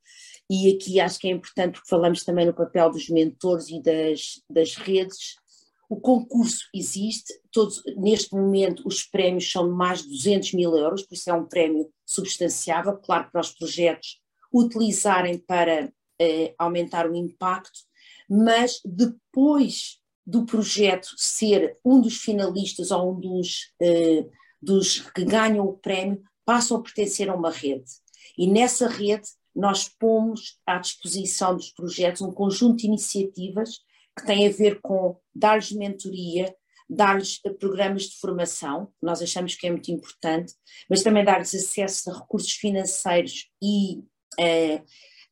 e 0.48 0.72
aqui 0.72 1.00
acho 1.00 1.18
que 1.18 1.28
é 1.28 1.32
importante 1.32 1.72
porque 1.72 1.88
falamos 1.88 2.24
também 2.24 2.46
no 2.46 2.54
papel 2.54 2.90
dos 2.90 3.08
mentores 3.08 3.68
e 3.68 3.82
das, 3.82 4.42
das 4.48 4.76
redes, 4.76 5.36
o 5.88 5.98
concurso 5.98 6.68
existe, 6.74 7.32
todos, 7.50 7.82
neste 7.96 8.34
momento 8.34 8.82
os 8.86 9.04
prémios 9.04 9.50
são 9.50 9.68
de 9.68 9.74
mais 9.74 10.02
de 10.02 10.08
200 10.10 10.52
mil 10.52 10.76
euros, 10.76 11.02
por 11.02 11.14
isso 11.14 11.30
é 11.30 11.32
um 11.32 11.46
prémio 11.46 11.90
substanciável, 12.04 12.96
claro, 12.98 13.30
para 13.32 13.40
os 13.40 13.50
projetos 13.50 14.20
utilizarem 14.52 15.38
para 15.38 15.90
eh, 16.20 16.54
aumentar 16.58 17.10
o 17.10 17.16
impacto, 17.16 17.80
mas 18.28 18.80
depois 18.84 19.98
do 20.26 20.44
projeto 20.44 21.08
ser 21.16 21.78
um 21.82 22.00
dos 22.00 22.18
finalistas 22.18 22.90
ou 22.90 23.12
um 23.12 23.20
dos, 23.20 23.72
eh, 23.80 24.26
dos 24.60 25.00
que 25.00 25.24
ganham 25.24 25.66
o 25.66 25.78
prémio, 25.78 26.22
passam 26.44 26.76
a 26.76 26.82
pertencer 26.82 27.30
a 27.30 27.34
uma 27.34 27.50
rede. 27.50 27.90
E 28.36 28.46
nessa 28.46 28.88
rede 28.88 29.28
nós 29.54 29.88
pomos 29.88 30.58
à 30.66 30.78
disposição 30.78 31.56
dos 31.56 31.70
projetos 31.70 32.20
um 32.20 32.30
conjunto 32.30 32.76
de 32.76 32.86
iniciativas 32.86 33.80
que 34.18 34.26
tem 34.26 34.46
a 34.46 34.50
ver 34.50 34.80
com 34.80 35.16
dar-lhes 35.34 35.72
mentoria, 35.72 36.54
dar-lhes 36.88 37.40
programas 37.58 38.04
de 38.04 38.16
formação, 38.16 38.92
nós 39.00 39.22
achamos 39.22 39.54
que 39.54 39.66
é 39.66 39.70
muito 39.70 39.90
importante, 39.90 40.54
mas 40.88 41.02
também 41.02 41.24
dar-lhes 41.24 41.54
acesso 41.54 42.10
a 42.10 42.18
recursos 42.18 42.52
financeiros 42.52 43.50
e 43.62 44.02
eh, 44.38 44.82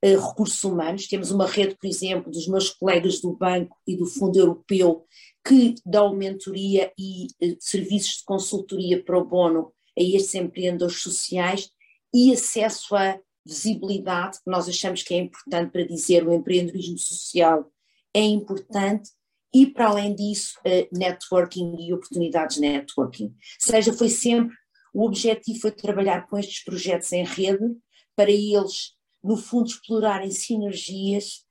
recursos 0.03 0.63
humanos. 0.63 1.09
Temos 1.09 1.31
uma 1.31 1.47
rede, 1.47 1.77
por 1.77 1.87
exemplo, 1.87 2.31
dos 2.31 2.47
meus 2.47 2.71
colegas 2.71 3.21
do 3.21 3.33
Banco 3.33 3.77
e 3.87 3.97
do 3.97 4.07
Fundo 4.07 4.39
Europeu 4.39 5.07
que 5.47 5.75
dão 5.85 6.15
mentoria 6.15 6.93
e 6.99 7.29
eh, 7.41 7.57
serviços 7.61 8.19
de 8.19 8.25
consultoria 8.25 9.03
para 9.03 9.19
o 9.19 9.25
bono 9.25 9.73
a 9.99 10.03
estes 10.03 10.35
empreendedores 10.35 11.01
sociais 11.01 11.71
e 12.13 12.33
acesso 12.33 12.95
à 12.95 13.19
visibilidade, 13.45 14.39
que 14.39 14.51
nós 14.51 14.69
achamos 14.69 15.03
que 15.03 15.15
é 15.15 15.19
importante 15.19 15.71
para 15.71 15.87
dizer 15.87 16.27
o 16.27 16.33
empreendedorismo 16.33 16.99
social 16.99 17.71
é 18.17 18.23
importante 18.23 19.11
e, 19.55 19.67
para 19.67 19.89
além 19.89 20.15
disso, 20.15 20.59
networking 20.91 21.77
e 21.79 21.93
oportunidades 21.93 22.57
de 22.57 22.63
networking. 22.63 23.27
Ou 23.27 23.35
seja, 23.59 23.93
foi 23.93 24.09
sempre, 24.09 24.57
o 24.95 25.05
objetivo 25.05 25.61
foi 25.61 25.71
trabalhar 25.71 26.27
com 26.27 26.39
estes 26.39 26.65
projetos 26.65 27.13
em 27.13 27.25
rede 27.25 27.77
para 28.17 28.31
eles, 28.31 28.95
no 29.23 29.37
fundo, 29.37 29.69
explorarem 29.69 30.31
sinergias 30.31 31.45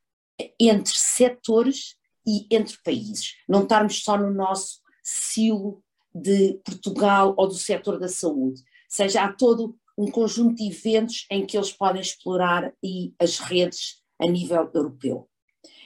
entre 0.60 0.98
setores 0.98 1.96
e 2.28 2.48
entre 2.50 2.78
países. 2.84 3.36
Não 3.48 3.62
estarmos 3.62 4.02
só 4.02 4.18
no 4.18 4.34
nosso 4.34 4.80
silo 5.04 5.84
de 6.14 6.60
Portugal 6.66 7.36
ou 7.38 7.48
do 7.48 7.54
setor 7.54 8.00
da 8.00 8.08
saúde. 8.08 8.60
Ou 8.62 8.90
seja, 8.90 9.24
há 9.24 9.32
todo 9.32 9.78
um 9.96 10.10
conjunto 10.10 10.56
de 10.56 10.68
eventos 10.68 11.28
em 11.30 11.46
que 11.46 11.56
eles 11.56 11.72
podem 11.72 12.02
explorar 12.02 12.74
e 12.84 13.14
as 13.20 13.38
redes 13.38 14.02
a 14.20 14.26
nível 14.26 14.70
europeu 14.74 15.30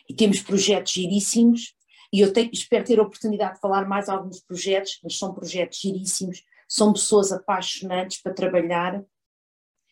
e 0.09 0.13
temos 0.13 0.41
projetos 0.41 0.91
giríssimos, 0.93 1.73
e 2.11 2.21
eu 2.21 2.33
tenho, 2.33 2.49
espero 2.51 2.83
ter 2.83 2.99
a 2.99 3.03
oportunidade 3.03 3.55
de 3.55 3.59
falar 3.59 3.87
mais 3.87 4.09
alguns 4.09 4.41
projetos, 4.41 4.99
mas 5.03 5.17
são 5.17 5.33
projetos 5.33 5.79
giríssimos, 5.79 6.43
são 6.67 6.91
pessoas 6.91 7.31
apaixonantes 7.31 8.21
para 8.21 8.33
trabalhar. 8.33 9.03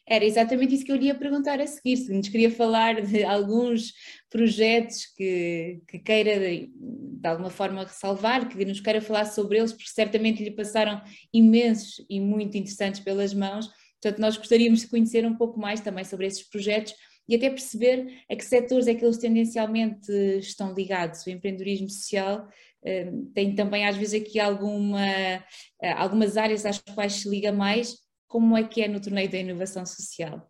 Era 0.10 0.26
exatamente 0.26 0.74
isso 0.74 0.86
que 0.86 0.92
eu 0.92 0.96
lhe 0.96 1.08
ia 1.08 1.16
perguntar 1.16 1.60
a 1.60 1.68
seguir, 1.68 1.98
se 1.98 2.12
nos 2.12 2.30
queria 2.30 2.50
falar 2.50 3.02
de 3.02 3.24
alguns 3.24 3.94
projetos 4.30 5.06
que, 5.16 5.82
que 5.88 6.00
queira 6.00 6.40
de, 6.40 6.72
de 6.74 7.28
alguma 7.28 7.50
forma 7.50 7.84
ressalvar, 7.84 8.48
que 8.48 8.66
nos 8.66 8.80
queira 8.80 9.02
falar 9.02 9.26
sobre 9.26 9.60
eles, 9.60 9.74
porque 9.74 9.90
certamente 9.90 10.44
lhe 10.44 10.52
passaram 10.52 11.02
imensos 11.32 12.04
e 12.10 12.20
muito 12.20 12.58
interessantes 12.58 13.02
pelas 13.02 13.34
mãos. 13.34 13.70
Portanto, 14.02 14.20
nós 14.20 14.38
gostaríamos 14.38 14.82
de 14.82 14.88
conhecer 14.88 15.26
um 15.26 15.36
pouco 15.36 15.60
mais 15.60 15.82
também 15.82 16.06
sobre 16.06 16.26
esses 16.26 16.48
projetos, 16.48 16.94
e 17.28 17.36
até 17.36 17.50
perceber 17.50 18.24
a 18.30 18.36
que 18.36 18.46
setores 18.46 18.88
é 18.88 18.96
que 18.96 19.04
eles 19.04 19.18
tendencialmente 19.18 20.12
estão 20.40 20.74
ligados. 20.74 21.26
O 21.26 21.30
empreendedorismo 21.30 21.90
social 21.90 22.48
eh, 22.84 23.12
tem 23.34 23.54
também 23.54 23.86
às 23.86 23.98
vezes 23.98 24.22
aqui 24.22 24.40
alguma, 24.40 25.06
eh, 25.06 25.92
algumas 25.96 26.38
áreas 26.38 26.66
às 26.66 26.80
quais 26.80 27.14
se 27.14 27.30
liga 27.30 27.52
mais, 27.52 27.98
como 28.28 28.58
é 28.58 28.64
que 28.64 28.82
é 28.82 28.88
no 28.88 29.02
torneio 29.02 29.30
da 29.30 29.38
inovação 29.38 29.86
social? 29.86 30.50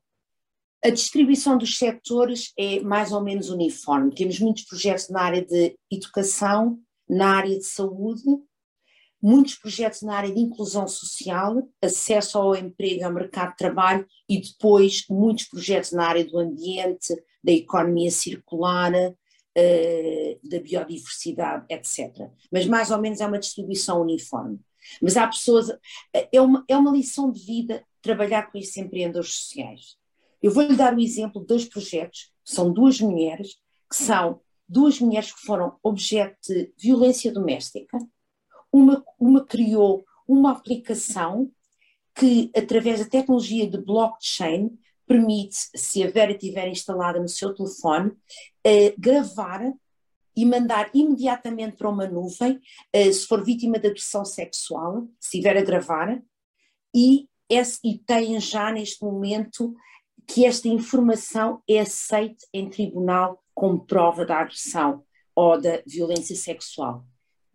A 0.83 0.89
distribuição 0.89 1.57
dos 1.57 1.77
setores 1.77 2.53
é 2.57 2.79
mais 2.81 3.11
ou 3.11 3.23
menos 3.23 3.49
uniforme. 3.49 4.13
Temos 4.13 4.39
muitos 4.39 4.63
projetos 4.65 5.09
na 5.09 5.21
área 5.21 5.43
de 5.43 5.75
educação, 5.91 6.79
na 7.09 7.37
área 7.37 7.57
de 7.57 7.65
saúde, 7.65 8.23
muitos 9.21 9.55
projetos 9.55 10.01
na 10.01 10.15
área 10.15 10.33
de 10.33 10.39
inclusão 10.39 10.87
social, 10.87 11.67
acesso 11.81 12.37
ao 12.37 12.55
emprego, 12.55 13.03
ao 13.03 13.13
mercado 13.13 13.51
de 13.51 13.57
trabalho 13.57 14.07
e 14.29 14.41
depois 14.41 15.05
muitos 15.09 15.45
projetos 15.45 15.91
na 15.91 16.07
área 16.07 16.25
do 16.25 16.37
ambiente, 16.37 17.15
da 17.43 17.51
economia 17.51 18.11
circular, 18.11 18.93
uh, 18.93 20.49
da 20.49 20.59
biodiversidade, 20.59 21.65
etc. 21.69 22.29
Mas 22.51 22.65
mais 22.65 22.91
ou 22.91 22.99
menos 22.99 23.19
é 23.19 23.27
uma 23.27 23.39
distribuição 23.39 24.01
uniforme. 24.01 24.59
Mas 25.01 25.17
há 25.17 25.27
pessoas, 25.27 25.67
é 26.13 26.39
uma, 26.39 26.63
é 26.67 26.77
uma 26.77 26.91
lição 26.91 27.31
de 27.31 27.41
vida 27.43 27.83
trabalhar 28.01 28.51
com 28.51 28.57
esses 28.57 28.77
empreendedores 28.77 29.33
sociais. 29.33 29.97
Eu 30.41 30.51
vou-lhe 30.51 30.75
dar 30.75 30.95
o 30.95 30.99
exemplo 30.99 31.41
de 31.41 31.47
dois 31.47 31.65
projetos, 31.65 32.31
são 32.43 32.71
duas 32.71 33.01
mulheres, 33.01 33.55
que 33.89 33.97
são 33.97 34.39
duas 34.67 34.99
mulheres 34.99 35.33
que 35.33 35.41
foram 35.41 35.77
objeto 35.81 36.37
de 36.47 36.71
violência 36.77 37.31
doméstica, 37.31 37.97
uma, 38.77 39.03
uma 39.19 39.43
criou 39.45 40.05
uma 40.27 40.51
aplicação 40.51 41.51
que, 42.13 42.51
através 42.55 42.99
da 42.99 43.09
tecnologia 43.09 43.69
de 43.69 43.77
blockchain, 43.77 44.77
permite, 45.05 45.55
se 45.75 46.03
a 46.03 46.11
Vera 46.11 46.31
estiver 46.31 46.67
instalada 46.67 47.19
no 47.19 47.29
seu 47.29 47.53
telefone, 47.53 48.11
eh, 48.63 48.93
gravar 48.97 49.61
e 50.35 50.45
mandar 50.45 50.89
imediatamente 50.93 51.77
para 51.77 51.89
uma 51.89 52.07
nuvem, 52.07 52.59
eh, 52.91 53.11
se 53.11 53.25
for 53.25 53.43
vítima 53.43 53.79
de 53.79 53.87
agressão 53.87 54.25
sexual, 54.25 55.07
se 55.19 55.37
estiver 55.37 55.57
a 55.57 55.63
gravar, 55.63 56.21
e, 56.93 57.27
esse, 57.49 57.79
e 57.83 57.97
tem 57.99 58.39
já 58.39 58.71
neste 58.71 59.03
momento 59.03 59.73
que 60.27 60.45
esta 60.45 60.67
informação 60.67 61.63
é 61.67 61.79
aceita 61.79 62.45
em 62.53 62.69
tribunal 62.69 63.41
como 63.55 63.85
prova 63.85 64.25
da 64.25 64.39
agressão 64.39 65.03
ou 65.33 65.59
da 65.59 65.81
violência 65.85 66.35
sexual 66.35 67.05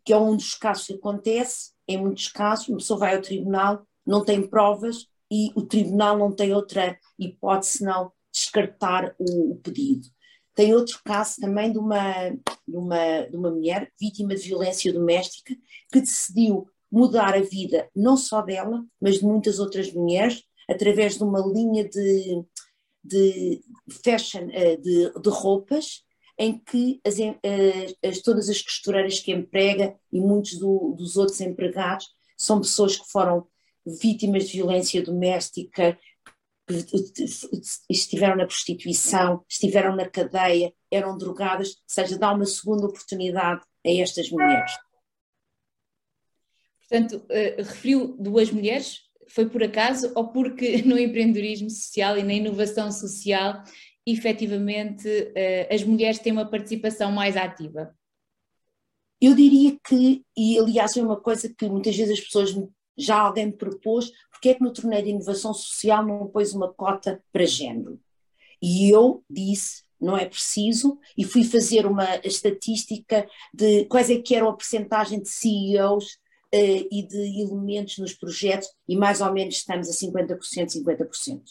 que 0.05 0.13
é 0.13 0.17
um 0.17 0.37
dos 0.37 0.55
casos 0.55 0.87
que 0.87 0.95
acontece, 0.95 1.73
em 1.87 1.97
muitos 1.97 2.29
casos, 2.29 2.69
uma 2.69 2.79
pessoa 2.79 3.01
vai 3.01 3.17
ao 3.17 3.23
tribunal, 3.23 3.87
não 4.07 4.25
tem 4.25 4.47
provas 4.47 5.07
e 5.31 5.51
o 5.55 5.63
tribunal 5.63 6.19
não 6.19 6.33
tem 6.33 6.53
outra 6.53 6.99
hipótese 7.19 7.79
senão 7.79 8.13
descartar 8.33 9.15
o, 9.19 9.53
o 9.53 9.57
pedido. 9.57 10.07
Tem 10.55 10.75
outro 10.75 11.01
caso 11.05 11.37
também 11.41 11.73
de 11.73 11.79
uma, 11.79 12.31
de, 12.31 12.77
uma, 12.77 13.21
de 13.23 13.37
uma 13.37 13.51
mulher 13.51 13.91
vítima 13.99 14.35
de 14.35 14.43
violência 14.43 14.93
doméstica 14.93 15.55
que 15.91 16.01
decidiu 16.01 16.67
mudar 16.91 17.35
a 17.35 17.41
vida 17.41 17.89
não 17.97 18.17
só 18.17 18.43
dela, 18.43 18.85
mas 19.01 19.19
de 19.19 19.25
muitas 19.25 19.59
outras 19.59 19.91
mulheres, 19.93 20.43
através 20.69 21.17
de 21.17 21.25
uma 21.25 21.41
linha 21.41 21.89
de, 21.89 22.45
de 23.03 23.63
fashion, 24.05 24.49
eh, 24.51 24.77
de, 24.77 25.11
de 25.11 25.31
roupas, 25.31 26.05
em 26.43 26.59
que 26.59 27.01
as, 27.07 27.21
eh, 27.21 27.95
as, 28.05 28.21
todas 28.21 28.49
as 28.49 28.61
costureiras 28.61 29.21
que 29.21 29.31
emprega 29.31 29.95
e 30.13 30.21
muitos 30.21 30.59
do, 30.59 30.93
dos 30.99 31.17
outros 31.17 31.41
empregados 31.41 32.09
são 32.37 32.61
pessoas 32.61 32.97
que 32.97 33.09
foram 33.09 33.47
vítimas 33.87 34.49
de 34.49 34.57
violência 34.57 35.01
doméstica, 35.01 35.97
estiveram 37.89 38.35
na 38.35 38.45
prostituição, 38.45 39.45
estiveram 39.49 39.95
na 39.95 40.09
cadeia, 40.09 40.73
eram 40.91 41.17
drogadas, 41.17 41.69
ou 41.69 41.77
seja, 41.87 42.19
dá 42.19 42.33
uma 42.33 42.45
segunda 42.45 42.87
oportunidade 42.87 43.63
a 43.87 43.91
estas 43.91 44.29
mulheres. 44.29 44.73
Portanto, 46.81 47.25
uh, 47.25 47.63
referiu 47.63 48.17
duas 48.19 48.51
mulheres, 48.51 49.03
foi 49.29 49.49
por 49.49 49.63
acaso 49.63 50.11
ou 50.17 50.27
porque 50.33 50.83
no 50.83 50.99
empreendedorismo 50.99 51.71
social 51.71 52.19
e 52.19 52.25
na 52.25 52.35
inovação 52.35 52.91
social, 52.91 53.63
efetivamente, 54.07 55.09
uh, 55.09 55.75
as 55.75 55.83
mulheres 55.85 56.19
têm 56.19 56.33
uma 56.33 56.49
participação 56.49 57.13
mais 57.13 57.37
ativa? 57.37 57.95
Eu 59.21 59.35
diria 59.35 59.79
que, 59.87 60.25
e 60.37 60.59
aliás 60.59 60.97
é 60.97 61.03
uma 61.03 61.21
coisa 61.21 61.49
que 61.49 61.69
muitas 61.69 61.97
vezes 61.97 62.19
as 62.19 62.25
pessoas 62.25 62.53
já 62.97 63.21
alguém 63.21 63.47
me 63.47 63.53
propôs, 63.53 64.11
porque 64.31 64.49
é 64.49 64.55
que 64.55 64.63
no 64.63 64.73
torneio 64.73 65.05
de 65.05 65.11
inovação 65.11 65.55
social 65.55 66.05
não 66.05 66.27
pôs 66.27 66.53
uma 66.53 66.73
cota 66.73 67.23
para 67.33 67.47
género? 67.47 68.01
E 68.61 68.91
eu 68.91 69.25
disse, 69.31 69.85
não 70.01 70.17
é 70.17 70.27
preciso, 70.27 70.99
e 71.17 71.25
fui 71.25 71.45
fazer 71.45 71.87
uma 71.87 72.17
estatística 72.25 73.29
de 73.55 73.85
quais 73.85 74.11
é 74.11 74.21
que 74.21 74.35
eram 74.35 74.49
a 74.49 74.57
percentagem 74.57 75.21
de 75.23 75.29
CEOs 75.29 76.05
uh, 76.05 76.19
eh, 76.53 76.89
e 76.91 77.07
de 77.07 77.41
elementos 77.41 77.99
nos 77.99 78.13
projetos, 78.13 78.69
e 78.89 78.97
mais 78.97 79.21
ou 79.21 79.33
menos 79.33 79.55
estamos 79.55 79.89
a 79.89 79.93
50%, 79.93 80.39
50%. 80.85 81.43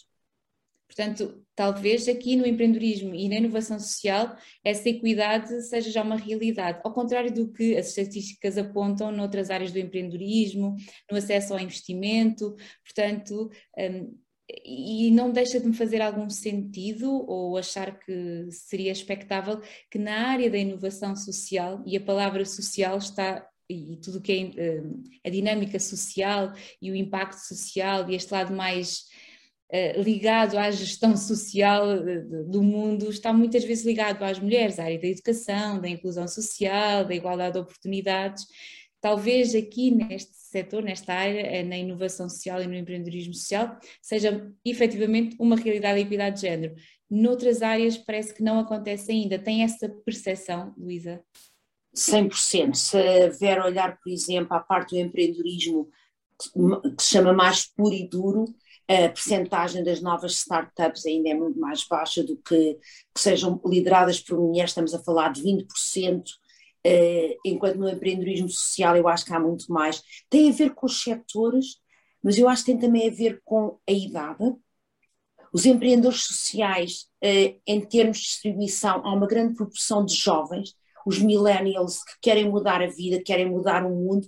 Portanto, 0.94 1.42
talvez 1.56 2.06
aqui 2.10 2.36
no 2.36 2.46
empreendedorismo 2.46 3.16
e 3.16 3.30
na 3.30 3.36
inovação 3.36 3.80
social 3.80 4.36
essa 4.62 4.90
equidade 4.90 5.62
seja 5.62 5.90
já 5.90 6.04
uma 6.04 6.18
realidade, 6.18 6.82
ao 6.84 6.94
contrário 6.94 7.34
do 7.34 7.50
que 7.50 7.78
as 7.78 7.90
estatísticas 7.90 8.58
apontam 8.58 9.10
noutras 9.10 9.50
áreas 9.50 9.72
do 9.72 9.80
empreendedorismo, 9.80 10.76
no 11.10 11.18
acesso 11.18 11.54
ao 11.54 11.60
investimento, 11.62 12.58
portanto, 12.84 13.50
um, 13.78 14.18
e 14.66 15.10
não 15.12 15.32
deixa 15.32 15.62
de 15.62 15.68
me 15.68 15.74
fazer 15.74 16.02
algum 16.02 16.30
sentido 16.30 17.10
ou 17.26 17.58
achar 17.58 17.98
que 17.98 18.50
seria 18.52 18.92
expectável 18.92 19.62
que 19.90 19.98
na 19.98 20.28
área 20.28 20.50
da 20.50 20.58
inovação 20.58 21.16
social, 21.16 21.82
e 21.86 21.96
a 21.96 22.02
palavra 22.02 22.44
social 22.44 22.98
está 22.98 23.48
e 23.70 23.98
tudo 24.04 24.18
o 24.18 24.22
que 24.22 24.34
é 24.34 24.82
hum, 24.82 25.04
a 25.26 25.30
dinâmica 25.30 25.80
social 25.80 26.52
e 26.82 26.92
o 26.92 26.96
impacto 26.96 27.40
social 27.40 28.10
e 28.10 28.16
este 28.16 28.34
lado 28.34 28.54
mais 28.54 29.06
ligado 30.04 30.58
à 30.58 30.70
gestão 30.70 31.16
social 31.16 31.92
eh, 31.92 32.20
do 32.46 32.62
mundo 32.62 33.10
está 33.10 33.32
muitas 33.32 33.64
vezes 33.64 33.86
ligado 33.86 34.22
às 34.24 34.38
mulheres, 34.38 34.78
à 34.78 34.84
área 34.84 35.00
da 35.00 35.08
educação, 35.08 35.80
da 35.80 35.88
inclusão 35.88 36.28
social, 36.28 37.06
da 37.06 37.16
igualdade 37.16 37.54
de 37.54 37.60
oportunidades. 37.60 38.46
Talvez 39.00 39.56
aqui 39.56 39.90
neste 39.90 40.36
setor, 40.36 40.84
nesta 40.84 41.14
área, 41.14 41.40
eh, 41.40 41.64
na 41.64 41.78
inovação 41.78 42.28
social 42.28 42.62
e 42.62 42.68
no 42.68 42.76
empreendedorismo 42.76 43.34
social, 43.34 43.80
seja 44.02 44.52
efetivamente 44.66 45.38
uma 45.40 45.56
realidade 45.56 45.96
da 45.96 46.06
equidade 46.06 46.36
de 46.36 46.42
género. 46.42 46.76
Noutras 47.10 47.62
áreas 47.62 47.98
parece 47.98 48.34
que 48.34 48.44
não 48.44 48.60
acontece 48.60 49.12
ainda. 49.12 49.40
Tem 49.40 49.64
essa 49.64 49.88
percepção, 50.06 50.74
Luísa? 50.78 51.24
100%. 51.96 52.76
Se 52.76 53.30
vier 53.40 53.62
olhar, 53.62 53.98
por 54.04 54.12
exemplo, 54.12 54.54
a 54.54 54.60
parte 54.60 54.96
do 54.96 55.00
empreendedorismo 55.00 55.90
que 56.98 57.04
se 57.04 57.10
chama 57.10 57.34
mais 57.34 57.66
puro 57.66 57.94
e 57.94 58.08
duro, 58.08 58.46
a 58.88 59.10
percentagem 59.10 59.84
das 59.84 60.02
novas 60.02 60.34
startups 60.34 61.06
ainda 61.06 61.30
é 61.30 61.34
muito 61.34 61.60
mais 61.60 61.84
baixa 61.88 62.24
do 62.24 62.36
que 62.38 62.78
que 63.14 63.22
sejam 63.22 63.60
lideradas 63.66 64.20
por 64.20 64.40
mulheres, 64.40 64.72
estamos 64.72 64.94
a 64.94 65.00
falar 65.00 65.32
de 65.32 65.42
20%, 65.42 66.24
eh, 66.84 67.38
enquanto 67.46 67.78
no 67.78 67.90
empreendedorismo 67.90 68.50
social 68.50 68.96
eu 68.96 69.08
acho 69.08 69.26
que 69.26 69.34
há 69.34 69.40
muito 69.40 69.72
mais. 69.72 70.02
Tem 70.30 70.50
a 70.50 70.54
ver 70.54 70.74
com 70.74 70.86
os 70.86 71.02
setores, 71.02 71.78
mas 72.24 72.38
eu 72.38 72.48
acho 72.50 72.66
que 72.66 72.72
tem 72.72 72.80
também 72.80 73.08
a 73.08 73.14
ver 73.14 73.42
com 73.44 73.80
a 73.88 73.92
idade. 73.92 74.54
Os 75.54 75.66
empreendedores 75.66 76.24
sociais, 76.24 77.08
eh, 77.22 77.58
em 77.68 77.82
termos 77.82 78.18
de 78.18 78.24
distribuição, 78.24 79.06
há 79.06 79.14
uma 79.14 79.28
grande 79.28 79.56
proporção 79.56 80.06
de 80.06 80.16
jovens, 80.16 80.76
os 81.06 81.20
millennials 81.20 82.04
que 82.04 82.14
querem 82.22 82.50
mudar 82.50 82.82
a 82.82 82.88
vida, 82.88 83.22
querem 83.24 83.50
mudar 83.50 83.86
o 83.86 83.90
mundo. 83.90 84.28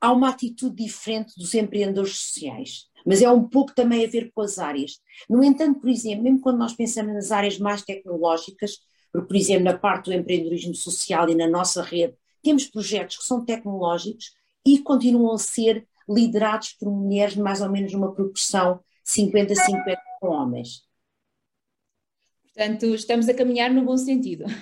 Há 0.00 0.12
uma 0.12 0.30
atitude 0.30 0.84
diferente 0.84 1.34
dos 1.36 1.54
empreendedores 1.54 2.18
sociais 2.18 2.88
mas 3.06 3.22
é 3.22 3.30
um 3.30 3.48
pouco 3.48 3.72
também 3.72 4.04
a 4.04 4.08
ver 4.08 4.32
com 4.34 4.40
as 4.40 4.58
áreas. 4.58 5.00
No 5.30 5.44
entanto, 5.44 5.78
por 5.78 5.88
exemplo, 5.88 6.24
mesmo 6.24 6.40
quando 6.40 6.58
nós 6.58 6.74
pensamos 6.74 7.14
nas 7.14 7.30
áreas 7.30 7.56
mais 7.56 7.82
tecnológicas, 7.82 8.80
porque, 9.12 9.28
por 9.28 9.36
exemplo, 9.36 9.64
na 9.64 9.78
parte 9.78 10.06
do 10.06 10.12
empreendedorismo 10.12 10.74
social 10.74 11.28
e 11.28 11.34
na 11.36 11.48
nossa 11.48 11.82
rede, 11.82 12.14
temos 12.42 12.66
projetos 12.66 13.18
que 13.18 13.24
são 13.24 13.44
tecnológicos 13.44 14.34
e 14.66 14.80
continuam 14.80 15.34
a 15.34 15.38
ser 15.38 15.86
liderados 16.08 16.72
por 16.72 16.90
mulheres, 16.90 17.36
mais 17.36 17.60
ou 17.60 17.70
menos 17.70 17.92
numa 17.92 18.12
proporção 18.12 18.80
50-50 19.06 19.96
com 20.20 20.28
homens. 20.28 20.82
Portanto, 22.42 22.86
estamos 22.94 23.28
a 23.28 23.34
caminhar 23.34 23.72
no 23.72 23.84
bom 23.84 23.96
sentido. 23.96 24.44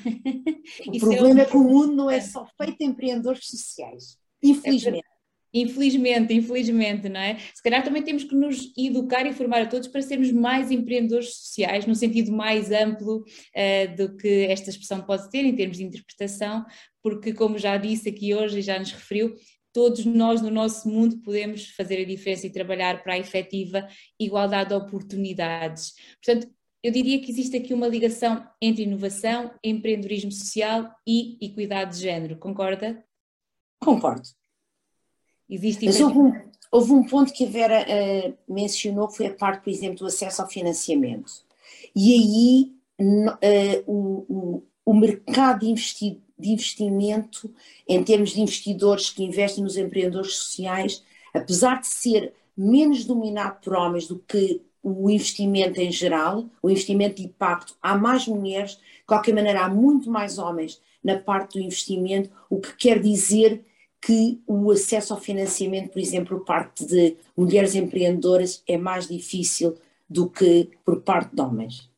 O 0.88 0.98
problema 0.98 1.28
é, 1.28 1.32
um... 1.34 1.38
é 1.38 1.44
que 1.44 1.56
o 1.56 1.62
mundo 1.62 1.94
não 1.94 2.10
é 2.10 2.20
só 2.20 2.46
feito 2.56 2.78
de 2.78 2.84
empreendedores 2.84 3.46
sociais, 3.46 4.18
infelizmente. 4.42 5.04
Infelizmente, 5.54 6.34
infelizmente, 6.34 7.08
não 7.08 7.20
é? 7.20 7.38
Se 7.54 7.62
calhar 7.62 7.84
também 7.84 8.02
temos 8.02 8.24
que 8.24 8.34
nos 8.34 8.72
educar 8.76 9.24
e 9.24 9.32
formar 9.32 9.62
a 9.62 9.66
todos 9.66 9.86
para 9.86 10.02
sermos 10.02 10.32
mais 10.32 10.72
empreendedores 10.72 11.36
sociais, 11.36 11.86
no 11.86 11.94
sentido 11.94 12.32
mais 12.32 12.72
amplo 12.72 13.18
uh, 13.18 13.96
do 13.96 14.16
que 14.16 14.46
esta 14.46 14.70
expressão 14.70 15.00
pode 15.02 15.30
ter 15.30 15.44
em 15.44 15.54
termos 15.54 15.76
de 15.76 15.84
interpretação, 15.84 16.64
porque, 17.00 17.32
como 17.32 17.56
já 17.56 17.76
disse 17.76 18.08
aqui 18.08 18.34
hoje 18.34 18.58
e 18.58 18.62
já 18.62 18.80
nos 18.80 18.90
referiu, 18.90 19.32
todos 19.72 20.04
nós 20.04 20.42
no 20.42 20.50
nosso 20.50 20.88
mundo 20.88 21.18
podemos 21.22 21.70
fazer 21.70 22.00
a 22.00 22.04
diferença 22.04 22.46
e 22.46 22.52
trabalhar 22.52 23.02
para 23.04 23.14
a 23.14 23.18
efetiva 23.18 23.86
igualdade 24.18 24.70
de 24.70 24.74
oportunidades. 24.74 25.92
Portanto, 26.24 26.52
eu 26.82 26.92
diria 26.92 27.20
que 27.20 27.30
existe 27.30 27.56
aqui 27.56 27.72
uma 27.72 27.88
ligação 27.88 28.44
entre 28.60 28.82
inovação, 28.82 29.54
empreendedorismo 29.62 30.30
social 30.30 30.94
e 31.06 31.38
equidade 31.40 31.96
de 31.96 32.02
género, 32.02 32.38
concorda? 32.38 33.04
Concordo. 33.80 34.43
Existe 35.48 35.84
Mas 35.84 36.00
houve 36.00 36.18
um, 36.18 36.32
houve 36.70 36.92
um 36.92 37.04
ponto 37.04 37.32
que 37.32 37.44
a 37.44 37.48
Vera 37.48 37.84
uh, 37.84 38.52
mencionou, 38.52 39.08
que 39.08 39.16
foi 39.16 39.26
a 39.26 39.34
parte, 39.34 39.62
por 39.62 39.70
exemplo, 39.70 39.98
do 39.98 40.06
acesso 40.06 40.42
ao 40.42 40.48
financiamento. 40.48 41.32
E 41.94 42.12
aí 42.14 42.72
uh, 43.00 43.84
o, 43.86 44.26
o, 44.28 44.62
o, 44.84 44.94
mercado 44.94 45.60
de, 45.60 45.70
investi 45.70 46.20
de 46.38 46.50
investimento, 46.50 47.52
em 47.86 48.02
termos 48.02 48.30
de 48.30 48.40
investidores 48.40 49.10
que 49.10 49.22
investem 49.22 49.62
nos 49.62 49.76
empreendedores 49.76 50.34
sociais, 50.34 51.02
apesar 51.32 51.80
de 51.80 51.86
ser 51.86 52.32
menos 52.56 53.04
dominado 53.04 53.60
por 53.60 53.74
homens 53.74 54.06
do 54.06 54.18
que 54.18 54.62
o 54.82 55.08
investimento 55.10 55.80
em 55.80 55.90
geral, 55.90 56.44
o 56.62 56.68
investimento 56.68 57.16
de 57.16 57.24
impacto, 57.24 57.74
há 57.80 57.96
mais 57.96 58.26
mulheres, 58.26 58.72
de 58.72 59.06
qualquer 59.06 59.34
maneira 59.34 59.64
há 59.64 59.68
muito 59.68 60.10
mais 60.10 60.38
homens 60.38 60.80
na 61.02 61.18
parte 61.18 61.58
do 61.58 61.64
investimento, 61.64 62.30
o 62.50 62.60
que 62.60 62.76
quer 62.76 63.00
dizer 63.00 63.64
que 64.04 64.42
o 64.46 64.70
acesso 64.70 65.14
ao 65.14 65.20
financiamento, 65.20 65.90
por 65.90 65.98
exemplo, 65.98 66.36
por 66.36 66.44
parte 66.44 66.84
de 66.84 67.16
mulheres 67.34 67.74
empreendedoras 67.74 68.62
é 68.68 68.76
mais 68.76 69.08
difícil 69.08 69.78
do 70.06 70.28
que 70.28 70.68
por 70.84 71.00
parte 71.00 71.34
de 71.34 71.40
homens. 71.40 71.90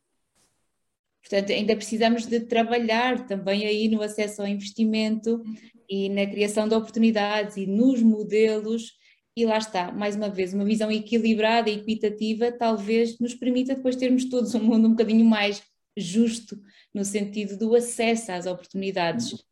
Portanto, 1.21 1.51
ainda 1.51 1.75
precisamos 1.75 2.25
de 2.25 2.39
trabalhar 2.39 3.27
também 3.27 3.65
aí 3.65 3.89
no 3.89 4.01
acesso 4.01 4.41
ao 4.41 4.47
investimento 4.47 5.43
e 5.89 6.07
na 6.07 6.25
criação 6.25 6.69
de 6.69 6.75
oportunidades 6.75 7.57
e 7.57 7.65
nos 7.67 8.01
modelos. 8.01 8.93
E 9.35 9.45
lá 9.45 9.57
está, 9.57 9.91
mais 9.91 10.15
uma 10.15 10.29
vez, 10.29 10.53
uma 10.53 10.63
visão 10.63 10.89
equilibrada 10.89 11.69
e 11.69 11.75
equitativa 11.75 12.53
talvez 12.53 13.19
nos 13.19 13.35
permita 13.35 13.75
depois 13.75 13.97
termos 13.97 14.23
todos 14.29 14.55
um 14.55 14.63
mundo 14.63 14.87
um 14.87 14.91
bocadinho 14.91 15.25
mais 15.25 15.61
justo 15.97 16.57
no 16.93 17.03
sentido 17.03 17.57
do 17.57 17.75
acesso 17.75 18.31
às 18.31 18.45
oportunidades 18.45 19.45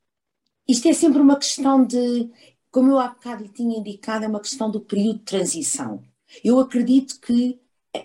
isto 0.68 0.88
é 0.88 0.94
sempre 0.94 1.22
uma 1.22 1.38
questão 1.38 1.86
de, 1.86 2.30
como 2.72 2.92
eu 2.92 3.00
há 3.00 3.10
bocado 3.10 3.44
lhe 3.44 3.50
tinha 3.50 3.78
indicado, 3.78 4.26
é 4.26 4.28
uma 4.28 4.40
questão 4.40 4.70
do 4.72 4.82
período 4.82 5.20
de 5.20 5.26
transição. 5.26 6.04
Eu 6.44 6.60
acredito 6.60 7.20
que 7.20 7.60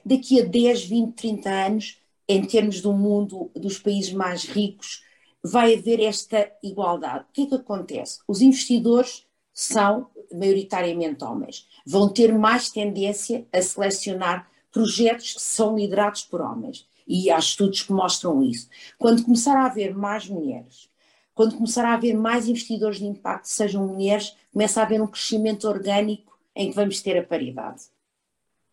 daqui 0.05 0.40
a 0.40 0.44
10, 0.44 0.85
20, 0.85 1.14
30 1.14 1.51
anos, 1.51 1.99
em 2.29 2.44
termos 2.44 2.81
do 2.81 2.92
mundo 2.92 3.51
dos 3.57 3.79
países 3.79 4.12
mais 4.12 4.44
ricos, 4.44 5.03
vai 5.42 5.75
haver 5.75 6.01
esta 6.01 6.53
igualdade. 6.62 7.25
O 7.25 7.33
que 7.33 7.42
é 7.42 7.46
que 7.46 7.55
acontece? 7.55 8.20
Os 8.29 8.42
investidores 8.42 9.27
são 9.55 10.11
maioritariamente 10.33 11.25
homens. 11.25 11.66
Vão 11.87 12.09
ter 12.09 12.33
mais 12.37 12.68
tendência 12.70 13.46
a 13.53 13.62
selecionar 13.62 14.51
projetos 14.70 15.33
que 15.33 15.40
são 15.40 15.77
liderados 15.77 16.25
por 16.25 16.40
homens. 16.40 16.87
E 17.09 17.31
há 17.31 17.38
estudos 17.38 17.83
que 17.83 17.92
mostram 17.92 18.42
isso. 18.42 18.68
Quando 18.99 19.25
começar 19.25 19.57
a 19.57 19.64
haver 19.64 19.94
mais 19.94 20.29
mulheres 20.29 20.89
quando 21.35 21.57
começar 21.57 21.85
a 21.85 21.95
haver 21.95 22.14
mais 22.14 22.49
investidores 22.49 22.99
de 22.99 23.07
impacto, 23.07 23.47
sejam 23.47 23.87
mulheres, 23.87 24.37
começa 24.53 24.81
a 24.81 24.85
haver 24.85 25.01
um 25.01 25.07
crescimento 25.07 25.69
orgânico 25.69 26.38
em 26.55 26.71
que 26.71 26.77
vamos 26.77 27.01
ter 27.01 27.19
a 27.19 27.23
paridade. 27.23 27.83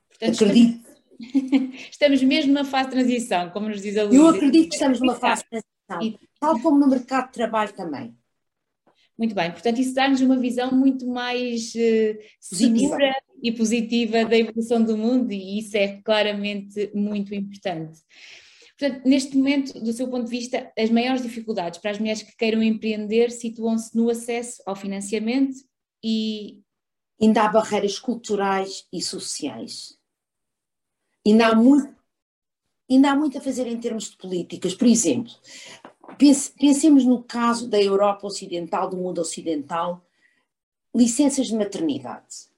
Portanto, 0.09 0.43
acredito. 0.43 0.87
Estamos 1.91 2.21
mesmo 2.23 2.53
numa 2.53 2.65
fase 2.65 2.89
de 2.89 2.95
transição, 2.95 3.49
como 3.51 3.69
nos 3.69 3.81
diz 3.81 3.97
a 3.97 4.03
Luísa. 4.03 4.21
Eu 4.21 4.27
acredito 4.29 4.69
que 4.69 4.75
estamos 4.75 4.99
numa 4.99 5.15
fase 5.15 5.43
de 5.43 5.61
transição, 5.87 6.19
tal 6.39 6.59
como 6.59 6.79
no 6.79 6.87
mercado 6.87 7.27
de 7.27 7.33
trabalho 7.33 7.73
também. 7.73 8.15
Muito 9.17 9.33
bem, 9.33 9.51
portanto, 9.51 9.79
isso 9.79 9.95
dá-nos 9.95 10.21
uma 10.21 10.37
visão 10.37 10.71
muito 10.71 11.07
mais 11.07 11.73
uh, 11.73 12.17
segura 12.39 13.15
e 13.41 13.51
positiva 13.51 14.23
da 14.25 14.37
evolução 14.37 14.83
do 14.83 14.95
mundo, 14.95 15.31
e 15.31 15.59
isso 15.59 15.75
é 15.75 15.99
claramente 16.03 16.91
muito 16.93 17.33
importante. 17.33 17.99
Portanto, 18.77 19.07
neste 19.07 19.35
momento, 19.35 19.79
do 19.79 19.91
seu 19.91 20.07
ponto 20.07 20.25
de 20.25 20.29
vista, 20.29 20.71
as 20.77 20.89
maiores 20.91 21.23
dificuldades 21.23 21.79
para 21.79 21.91
as 21.91 21.99
mulheres 21.99 22.21
que 22.21 22.35
queiram 22.37 22.61
empreender 22.61 23.31
situam-se 23.31 23.95
no 23.97 24.09
acesso 24.09 24.61
ao 24.65 24.75
financiamento 24.75 25.57
e. 26.03 26.61
Ainda 27.19 27.45
há 27.45 27.47
barreiras 27.47 27.97
culturais 27.97 28.85
e 28.93 29.01
sociais. 29.01 29.97
Ainda 31.25 31.47
há 31.47 31.55
muito, 31.55 31.95
ainda 32.87 33.11
há 33.11 33.15
muito 33.15 33.39
a 33.39 33.41
fazer 33.41 33.65
em 33.65 33.79
termos 33.79 34.11
de 34.11 34.17
políticas. 34.17 34.75
Por 34.75 34.87
exemplo, 34.87 35.33
pensemos 36.59 37.03
no 37.05 37.23
caso 37.23 37.67
da 37.67 37.81
Europa 37.81 38.27
Ocidental, 38.27 38.87
do 38.87 38.97
mundo 38.97 39.19
ocidental, 39.19 40.05
licenças 40.95 41.47
de 41.47 41.55
maternidade. 41.55 42.49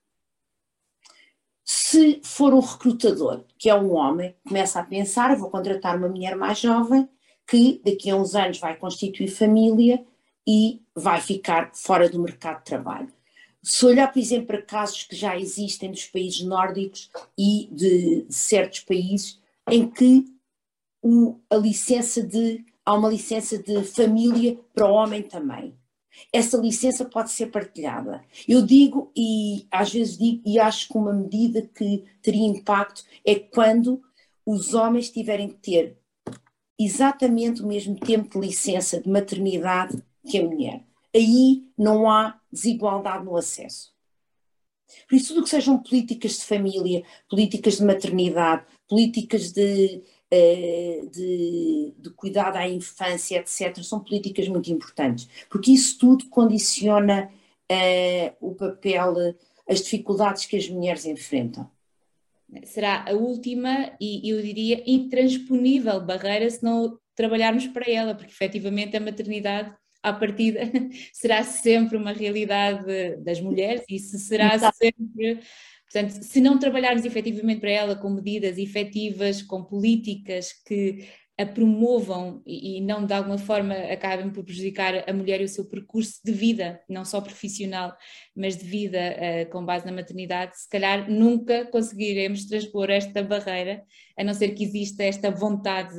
Se 1.72 2.20
for 2.24 2.52
um 2.52 2.62
recrutador, 2.62 3.44
que 3.56 3.70
é 3.70 3.76
um 3.76 3.94
homem, 3.94 4.36
começa 4.44 4.80
a 4.80 4.84
pensar: 4.84 5.36
vou 5.36 5.52
contratar 5.52 5.96
uma 5.96 6.10
mulher 6.10 6.36
mais 6.36 6.58
jovem, 6.58 7.08
que 7.46 7.80
daqui 7.86 8.10
a 8.10 8.16
uns 8.16 8.34
anos 8.34 8.58
vai 8.58 8.76
constituir 8.76 9.28
família 9.28 10.04
e 10.48 10.82
vai 10.96 11.22
ficar 11.22 11.70
fora 11.76 12.10
do 12.10 12.20
mercado 12.20 12.58
de 12.58 12.66
trabalho. 12.66 13.14
Se 13.62 13.86
olhar, 13.86 14.12
por 14.12 14.18
exemplo, 14.18 14.48
para 14.48 14.64
casos 14.64 15.04
que 15.04 15.16
já 15.16 15.38
existem 15.38 15.92
dos 15.92 16.08
países 16.08 16.42
nórdicos 16.42 17.12
e 17.38 17.70
de, 17.72 18.26
certos 18.32 18.80
países 18.80 19.40
em 19.70 19.88
que 19.88 20.26
o, 21.04 21.40
a 21.52 21.56
licença 21.56 22.24
de 22.24 22.66
há 22.84 22.96
uma 22.96 23.10
licença 23.10 23.60
de 23.60 23.84
família 23.84 24.58
para 24.74 24.88
o 24.88 24.92
homem 24.92 25.22
também 25.22 25.78
essa 26.32 26.58
licença 26.58 27.06
pode 27.06 27.32
ser 27.32 27.48
partilhada. 27.48 28.24
Eu 28.48 28.66
digo, 28.66 29.12
e 29.16 29.66
às 29.72 29.92
vezes 29.92 30.18
digo, 30.18 30.42
e 30.46 30.60
acho 30.60 30.88
que 30.88 30.98
uma 30.98 31.14
medida 31.14 31.62
que 31.62 32.04
teria 32.22 32.48
impacto 32.48 33.04
é 33.26 33.36
quando 33.36 34.02
os 34.46 34.74
homens 34.74 35.10
tiverem 35.10 35.50
que 35.50 35.56
ter 35.56 35.98
exatamente 36.80 37.62
o 37.62 37.68
mesmo 37.68 38.00
tempo 38.00 38.40
de 38.40 38.48
licença 38.48 39.02
de 39.02 39.10
maternidade 39.10 40.02
que 40.26 40.40
a 40.40 40.44
mulher. 40.44 40.84
Aí 41.14 41.68
não 41.78 42.10
há 42.10 42.40
desigualdade 42.52 43.26
no 43.26 43.36
acesso. 43.36 43.94
Por 45.08 45.16
isso, 45.16 45.34
tudo 45.34 45.44
que 45.44 45.50
sejam 45.50 45.78
políticas 45.78 46.38
de 46.38 46.46
família, 46.46 47.04
políticas 47.30 47.78
de 47.78 47.84
maternidade, 47.84 48.66
políticas 48.88 49.52
de 49.52 50.02
de, 50.32 51.94
de 51.98 52.10
cuidado 52.12 52.58
à 52.58 52.68
infância, 52.68 53.38
etc., 53.38 53.82
são 53.84 54.00
políticas 54.00 54.48
muito 54.48 54.72
importantes, 54.72 55.28
porque 55.50 55.72
isso 55.72 55.98
tudo 55.98 56.30
condiciona 56.30 57.32
uh, 57.72 58.36
o 58.40 58.56
papel, 58.56 59.36
as 59.68 59.82
dificuldades 59.82 60.46
que 60.46 60.58
as 60.58 60.70
mulheres 60.70 61.06
enfrentam. 61.06 61.70
Será 62.64 63.06
a 63.08 63.14
última 63.14 63.96
e 64.02 64.28
eu 64.30 64.42
diria 64.42 64.84
intransponível 64.86 66.02
barreira 66.02 66.50
se 66.50 66.64
não 66.64 66.98
trabalharmos 67.16 67.68
para 67.68 67.90
ela, 67.90 68.16
porque 68.16 68.32
efetivamente 68.32 68.98
a 68.98 69.00
maternidade 69.00 69.72
à 70.02 70.14
partida 70.14 70.62
será 71.14 71.44
sempre 71.44 71.98
uma 71.98 72.12
realidade 72.12 73.18
das 73.18 73.40
mulheres 73.40 73.84
e 73.88 73.96
isso 73.96 74.18
será 74.18 74.56
Exato. 74.56 74.78
sempre 74.78 75.42
Portanto, 75.92 76.24
se 76.24 76.40
não 76.40 76.60
trabalharmos 76.60 77.04
efetivamente 77.04 77.62
para 77.62 77.72
ela 77.72 77.96
com 77.96 78.10
medidas 78.10 78.58
efetivas, 78.58 79.42
com 79.42 79.64
políticas 79.64 80.54
que 80.66 81.08
a 81.40 81.46
promovam 81.46 82.44
e, 82.46 82.82
não 82.82 83.06
de 83.06 83.14
alguma 83.14 83.38
forma 83.38 83.74
acabem 83.74 84.30
por 84.30 84.44
prejudicar 84.44 85.10
a 85.10 85.14
mulher 85.14 85.40
e 85.40 85.46
o 85.46 85.48
seu 85.48 85.64
percurso 85.64 86.20
de 86.24 86.34
vida, 86.34 86.82
não 86.88 87.06
só 87.06 87.22
profissional, 87.22 87.96
mas 88.36 88.58
de 88.58 88.66
vida 88.66 89.00
uh, 89.00 89.50
com 89.50 89.64
base 89.64 89.86
na 89.86 89.94
maternidade, 89.94 90.60
se 90.60 90.68
calhar 90.68 91.10
nunca 91.10 91.66
conseguiremos 91.68 92.46
transpor 92.46 92.90
esta 92.90 93.24
barreira, 93.24 93.82
a 94.18 94.24
não 94.24 94.34
ser 94.34 94.50
que 94.50 94.66
exista 94.66 95.02
esta 95.02 95.32
vontade 95.32 95.96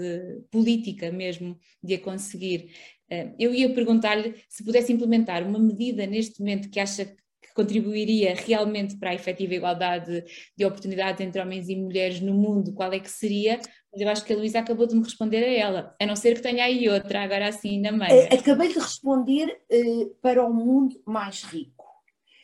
política 0.51 1.11
mesmo 1.11 1.59
de 1.83 1.95
a 1.95 2.01
conseguir. 2.01 2.75
Uh, 3.11 3.35
eu 3.39 3.55
ia 3.55 3.73
perguntar-lhe 3.73 4.35
se 4.47 4.63
pudesse 4.63 4.93
implementar 4.93 5.43
uma 5.43 5.59
medida 5.59 6.07
neste 6.07 6.39
momento 6.41 6.69
que 6.69 6.79
acha 6.79 7.17
contribuiria 7.61 8.35
realmente 8.35 8.97
para 8.97 9.11
a 9.11 9.15
efetiva 9.15 9.55
igualdade 9.55 10.25
de 10.57 10.65
oportunidades 10.65 11.21
entre 11.21 11.41
homens 11.41 11.69
e 11.69 11.77
mulheres 11.77 12.21
no 12.21 12.33
mundo, 12.33 12.73
qual 12.73 12.91
é 12.93 12.99
que 12.99 13.11
seria? 13.11 13.61
Mas 13.93 14.01
eu 14.01 14.09
acho 14.09 14.25
que 14.25 14.33
a 14.33 14.37
Luísa 14.37 14.61
acabou 14.61 14.87
de 14.87 14.95
me 14.95 15.03
responder 15.03 15.45
a 15.45 15.53
ela, 15.53 15.97
a 16.01 16.07
não 16.07 16.17
ser 16.17 16.37
que 16.37 16.43
tenha 16.43 16.65
aí 16.65 16.89
outra, 16.89 17.23
agora 17.23 17.49
assim 17.49 17.81
na 17.81 17.93
meia. 17.93 18.13
Eh, 18.13 18.35
acabei 18.35 18.69
de 18.69 18.79
responder 18.79 19.61
uh, 19.71 20.15
para 20.23 20.45
o 20.45 20.53
mundo 20.53 21.01
mais 21.05 21.43
rico. 21.43 21.85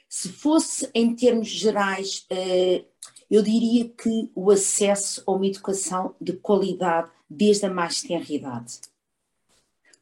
Se 0.09 0.29
fosse 0.29 0.91
em 0.95 1.15
termos 1.15 1.49
gerais, 1.49 2.27
uh, 2.31 2.85
eu 3.31 3.43
diria 3.43 3.89
que 3.89 4.31
o 4.35 4.51
acesso 4.51 5.23
a 5.27 5.33
uma 5.33 5.47
educação 5.47 6.15
de 6.21 6.35
qualidade 6.35 7.11
desde 7.29 7.67
a 7.67 7.71
mais 7.71 8.03
tenra 8.03 8.25
idade 8.29 8.81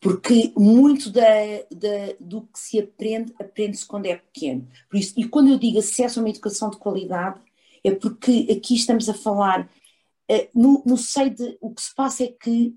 porque 0.04 0.52
muito 0.54 1.10
da, 1.10 1.22
da, 1.74 2.14
do 2.20 2.42
que 2.42 2.58
se 2.58 2.78
aprende, 2.78 3.32
aprende-se 3.40 3.86
quando 3.86 4.04
é 4.04 4.16
pequeno. 4.16 4.68
Por 4.90 4.98
isso, 4.98 5.14
e 5.16 5.26
quando 5.26 5.48
eu 5.48 5.58
digo 5.58 5.78
acesso 5.78 6.20
a 6.20 6.22
uma 6.22 6.28
educação 6.28 6.68
de 6.68 6.76
qualidade, 6.76 7.40
é 7.82 7.90
porque 7.90 8.46
aqui 8.50 8.74
estamos 8.74 9.08
a 9.08 9.14
falar, 9.14 9.62
uh, 10.30 10.48
no, 10.54 10.82
no 10.84 10.96
de. 10.96 11.56
O 11.58 11.74
que 11.74 11.80
se 11.80 11.94
passa 11.94 12.24
é 12.24 12.26
que, 12.26 12.74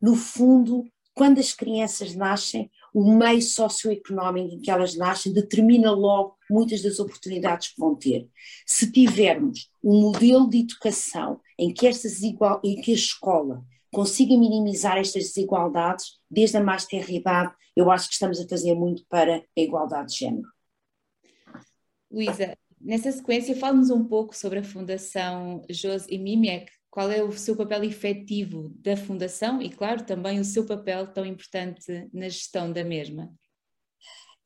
no 0.00 0.16
fundo, 0.16 0.86
quando 1.12 1.38
as 1.38 1.52
crianças 1.52 2.14
nascem, 2.14 2.70
o 2.94 3.14
meio 3.14 3.42
socioeconómico 3.42 4.54
em 4.54 4.60
que 4.62 4.70
elas 4.70 4.96
nascem 4.96 5.34
determina 5.34 5.90
logo 5.90 6.38
muitas 6.50 6.80
das 6.80 6.98
oportunidades 6.98 7.74
que 7.74 7.78
vão 7.78 7.94
ter. 7.94 8.26
Se 8.64 8.90
tivermos 8.90 9.70
um 9.84 10.00
modelo 10.00 10.48
de 10.48 10.60
educação 10.60 11.42
em 11.58 11.74
que, 11.74 11.86
estas 11.86 12.22
igual, 12.22 12.58
em 12.64 12.80
que 12.80 12.92
a 12.92 12.94
escola 12.94 13.62
consiga 13.92 14.36
minimizar 14.36 14.98
estas 14.98 15.24
desigualdades 15.24 16.18
desde 16.30 16.56
a 16.56 16.62
mais 16.62 16.86
tenra 16.86 17.10
idade, 17.10 17.54
eu 17.76 17.90
acho 17.90 18.08
que 18.08 18.14
estamos 18.14 18.40
a 18.40 18.48
fazer 18.48 18.74
muito 18.74 19.04
para 19.08 19.36
a 19.38 19.60
igualdade 19.60 20.12
de 20.12 20.18
género. 20.18 20.48
Luísa, 22.10 22.56
nessa 22.80 23.12
sequência, 23.12 23.54
fale-nos 23.54 23.90
um 23.90 24.04
pouco 24.04 24.36
sobre 24.36 24.58
a 24.58 24.64
Fundação 24.64 25.64
Jos 25.70 26.06
e 26.08 26.18
Mimiec. 26.18 26.70
Qual 26.90 27.08
é 27.08 27.22
o 27.22 27.30
seu 27.30 27.56
papel 27.56 27.84
efetivo 27.84 28.68
da 28.76 28.96
Fundação 28.96 29.62
e, 29.62 29.70
claro, 29.70 30.04
também 30.04 30.40
o 30.40 30.44
seu 30.44 30.66
papel 30.66 31.06
tão 31.06 31.24
importante 31.24 32.08
na 32.12 32.28
gestão 32.28 32.72
da 32.72 32.82
mesma? 32.82 33.32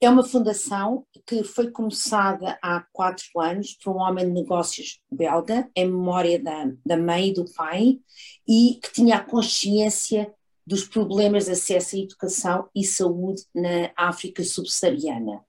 É 0.05 0.11
uma 0.11 0.23
fundação 0.23 1.07
que 1.27 1.43
foi 1.43 1.71
começada 1.71 2.59
há 2.61 2.85
quatro 2.93 3.25
anos 3.41 3.73
por 3.73 3.97
um 3.97 4.01
homem 4.01 4.27
de 4.27 4.33
negócios 4.33 5.01
belga, 5.11 5.67
em 5.75 5.87
memória 5.87 6.39
da, 6.39 6.71
da 6.85 6.95
mãe 6.99 7.29
e 7.29 7.33
do 7.33 7.51
pai, 7.55 7.99
e 8.47 8.79
que 8.83 8.93
tinha 8.93 9.17
a 9.17 9.25
consciência 9.25 10.31
dos 10.67 10.85
problemas 10.85 11.47
de 11.47 11.53
acesso 11.53 11.97
à 11.97 12.01
educação 12.01 12.69
e 12.75 12.85
saúde 12.85 13.45
na 13.55 13.93
África 13.97 14.45
subsaariana. 14.45 15.43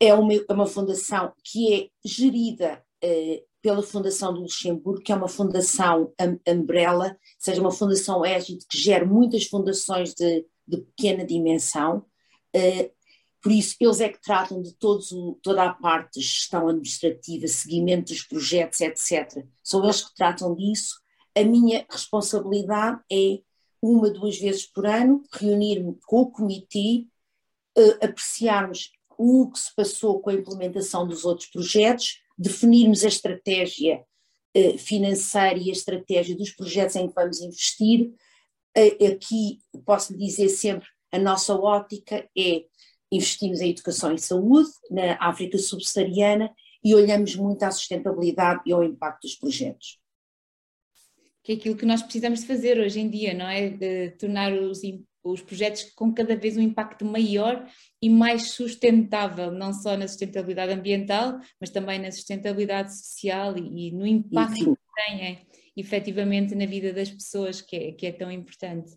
É 0.00 0.12
uma, 0.12 0.34
é 0.34 0.52
uma 0.52 0.66
fundação 0.66 1.32
que 1.44 1.72
é 1.72 1.88
gerida 2.04 2.84
eh, 3.00 3.44
pela 3.62 3.80
Fundação 3.84 4.34
do 4.34 4.40
Luxemburgo, 4.40 5.02
que 5.02 5.12
é 5.12 5.14
uma 5.14 5.28
fundação 5.28 6.12
umbrella, 6.48 7.10
ou 7.10 7.16
seja, 7.38 7.60
uma 7.60 7.70
fundação 7.70 8.24
égide 8.24 8.66
que 8.68 8.76
gera 8.76 9.06
muitas 9.06 9.44
fundações 9.44 10.14
de, 10.14 10.44
de 10.66 10.78
pequena 10.78 11.24
dimensão, 11.24 12.04
eh, 12.52 12.90
por 13.46 13.52
isso, 13.52 13.76
eles 13.80 14.00
é 14.00 14.08
que 14.08 14.20
tratam 14.20 14.60
de 14.60 14.74
todos, 14.74 15.10
toda 15.40 15.62
a 15.62 15.72
parte 15.72 16.18
de 16.18 16.26
gestão 16.26 16.66
administrativa, 16.66 17.46
seguimento 17.46 18.12
dos 18.12 18.22
projetos, 18.22 18.80
etc. 18.80 19.46
São 19.62 19.84
eles 19.84 20.02
que 20.02 20.12
tratam 20.16 20.52
disso. 20.52 21.00
A 21.32 21.44
minha 21.44 21.86
responsabilidade 21.88 23.00
é, 23.08 23.38
uma, 23.80 24.10
duas 24.10 24.36
vezes 24.36 24.66
por 24.66 24.84
ano, 24.84 25.22
reunir-me 25.32 25.96
com 26.08 26.22
o 26.22 26.30
comitê, 26.32 27.06
uh, 27.78 28.04
apreciarmos 28.04 28.90
o 29.16 29.48
que 29.48 29.60
se 29.60 29.72
passou 29.76 30.18
com 30.18 30.30
a 30.30 30.34
implementação 30.34 31.06
dos 31.06 31.24
outros 31.24 31.48
projetos, 31.48 32.20
definirmos 32.36 33.04
a 33.04 33.08
estratégia 33.08 34.04
uh, 34.56 34.76
financeira 34.76 35.56
e 35.56 35.70
a 35.70 35.72
estratégia 35.72 36.36
dos 36.36 36.50
projetos 36.50 36.96
em 36.96 37.06
que 37.06 37.14
vamos 37.14 37.40
investir. 37.40 38.12
Uh, 38.76 39.06
aqui 39.06 39.60
posso 39.84 40.18
dizer 40.18 40.48
sempre, 40.48 40.88
a 41.12 41.18
nossa 41.20 41.54
ótica 41.54 42.28
é 42.36 42.64
investimos 43.10 43.60
em 43.60 43.70
educação 43.70 44.14
e 44.14 44.18
saúde 44.18 44.70
na 44.90 45.16
África 45.20 45.58
subsaariana 45.58 46.52
e 46.84 46.94
olhamos 46.94 47.34
muito 47.36 47.62
à 47.62 47.70
sustentabilidade 47.70 48.62
e 48.66 48.72
ao 48.72 48.84
impacto 48.84 49.22
dos 49.22 49.34
projetos. 49.34 49.98
Que 51.42 51.52
é 51.52 51.54
aquilo 51.56 51.76
que 51.76 51.86
nós 51.86 52.02
precisamos 52.02 52.40
de 52.40 52.46
fazer 52.46 52.78
hoje 52.78 53.00
em 53.00 53.08
dia, 53.08 53.32
não 53.34 53.48
é? 53.48 53.70
De 53.70 54.10
tornar 54.12 54.52
os, 54.52 54.80
os 55.22 55.42
projetos 55.42 55.84
com 55.94 56.12
cada 56.12 56.36
vez 56.36 56.56
um 56.56 56.60
impacto 56.60 57.04
maior 57.04 57.68
e 58.02 58.08
mais 58.08 58.50
sustentável, 58.50 59.50
não 59.50 59.72
só 59.72 59.96
na 59.96 60.08
sustentabilidade 60.08 60.72
ambiental, 60.72 61.40
mas 61.60 61.70
também 61.70 61.98
na 61.98 62.10
sustentabilidade 62.10 62.96
social 62.96 63.56
e, 63.56 63.88
e 63.88 63.90
no 63.92 64.06
impacto 64.06 64.60
Enfim. 64.60 64.74
que 64.74 65.08
têm 65.08 65.46
efetivamente 65.76 66.54
na 66.54 66.66
vida 66.66 66.92
das 66.92 67.10
pessoas, 67.10 67.60
que 67.60 67.76
é, 67.76 67.92
que 67.92 68.06
é 68.06 68.12
tão 68.12 68.30
importante. 68.30 68.92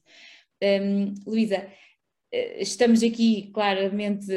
Um, 0.61 1.13
Luísa, 1.25 1.67
estamos 2.31 3.01
aqui 3.03 3.49
claramente 3.53 4.27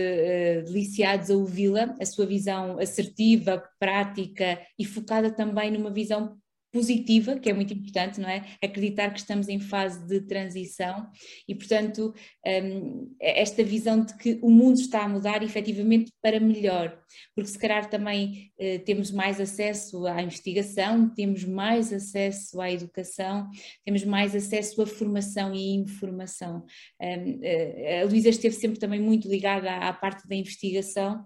deliciados 0.64 1.30
a 1.30 1.34
ouvi-la, 1.34 1.94
a 2.00 2.06
sua 2.06 2.26
visão 2.26 2.78
assertiva, 2.78 3.62
prática 3.78 4.60
e 4.78 4.84
focada 4.84 5.30
também 5.30 5.70
numa 5.70 5.90
visão 5.90 6.38
positiva, 6.72 7.38
que 7.38 7.50
é 7.50 7.52
muito 7.52 7.74
importante, 7.74 8.18
não 8.18 8.28
é? 8.28 8.44
Acreditar 8.62 9.10
que 9.10 9.18
estamos 9.18 9.48
em 9.48 9.60
fase 9.60 10.04
de 10.06 10.22
transição 10.22 11.06
e, 11.46 11.54
portanto, 11.54 12.14
um, 12.46 13.14
esta 13.20 13.62
visão 13.62 14.02
de 14.02 14.16
que 14.16 14.38
o 14.42 14.50
mundo 14.50 14.80
está 14.80 15.04
a 15.04 15.08
mudar 15.08 15.42
efetivamente 15.42 16.10
para 16.22 16.40
melhor, 16.40 16.98
porque 17.34 17.50
se 17.50 17.58
calhar 17.58 17.88
também 17.90 18.50
uh, 18.58 18.78
temos 18.84 19.10
mais 19.10 19.38
acesso 19.38 20.06
à 20.06 20.22
investigação, 20.22 21.10
temos 21.14 21.44
mais 21.44 21.92
acesso 21.92 22.58
à 22.60 22.70
educação, 22.70 23.50
temos 23.84 24.02
mais 24.04 24.34
acesso 24.34 24.80
à 24.80 24.86
formação 24.86 25.54
e 25.54 25.74
informação. 25.74 26.64
Um, 27.00 27.32
uh, 27.32 28.02
a 28.02 28.04
Luísa 28.06 28.30
esteve 28.30 28.54
sempre 28.54 28.80
também 28.80 29.00
muito 29.00 29.28
ligada 29.28 29.70
à 29.76 29.92
parte 29.92 30.26
da 30.26 30.34
investigação. 30.34 31.22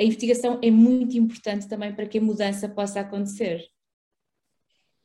A 0.00 0.04
investigação 0.04 0.60
é 0.62 0.70
muito 0.70 1.16
importante 1.16 1.68
também 1.68 1.92
para 1.92 2.06
que 2.06 2.18
a 2.18 2.20
mudança 2.20 2.68
possa 2.68 3.00
acontecer. 3.00 3.73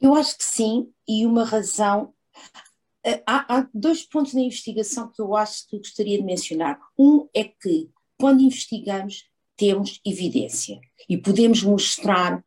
Eu 0.01 0.15
acho 0.15 0.37
que 0.37 0.43
sim, 0.43 0.91
e 1.07 1.25
uma 1.25 1.43
razão. 1.43 2.13
Eh, 3.03 3.21
há, 3.27 3.57
há, 3.57 3.69
dois 3.73 4.03
pontos 4.03 4.33
na 4.33 4.41
investigação 4.41 5.11
que 5.11 5.21
eu 5.21 5.35
acho 5.35 5.67
que 5.67 5.77
gostaria 5.77 6.17
de 6.17 6.23
mencionar. 6.23 6.79
Um 6.97 7.27
é 7.33 7.43
que, 7.43 7.89
quando 8.17 8.41
investigamos, 8.41 9.29
temos 9.57 9.99
evidência 10.05 10.79
e 11.07 11.17
podemos 11.17 11.63
mostrar. 11.63 12.43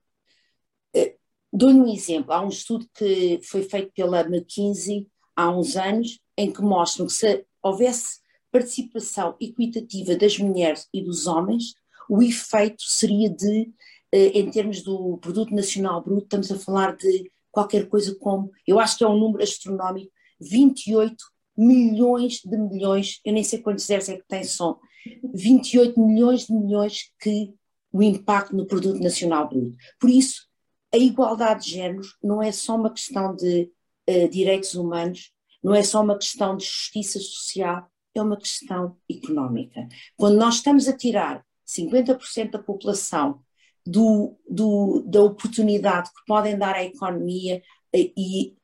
Eh, 0.94 1.16
dou-lhe 1.53 1.78
um 1.78 1.92
exemplo. 1.92 2.32
Há 2.32 2.40
um 2.40 2.48
estudo 2.48 2.88
que 2.94 3.40
foi 3.42 3.62
feito 3.62 3.92
pela 3.92 4.20
McKinsey 4.22 5.09
há 5.36 5.50
uns 5.50 5.76
anos, 5.76 6.20
em 6.36 6.50
que 6.50 6.62
mostram 6.62 7.07
que 7.07 7.12
se 7.12 7.44
houvesse 7.62 8.20
participação 8.50 9.36
equitativa 9.40 10.14
das 10.14 10.38
mulheres 10.38 10.88
e 10.92 11.03
dos 11.03 11.26
homens, 11.26 11.74
o 12.09 12.22
efeito 12.22 12.82
seria 12.82 13.30
de, 13.30 13.72
eh, 14.12 14.38
em 14.38 14.50
termos 14.50 14.82
do 14.82 15.18
produto 15.18 15.55
nacional 15.55 16.03
bruto, 16.03 16.24
estamos 16.24 16.53
a 16.53 16.59
falar 16.59 16.96
de 16.96 17.32
qualquer 17.53 17.88
coisa 17.88 18.16
como, 18.16 18.50
eu 18.66 18.80
acho 18.80 18.98
que 18.98 19.05
é 19.05 19.07
um 19.09 19.18
número 19.18 19.44
astronómico, 19.44 20.11
28 20.40 21.14
milhões 21.57 22.40
de 22.44 22.57
milhões, 22.57 23.20
eu 23.24 23.32
nem 23.32 23.44
sei 23.44 23.61
quantos 23.61 23.84
zeros 23.84 24.09
é 24.09 24.16
que 24.16 24.26
tem 24.26 24.42
som, 24.42 24.80
28 25.34 26.00
milhões 26.00 26.46
de 26.46 26.55
milhões 26.55 27.12
que 27.20 27.55
o 27.92 28.03
impacto 28.03 28.57
no 28.57 28.66
produto 28.66 29.00
nacional 29.00 29.48
bruto. 29.48 29.76
Por 30.00 30.09
isso, 30.09 30.48
a 30.92 30.96
igualdade 30.96 31.64
de 31.64 31.72
géneros 31.72 32.16
não 32.22 32.42
é 32.42 32.50
só 32.50 32.74
uma 32.74 32.90
questão 32.90 33.36
de 33.36 33.70
uh, 34.09 34.28
direitos 34.28 34.74
humanos, 34.74 35.30
não 35.62 35.74
é 35.74 35.82
só 35.82 36.03
uma 36.03 36.16
questão 36.16 36.57
de 36.57 36.64
justiça 36.64 37.18
social, 37.20 37.86
é 38.14 38.22
uma 38.22 38.36
questão 38.36 38.96
económica. 39.11 39.86
Quando 40.16 40.36
nós 40.36 40.57
estamos 40.57 40.88
a 40.88 40.96
tirar 40.96 41.44
50% 41.66 42.50
da 42.50 42.59
população 42.59 43.42
do, 43.87 44.37
do, 44.49 45.03
da 45.07 45.22
oportunidade 45.22 46.09
que 46.11 46.24
podem 46.26 46.57
dar 46.57 46.74
à 46.74 46.85
economia 46.85 47.62
eh, 47.95 48.12
e 48.16 48.57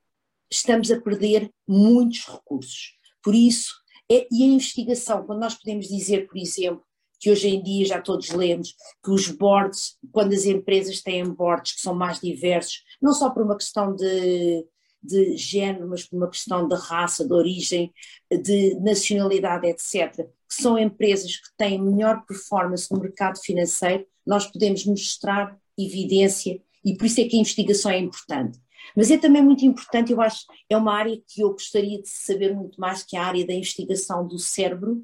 estamos 0.50 0.90
a 0.90 1.00
perder 1.00 1.50
muitos 1.66 2.26
recursos. 2.26 2.96
Por 3.22 3.34
isso, 3.34 3.74
é, 4.10 4.26
e 4.32 4.42
a 4.42 4.46
investigação, 4.46 5.24
quando 5.24 5.40
nós 5.40 5.54
podemos 5.54 5.86
dizer, 5.86 6.26
por 6.26 6.38
exemplo, 6.38 6.82
que 7.20 7.30
hoje 7.30 7.48
em 7.48 7.62
dia 7.62 7.84
já 7.84 8.00
todos 8.00 8.30
lemos 8.30 8.74
que 9.02 9.10
os 9.10 9.28
boards, 9.28 9.98
quando 10.12 10.32
as 10.32 10.44
empresas 10.44 11.02
têm 11.02 11.24
boards 11.24 11.72
que 11.72 11.80
são 11.82 11.94
mais 11.94 12.20
diversos, 12.20 12.84
não 13.02 13.12
só 13.12 13.28
por 13.28 13.42
uma 13.42 13.56
questão 13.56 13.94
de, 13.94 14.64
de 15.02 15.36
género, 15.36 15.88
mas 15.88 16.04
por 16.04 16.16
uma 16.16 16.30
questão 16.30 16.66
de 16.66 16.76
raça, 16.76 17.26
de 17.26 17.32
origem, 17.32 17.92
de 18.30 18.76
nacionalidade, 18.80 19.66
etc., 19.66 20.14
que 20.48 20.54
são 20.54 20.78
empresas 20.78 21.36
que 21.36 21.48
têm 21.56 21.82
melhor 21.82 22.24
performance 22.24 22.90
no 22.90 23.00
mercado 23.00 23.38
financeiro, 23.40 24.06
nós 24.28 24.46
podemos 24.46 24.84
mostrar 24.84 25.58
evidência 25.76 26.60
e 26.84 26.94
por 26.96 27.06
isso 27.06 27.20
é 27.20 27.24
que 27.24 27.36
a 27.36 27.40
investigação 27.40 27.90
é 27.90 27.98
importante. 27.98 28.58
Mas 28.94 29.10
é 29.10 29.16
também 29.16 29.42
muito 29.42 29.64
importante, 29.64 30.12
eu 30.12 30.20
acho, 30.20 30.44
é 30.68 30.76
uma 30.76 30.94
área 30.94 31.18
que 31.26 31.42
eu 31.42 31.50
gostaria 31.50 32.00
de 32.00 32.08
saber 32.08 32.54
muito 32.54 32.78
mais, 32.78 33.02
que 33.02 33.16
é 33.16 33.20
a 33.20 33.24
área 33.24 33.46
da 33.46 33.54
investigação 33.54 34.26
do 34.26 34.38
cérebro 34.38 35.02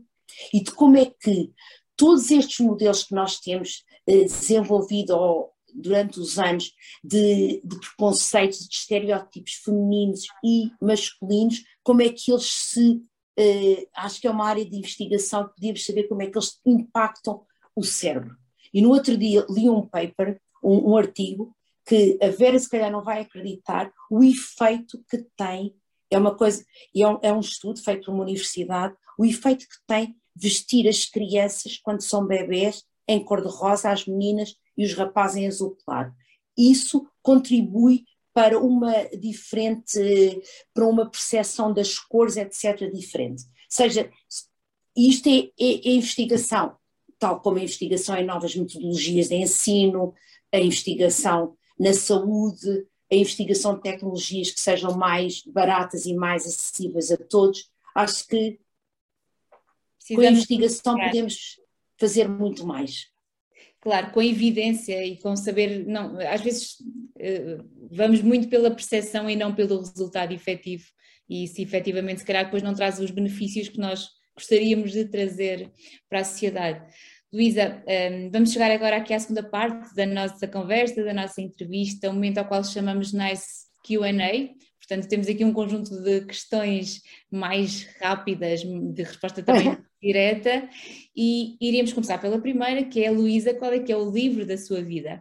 e 0.53 0.63
de 0.63 0.71
como 0.73 0.97
é 0.97 1.07
que 1.07 1.51
todos 1.97 2.31
estes 2.31 2.61
modelos 2.61 3.05
que 3.05 3.15
nós 3.15 3.41
temos 3.41 3.83
eh, 4.07 4.25
desenvolvido 4.25 5.15
ao, 5.15 5.55
durante 5.75 6.21
os 6.21 6.39
anos 6.39 6.73
de, 7.03 7.63
de, 7.65 7.79
preconceitos, 7.79 8.69
de 8.69 8.75
estereótipos 8.75 9.55
femininos 9.55 10.27
e 10.45 10.71
masculinos, 10.81 11.63
como 11.83 12.03
é 12.03 12.09
que 12.11 12.31
eles 12.31 12.47
se. 12.47 13.03
Eh, 13.39 13.87
acho 13.97 14.21
que 14.21 14.27
é 14.27 14.31
uma 14.31 14.47
área 14.47 14.65
de 14.65 14.77
investigação 14.77 15.47
que 15.47 15.55
podíamos 15.55 15.85
saber 15.85 16.05
como 16.05 16.23
é 16.23 16.27
que 16.27 16.37
eles 16.37 16.61
impactam 16.65 17.43
o 17.75 17.83
cérebro. 17.83 18.37
E 18.75 18.83
no 18.83 18.91
outro 18.91 19.17
dia 19.17 19.47
li 19.49 19.71
um 19.71 19.87
paper, 19.87 20.41
um, 20.63 20.91
um 20.91 20.97
artigo, 20.97 21.55
que 21.87 22.19
a 22.21 22.29
Vera 22.29 22.59
se 22.59 22.69
calhar 22.69 22.91
não 22.91 23.05
vai 23.05 23.21
acreditar 23.21 23.93
o 24.11 24.25
efeito 24.25 25.03
que 25.09 25.25
tem, 25.37 25.77
é 26.11 26.19
uma 26.19 26.35
coisa, 26.35 26.65
é 26.95 27.07
um, 27.07 27.19
é 27.23 27.33
um 27.33 27.41
estudo 27.41 27.81
feito 27.81 28.07
por 28.07 28.15
uma 28.15 28.25
universidade, 28.25 28.95
o 29.17 29.25
efeito 29.25 29.69
que 29.69 29.77
tem 29.87 30.17
vestir 30.35 30.89
as 30.89 31.05
crianças 31.05 31.79
quando 31.79 32.01
são 32.01 32.27
bebés 32.27 32.83
em 33.07 33.23
cor-de-rosa, 33.23 33.91
as 33.91 34.07
meninas 34.07 34.57
e 34.77 34.85
os 34.85 34.95
rapazes 34.95 35.37
em 35.37 35.47
azul 35.47 35.77
claro. 35.85 36.13
Isso 36.59 37.07
contribui 37.23 38.05
para 38.33 38.59
uma 38.59 39.05
diferente, 39.17 40.43
para 40.73 40.87
uma 40.87 41.09
percepção 41.09 41.73
das 41.73 41.99
cores, 41.99 42.37
etc., 42.37 42.91
diferente. 42.93 43.45
Ou 43.45 43.51
seja, 43.69 44.11
isto 44.97 45.29
é, 45.29 45.51
é, 45.61 45.89
é 45.89 45.91
investigação 45.93 46.77
tal 47.25 47.41
como 47.41 47.57
a 47.57 47.63
investigação 47.63 48.19
em 48.19 48.25
novas 48.27 48.55
metodologias 48.55 49.29
de 49.29 49.37
ensino, 49.37 50.13
a 50.53 50.59
investigação 50.59 51.57
na 51.81 51.95
saúde, 51.95 52.87
a 53.11 53.15
investigação 53.15 53.77
de 53.77 53.81
tecnologias 53.81 54.51
que 54.51 54.61
sejam 54.61 54.95
mais 54.95 55.43
baratas 55.47 56.05
e 56.05 56.13
mais 56.13 56.45
acessíveis 56.45 57.11
a 57.11 57.17
todos. 57.17 57.71
Acho 57.95 58.29
que 58.29 58.61
com 60.15 60.21
a 60.21 60.27
investigação 60.27 60.99
podemos 60.99 61.59
fazer 61.99 62.29
muito 62.29 62.67
mais. 62.67 63.07
Claro, 63.81 64.13
com 64.13 64.21
evidência 64.21 65.03
e 65.07 65.17
com 65.17 65.35
saber, 65.35 65.87
não, 65.87 66.19
às 66.21 66.43
vezes 66.43 66.77
eh, 67.19 67.59
vamos 67.91 68.21
muito 68.21 68.49
pela 68.49 68.71
percepção 68.71 69.31
e 69.31 69.37
não 69.37 69.55
pelo 69.55 69.79
resultado 69.79 70.33
efetivo, 70.33 70.85
e 71.27 71.49
se 71.49 71.63
efetivamente 71.63 72.21
se 72.21 72.27
calhar 72.27 72.45
depois 72.45 72.63
não 72.63 72.75
traz 72.75 72.99
os 72.99 73.11
benefícios 73.11 73.71
que 73.71 73.79
nós 73.79 74.11
gostaríamos 74.37 74.93
de 74.93 75.05
trazer 75.07 75.71
para 76.09 76.21
a 76.21 76.25
sociedade. 76.25 76.85
Luísa, 77.35 77.83
um, 77.89 78.31
vamos 78.31 78.53
chegar 78.53 78.71
agora 78.71 78.97
aqui 78.97 79.13
à 79.13 79.19
segunda 79.19 79.43
parte 79.43 79.93
da 79.93 80.07
nossa 80.07 80.47
conversa, 80.47 81.03
da 81.03 81.13
nossa 81.13 81.43
entrevista, 81.43 82.09
um 82.09 82.13
momento 82.13 82.39
ao 82.39 82.45
qual 82.45 82.63
chamamos 82.63 83.13
Nice 83.13 83.67
QA. 83.85 84.55
Portanto, 84.79 85.09
temos 85.09 85.27
aqui 85.27 85.45
um 85.45 85.53
conjunto 85.53 86.01
de 86.01 86.21
questões 86.27 87.03
mais 87.29 87.89
rápidas, 88.01 88.61
de 88.63 89.03
resposta 89.03 89.43
também 89.43 89.71
uhum. 89.71 89.77
direta, 90.01 90.69
e 91.17 91.57
iríamos 91.61 91.93
começar 91.93 92.19
pela 92.19 92.41
primeira, 92.41 92.85
que 92.85 93.03
é 93.03 93.11
Luísa, 93.11 93.53
qual 93.53 93.73
é 93.73 93.81
que 93.81 93.91
é 93.91 93.97
o 93.97 94.09
livro 94.09 94.47
da 94.47 94.57
sua 94.57 94.81
vida? 94.81 95.21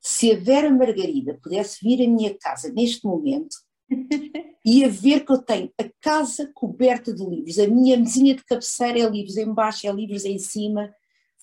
Se 0.00 0.32
a 0.32 0.36
Vera 0.36 0.68
Margarida 0.68 1.38
pudesse 1.40 1.78
vir 1.80 2.04
à 2.04 2.08
minha 2.10 2.36
casa 2.36 2.72
neste 2.72 3.06
momento, 3.06 3.54
ia 4.66 4.88
ver 4.88 5.24
que 5.24 5.30
eu 5.30 5.38
tenho 5.38 5.70
a 5.78 5.84
casa 6.00 6.50
coberta 6.52 7.14
de 7.14 7.24
livros, 7.24 7.56
a 7.60 7.68
minha 7.68 7.96
mesinha 7.96 8.34
de 8.34 8.44
cabeceira 8.44 8.98
é 8.98 9.08
livros 9.08 9.36
em 9.36 9.54
baixo, 9.54 9.86
é 9.86 9.92
livros 9.92 10.24
em 10.24 10.38
cima, 10.38 10.92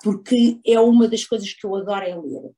porque 0.03 0.59
é 0.65 0.79
uma 0.79 1.07
das 1.07 1.25
coisas 1.25 1.53
que 1.53 1.65
eu 1.65 1.75
adoro 1.75 2.05
é 2.05 2.15
ler. 2.15 2.51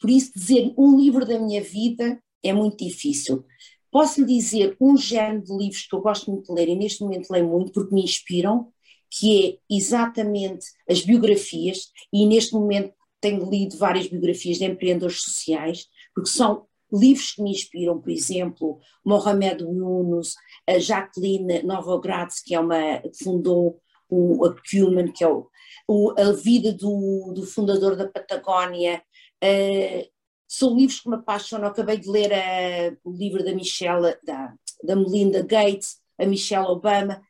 Por 0.00 0.10
isso, 0.10 0.32
dizer 0.34 0.72
um 0.78 0.96
livro 0.96 1.26
da 1.26 1.38
minha 1.38 1.62
vida 1.62 2.20
é 2.42 2.52
muito 2.52 2.84
difícil. 2.84 3.44
Posso 3.90 4.20
lhe 4.20 4.26
dizer 4.26 4.76
um 4.80 4.96
género 4.96 5.42
de 5.42 5.56
livros 5.56 5.86
que 5.86 5.94
eu 5.94 6.00
gosto 6.00 6.30
muito 6.30 6.46
de 6.46 6.52
ler 6.52 6.68
e 6.68 6.76
neste 6.76 7.02
momento 7.02 7.30
leio 7.30 7.48
muito 7.48 7.72
porque 7.72 7.94
me 7.94 8.02
inspiram, 8.02 8.72
que 9.10 9.58
é 9.68 9.74
exatamente 9.74 10.66
as 10.88 11.02
biografias, 11.02 11.90
e 12.12 12.24
neste 12.26 12.54
momento 12.54 12.94
tenho 13.20 13.50
lido 13.50 13.76
várias 13.76 14.06
biografias 14.06 14.58
de 14.58 14.64
empreendedores 14.64 15.22
sociais, 15.22 15.86
porque 16.14 16.30
são 16.30 16.66
livros 16.92 17.32
que 17.32 17.42
me 17.42 17.50
inspiram, 17.50 18.00
por 18.00 18.10
exemplo, 18.10 18.78
Mohamed 19.04 19.62
Yunus, 19.62 20.34
a 20.66 20.78
Jacqueline 20.78 21.62
Novogratz, 21.62 22.40
que 22.42 22.54
é 22.54 22.60
uma 22.60 23.02
fundou 23.22 23.80
o 24.08 24.44
Acumen, 24.44 25.12
que 25.12 25.22
é 25.22 25.28
o, 25.28 25.48
o, 25.90 26.14
a 26.16 26.30
vida 26.30 26.72
do, 26.72 27.32
do, 27.34 27.44
fundador 27.44 27.96
da 27.96 28.06
Patagónia. 28.06 29.02
Uh, 29.42 30.08
são 30.46 30.76
livros 30.76 31.00
que 31.00 31.08
me 31.08 31.16
apaixonam. 31.16 31.66
Acabei 31.66 31.96
de 31.96 32.08
ler 32.08 32.30
uh, 32.30 32.96
o 33.02 33.12
livro 33.12 33.44
da 33.44 33.52
Michelle, 33.52 34.16
da, 34.24 34.54
da 34.84 34.94
Melinda 34.94 35.42
Gates, 35.42 36.00
a 36.16 36.24
Michelle 36.24 36.68
Obama. 36.68 37.20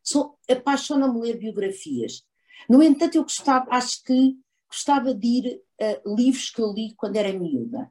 Apaixona-me 0.47 1.19
ler 1.23 1.39
biografias. 1.39 2.23
No 2.69 2.83
entanto, 2.83 3.15
eu 3.15 3.23
gostava, 3.23 3.67
acho 3.71 4.05
que 4.05 4.37
gostava 4.69 5.15
de 5.15 5.27
ir 5.27 5.63
a 5.81 6.11
uh, 6.11 6.15
livros 6.15 6.51
que 6.51 6.61
eu 6.61 6.71
li 6.71 6.95
quando 6.97 7.17
era 7.17 7.33
miúda. 7.33 7.91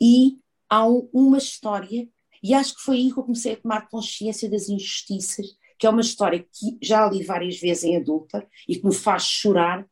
E 0.00 0.38
há 0.66 0.88
um, 0.88 1.10
uma 1.12 1.36
história, 1.36 2.08
e 2.42 2.54
acho 2.54 2.74
que 2.74 2.80
foi 2.80 2.96
aí 2.96 3.12
que 3.12 3.18
eu 3.18 3.24
comecei 3.24 3.52
a 3.52 3.56
tomar 3.56 3.86
consciência 3.90 4.48
das 4.48 4.70
injustiças 4.70 5.58
que 5.80 5.86
é 5.86 5.90
uma 5.90 6.02
história 6.02 6.38
que 6.38 6.78
já 6.82 7.08
li 7.08 7.24
várias 7.24 7.58
vezes 7.58 7.84
em 7.84 7.96
adulta 7.96 8.46
e 8.68 8.76
que 8.76 8.86
me 8.86 8.94
faz 8.94 9.22
chorar, 9.22 9.88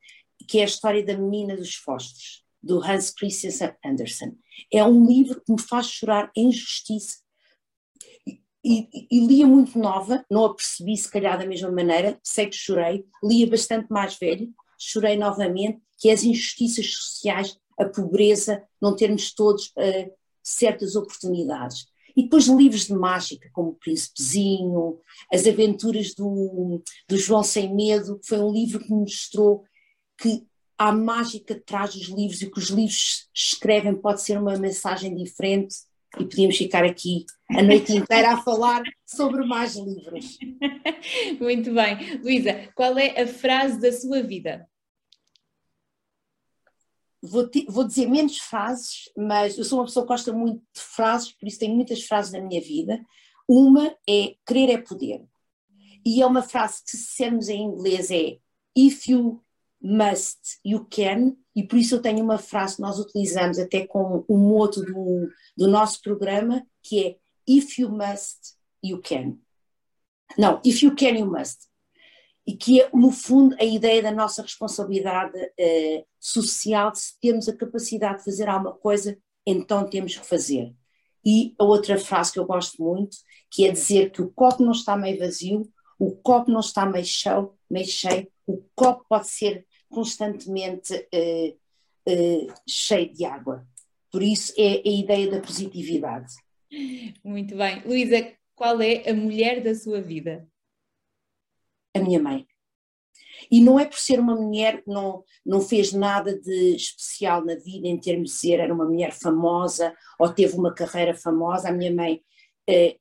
que 0.49 0.59
é 0.59 0.63
a 0.63 0.67
história 0.67 1.05
da 1.05 1.17
menina 1.17 1.57
dos 1.57 1.75
fósforos, 1.75 2.43
do 2.63 2.83
Hans 2.83 3.11
Christian 3.11 3.51
Andersen. 3.85 4.37
É 4.73 4.83
um 4.83 5.07
livro 5.07 5.41
que 5.45 5.53
me 5.53 5.61
faz 5.61 5.87
chorar 5.87 6.31
em 6.35 6.51
justiça. 6.51 7.19
E, 8.27 8.41
e, 8.65 9.09
e, 9.11 9.27
lia 9.27 9.47
muito 9.47 9.79
nova, 9.79 10.25
não 10.31 10.47
a 10.47 10.55
percebi 10.55 10.97
se 10.97 11.11
calhar 11.11 11.39
da 11.39 11.47
mesma 11.47 11.71
maneira, 11.71 12.19
sei 12.25 12.47
que 12.47 12.57
chorei, 12.57 13.05
lia 13.23 13.49
bastante 13.49 13.89
mais 13.89 14.19
velho, 14.19 14.53
chorei 14.79 15.17
novamente, 15.17 15.81
que 15.99 16.09
é 16.09 16.13
as 16.13 16.25
injustiças 16.25 16.93
sociais, 16.93 17.57
a 17.79 17.85
pobreza, 17.85 18.63
não 18.81 18.97
termos 18.97 19.33
todos 19.33 19.69
uh, 19.69 20.13
certas 20.43 20.97
oportunidades. 20.97 21.87
E 22.17 22.25
depois 22.25 22.49
livros 22.49 22.87
de 22.87 22.95
mágica, 22.95 23.49
como 23.53 23.71
O 23.71 23.75
Príncipezinho, 23.75 24.99
As 25.33 25.47
Aventuras 25.47 26.15
do, 26.15 26.83
do 27.09 27.17
João 27.17 27.45
Sem 27.45 27.73
Medo, 27.73 28.19
que 28.19 28.27
foi 28.27 28.41
um 28.41 28.53
livro 28.53 28.81
que 28.81 28.93
me 28.93 29.01
mostrou 29.01 29.63
que 30.19 30.47
há 30.77 30.93
mágica 30.93 31.55
atrás 31.55 31.95
dos 31.95 32.09
livros 32.09 32.43
e 32.43 32.47
o 32.47 32.51
que 32.51 32.59
os 32.59 32.69
livros 32.69 33.29
escrevem 33.35 33.95
pode 33.95 34.23
ser 34.23 34.39
uma 34.39 34.57
mensagem 34.57 35.15
diferente 35.15 35.77
e 36.19 36.25
podíamos 36.25 36.57
ficar 36.57 36.85
aqui 36.85 37.27
a 37.51 37.63
noite 37.63 37.95
inteira 37.95 38.33
a 38.33 38.43
falar 38.43 38.83
sobre 39.05 39.45
mais 39.45 39.77
livros. 39.77 40.39
Muito 41.41 41.73
bem. 41.75 42.19
Luísa, 42.23 42.71
qual 42.75 42.97
é 42.99 43.21
a 43.21 43.27
frase 43.27 43.81
da 43.81 43.93
sua 43.93 44.23
vida? 44.23 44.69
Vou, 47.21 47.51
vou, 47.69 47.85
dizer 47.85 48.09
menos 48.09 48.39
frases, 48.39 49.11
mas 49.17 49.59
eu 49.59 49.65
sou 49.65 49.81
uma 49.81 49.87
pessoa 49.87 50.05
que 50.05 50.13
gosta 50.13 50.33
muito 50.33 50.63
de 50.73 50.81
frases, 50.81 51.33
por 51.33 51.49
isso 51.49 51.59
tenho 51.59 51.75
muitas 51.75 52.05
frases 52.05 52.33
na 52.33 52.41
minha 52.41 52.61
vida. 52.61 53.05
Uma 53.49 53.93
é 54.09 54.37
querer 54.47 54.71
é 54.71 54.79
poder. 54.79 55.25
E 56.07 56.23
é 56.23 56.27
uma 56.27 56.43
frase 56.43 56.83
que, 56.85 56.93
se 56.93 56.97
dissermos 56.97 57.49
em 57.49 57.65
inglês, 57.65 58.09
é 58.13 58.39
If 58.77 59.09
you 59.09 59.43
must, 59.81 60.59
you 60.65 60.87
can, 60.91 61.37
e 61.55 61.63
por 61.63 61.79
isso 61.79 61.95
eu 61.95 62.03
tenho 62.03 62.23
uma 62.23 62.39
frase 62.39 62.77
que 62.77 62.83
nós 62.83 62.99
utilizamos 62.99 63.59
até 63.59 63.87
com 63.87 64.25
o 64.29 64.37
moto 64.37 64.83
do, 64.83 65.29
do 65.57 65.69
nosso 65.69 66.03
programa, 66.03 66.67
que 66.83 67.05
é 67.05 67.17
If 67.49 67.79
you 67.79 67.91
must, 67.91 68.57
you 68.85 69.01
can. 69.01 69.39
Não, 70.37 70.61
if 70.65 70.83
you 70.83 70.95
can, 70.95 71.19
you 71.19 71.27
must. 71.27 71.69
E 72.47 72.55
que 72.55 72.83
é, 72.83 72.91
no 72.93 73.11
fundo, 73.11 73.57
a 73.59 73.65
ideia 73.65 74.03
da 74.03 74.11
nossa 74.11 74.43
responsabilidade 74.43 75.33
eh, 75.59 76.05
social, 76.19 76.95
se 76.95 77.19
termos 77.21 77.49
a 77.49 77.57
capacidade 77.57 78.19
de 78.19 78.25
fazer 78.25 78.49
alguma 78.49 78.75
coisa, 78.75 79.19
então 79.47 79.89
temos 79.89 80.17
que 80.17 80.27
fazer. 80.27 80.75
E 81.25 81.55
a 81.59 81.65
outra 81.65 81.99
frase 81.99 82.33
que 82.33 82.39
eu 82.39 82.47
gosto 82.47 82.83
muito, 82.83 83.17
que 83.51 83.67
é 83.67 83.73
dizer 83.73 84.11
que 84.11 84.23
o 84.23 84.31
copo 84.31 84.63
não 84.63 84.73
está 84.73 84.97
meio 84.97 85.19
vazio, 85.19 85.71
o 85.99 86.15
copo 86.17 86.51
não 86.51 86.61
está 86.61 86.87
meio 86.87 87.05
cheio, 87.05 87.55
meio 87.71 87.87
cheio 87.87 88.29
o 88.49 88.65
copo 88.75 89.05
pode 89.07 89.29
ser 89.29 89.67
constantemente 89.89 90.95
uh, 90.95 91.59
uh, 92.09 92.55
cheio 92.67 93.13
de 93.13 93.25
água. 93.25 93.67
Por 94.11 94.23
isso 94.23 94.53
é 94.57 94.83
a 94.85 94.91
ideia 94.91 95.31
da 95.31 95.41
positividade. 95.41 96.33
Muito 97.25 97.57
bem. 97.57 97.83
Luísa, 97.85 98.33
qual 98.55 98.81
é 98.81 99.09
a 99.09 99.15
mulher 99.15 99.63
da 99.63 99.75
sua 99.75 100.01
vida? 100.01 100.47
A 101.95 102.01
minha 102.01 102.21
mãe. 102.21 102.47
E 103.51 103.61
não 103.61 103.79
é 103.79 103.85
por 103.85 103.99
ser 103.99 104.19
uma 104.19 104.35
mulher 104.35 104.83
que 104.83 104.91
não, 104.91 105.23
não 105.45 105.61
fez 105.61 105.93
nada 105.93 106.39
de 106.39 106.75
especial 106.75 107.45
na 107.45 107.55
vida, 107.55 107.87
em 107.87 107.99
termos 107.99 108.31
de 108.31 108.37
ser, 108.37 108.61
era 108.61 108.75
uma 108.75 108.85
mulher 108.85 109.13
famosa 109.13 109.95
ou 110.19 110.33
teve 110.33 110.57
uma 110.57 110.75
carreira 110.75 111.15
famosa. 111.15 111.69
A 111.69 111.73
minha 111.73 111.93
mãe 111.93 112.21
eh, 112.69 112.99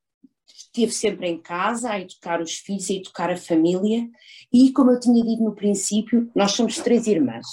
esteve 0.68 0.92
sempre 0.92 1.28
em 1.28 1.42
casa 1.42 1.92
a 1.92 2.00
educar 2.00 2.42
os 2.42 2.54
filhos, 2.54 2.90
a 2.90 2.94
educar 2.94 3.30
a 3.32 3.38
família, 3.38 4.08
e 4.52 4.72
como 4.72 4.92
eu 4.92 5.00
tinha 5.00 5.24
dito 5.24 5.44
no 5.44 5.56
princípio, 5.56 6.30
nós 6.36 6.52
somos 6.52 6.76
três 6.78 7.08
irmãs 7.08 7.46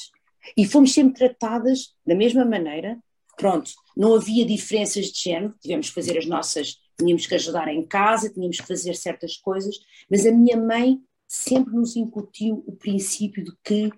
e 0.56 0.66
fomos 0.66 0.92
sempre 0.92 1.14
tratadas 1.14 1.94
da 2.06 2.14
mesma 2.14 2.44
maneira. 2.44 2.98
Pronto, 3.36 3.72
não 3.96 4.14
havia 4.14 4.44
diferenças 4.44 5.06
de 5.06 5.20
género, 5.20 5.54
tivemos 5.60 5.88
que 5.88 5.94
fazer 5.94 6.18
as 6.18 6.26
nossas, 6.26 6.76
tínhamos 6.98 7.26
que 7.26 7.34
ajudar 7.34 7.68
em 7.68 7.84
casa, 7.86 8.30
tínhamos 8.30 8.60
que 8.60 8.66
fazer 8.66 8.94
certas 8.94 9.36
coisas, 9.36 9.76
mas 10.10 10.24
a 10.26 10.32
minha 10.32 10.56
mãe 10.56 11.00
sempre 11.26 11.74
nos 11.74 11.96
incutiu 11.96 12.62
o 12.66 12.72
princípio 12.76 13.44
de 13.44 13.52
que 13.64 13.90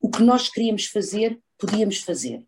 o 0.00 0.08
que 0.10 0.22
nós 0.22 0.48
queríamos 0.48 0.86
fazer, 0.86 1.38
podíamos 1.58 1.98
fazer. 1.98 2.46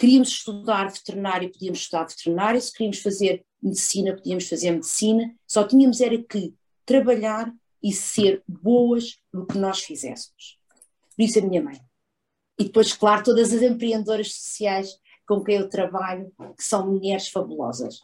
Queríamos 0.00 0.30
estudar 0.30 0.90
veterinário, 0.90 1.52
podíamos 1.52 1.80
estudar 1.80 2.08
veterinário, 2.08 2.58
se 2.58 2.72
queríamos 2.72 3.02
fazer 3.02 3.44
medicina, 3.62 4.16
podíamos 4.16 4.48
fazer 4.48 4.70
medicina, 4.70 5.36
só 5.46 5.62
tínhamos 5.68 6.00
era 6.00 6.16
que 6.22 6.54
trabalhar 6.86 7.54
e 7.82 7.92
ser 7.92 8.42
boas 8.48 9.20
no 9.30 9.46
que 9.46 9.58
nós 9.58 9.80
fizéssemos. 9.80 10.58
Por 11.14 11.22
isso 11.22 11.38
a 11.38 11.42
minha 11.42 11.62
mãe. 11.62 11.78
E 12.58 12.64
depois, 12.64 12.94
claro, 12.94 13.24
todas 13.24 13.52
as 13.52 13.60
empreendedoras 13.60 14.32
sociais 14.32 14.98
com 15.28 15.44
quem 15.44 15.56
eu 15.56 15.68
trabalho, 15.68 16.32
que 16.56 16.64
são 16.64 16.90
mulheres 16.90 17.28
fabulosas. 17.28 18.00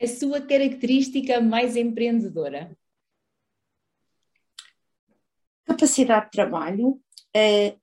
A 0.00 0.06
sua 0.06 0.40
característica 0.40 1.42
mais 1.42 1.76
empreendedora? 1.76 2.74
Capacidade 5.66 6.24
de 6.24 6.30
trabalho, 6.30 6.98
uh, 7.36 7.80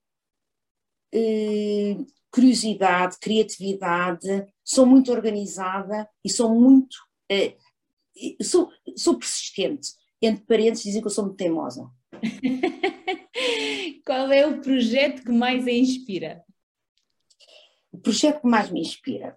uh, 1.14 2.17
curiosidade, 2.38 3.18
criatividade, 3.18 4.46
sou 4.64 4.86
muito 4.86 5.10
organizada 5.10 6.08
e 6.24 6.30
sou 6.30 6.54
muito. 6.54 6.96
Eh, 7.28 7.56
sou, 8.40 8.70
sou 8.96 9.18
persistente. 9.18 9.90
Entre 10.22 10.44
parentes, 10.44 10.84
dizem 10.84 11.00
que 11.00 11.08
eu 11.08 11.10
sou 11.10 11.24
muito 11.24 11.36
teimosa. 11.36 11.90
Qual 14.06 14.30
é 14.30 14.46
o 14.46 14.60
projeto 14.60 15.24
que 15.24 15.32
mais 15.32 15.66
a 15.66 15.72
inspira? 15.72 16.44
O 17.90 17.98
projeto 17.98 18.42
que 18.42 18.46
mais 18.46 18.70
me 18.70 18.80
inspira. 18.80 19.36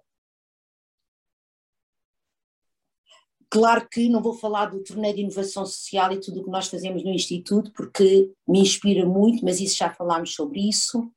Claro 3.50 3.90
que 3.90 4.08
não 4.10 4.22
vou 4.22 4.34
falar 4.34 4.68
do 4.68 4.84
torneio 4.84 5.16
de 5.16 5.22
inovação 5.22 5.66
social 5.66 6.14
e 6.14 6.20
tudo 6.20 6.40
o 6.40 6.44
que 6.44 6.52
nós 6.52 6.68
fazemos 6.68 7.04
no 7.04 7.12
Instituto, 7.12 7.72
porque 7.74 8.32
me 8.48 8.60
inspira 8.60 9.06
muito, 9.06 9.44
mas 9.44 9.60
isso 9.60 9.76
já 9.76 9.90
falámos 9.90 10.34
sobre 10.36 10.70
isso 10.70 11.12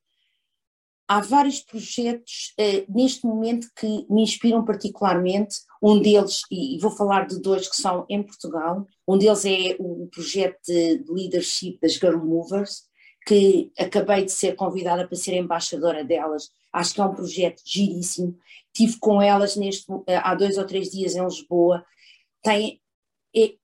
há 1.06 1.20
vários 1.20 1.60
projetos 1.60 2.54
uh, 2.58 2.92
neste 2.92 3.26
momento 3.26 3.68
que 3.76 4.06
me 4.08 4.22
inspiram 4.22 4.64
particularmente. 4.64 5.56
Um 5.82 6.00
deles, 6.00 6.42
e 6.50 6.78
vou 6.80 6.90
falar 6.90 7.26
de 7.26 7.40
dois 7.40 7.68
que 7.68 7.76
são 7.76 8.06
em 8.08 8.22
Portugal, 8.22 8.86
um 9.06 9.18
deles 9.18 9.44
é 9.44 9.76
o 9.78 10.08
projeto 10.08 10.58
de 10.66 11.04
leadership 11.08 11.78
das 11.80 11.92
Girl 11.94 12.18
Movers, 12.18 12.84
que 13.26 13.70
acabei 13.78 14.24
de 14.24 14.32
ser 14.32 14.54
convidada 14.54 15.06
para 15.06 15.16
ser 15.16 15.34
embaixadora 15.34 16.04
delas. 16.04 16.50
Acho 16.72 16.94
que 16.94 17.00
é 17.00 17.04
um 17.04 17.14
projeto 17.14 17.62
giríssimo. 17.64 18.36
Tive 18.72 18.98
com 18.98 19.20
elas 19.22 19.56
neste, 19.56 19.86
eh, 20.06 20.16
há 20.16 20.34
dois 20.34 20.58
ou 20.58 20.66
três 20.66 20.90
dias 20.90 21.14
em 21.14 21.24
Lisboa. 21.24 21.84
Tem, 22.42 22.80
é, 23.34 23.54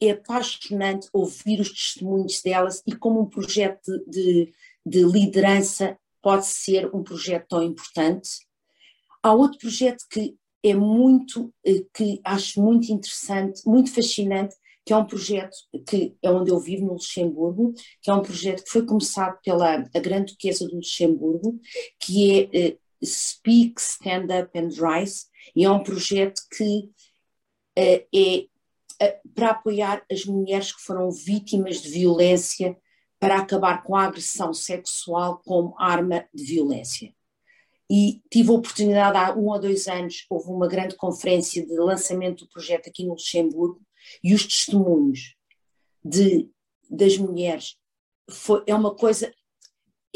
é 0.00 0.10
apaixonante 0.10 1.08
ouvir 1.12 1.60
os 1.60 1.70
testemunhos 1.70 2.40
delas 2.42 2.82
e 2.86 2.94
como 2.94 3.20
um 3.20 3.26
projeto 3.26 3.92
de, 4.06 4.52
de 4.86 5.02
liderança 5.02 5.98
pode 6.22 6.46
ser 6.46 6.94
um 6.94 7.02
projeto 7.02 7.48
tão 7.48 7.62
importante. 7.62 8.30
Há 9.22 9.32
outro 9.32 9.58
projeto 9.58 10.04
que 10.10 10.36
é 10.62 10.74
muito, 10.74 11.52
eh, 11.64 11.84
que 11.94 12.20
acho 12.24 12.60
muito 12.60 12.92
interessante, 12.92 13.62
muito 13.66 13.92
fascinante, 13.92 14.54
que 14.84 14.92
é 14.92 14.96
um 14.96 15.06
projeto 15.06 15.56
que 15.86 16.16
é 16.22 16.30
onde 16.30 16.50
eu 16.50 16.58
vivo, 16.58 16.86
no 16.86 16.94
Luxemburgo, 16.94 17.74
que 18.02 18.10
é 18.10 18.14
um 18.14 18.22
projeto 18.22 18.64
que 18.64 18.70
foi 18.70 18.84
começado 18.84 19.38
pela 19.42 19.76
a 19.94 20.00
Grande 20.00 20.32
Duquesa 20.32 20.66
do 20.66 20.76
Luxemburgo, 20.76 21.60
que 22.00 22.48
é 22.52 22.70
uh, 22.70 22.78
Speak, 23.04 23.80
Stand 23.80 24.26
Up 24.26 24.58
and 24.58 24.68
Rise, 24.68 25.26
e 25.54 25.64
é 25.64 25.70
um 25.70 25.82
projeto 25.82 26.40
que 26.56 26.90
uh, 27.78 28.06
é 28.14 28.46
uh, 29.02 29.30
para 29.34 29.50
apoiar 29.50 30.04
as 30.10 30.24
mulheres 30.24 30.72
que 30.72 30.82
foram 30.82 31.10
vítimas 31.10 31.82
de 31.82 31.90
violência 31.90 32.76
para 33.20 33.38
acabar 33.38 33.82
com 33.82 33.94
a 33.94 34.04
agressão 34.04 34.54
sexual 34.54 35.42
como 35.44 35.74
arma 35.78 36.26
de 36.34 36.42
violência. 36.42 37.14
E 37.88 38.22
tive 38.30 38.48
a 38.48 38.54
oportunidade, 38.54 39.18
há 39.18 39.34
um 39.36 39.48
ou 39.48 39.60
dois 39.60 39.86
anos, 39.86 40.24
houve 40.30 40.48
uma 40.48 40.66
grande 40.66 40.96
conferência 40.96 41.64
de 41.64 41.76
lançamento 41.76 42.44
do 42.44 42.50
projeto 42.50 42.88
aqui 42.88 43.04
no 43.04 43.10
Luxemburgo, 43.10 43.82
e 44.24 44.32
os 44.32 44.44
testemunhos 44.44 45.36
de, 46.02 46.48
das 46.88 47.18
mulheres 47.18 47.76
foi, 48.30 48.62
é 48.66 48.74
uma 48.74 48.94
coisa 48.94 49.30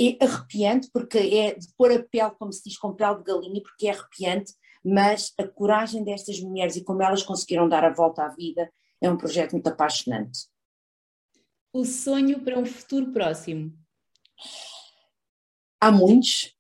é 0.01 0.25
arrepiante, 0.25 0.89
porque 0.93 1.19
é 1.19 1.55
de 1.55 1.69
pôr 1.77 1.93
a 1.93 2.03
pele, 2.03 2.31
como 2.39 2.53
se 2.53 2.65
diz, 2.65 2.79
com 2.79 2.95
pele 2.95 3.19
de 3.19 3.25
galinha, 3.25 3.63
porque 3.63 3.87
é 3.87 3.91
arrepiante, 3.91 4.55
mas 4.83 5.33
a 5.39 5.47
coragem 5.47 6.03
destas 6.03 6.41
mulheres 6.41 6.77
e 6.77 6.83
como 6.83 7.03
elas 7.03 7.23
conseguiram 7.23 7.69
dar 7.69 7.85
a 7.85 7.93
volta 7.93 8.25
à 8.25 8.29
vida 8.29 8.73
é 9.01 9.11
um 9.11 9.17
projeto 9.17 9.53
muito 9.53 9.69
apaixonante 9.69 10.49
o 11.75 11.85
sonho 11.85 12.41
para 12.41 12.59
um 12.59 12.65
futuro 12.65 13.13
próximo? 13.13 13.77
Há 15.81 15.91
muitos. 15.91 16.55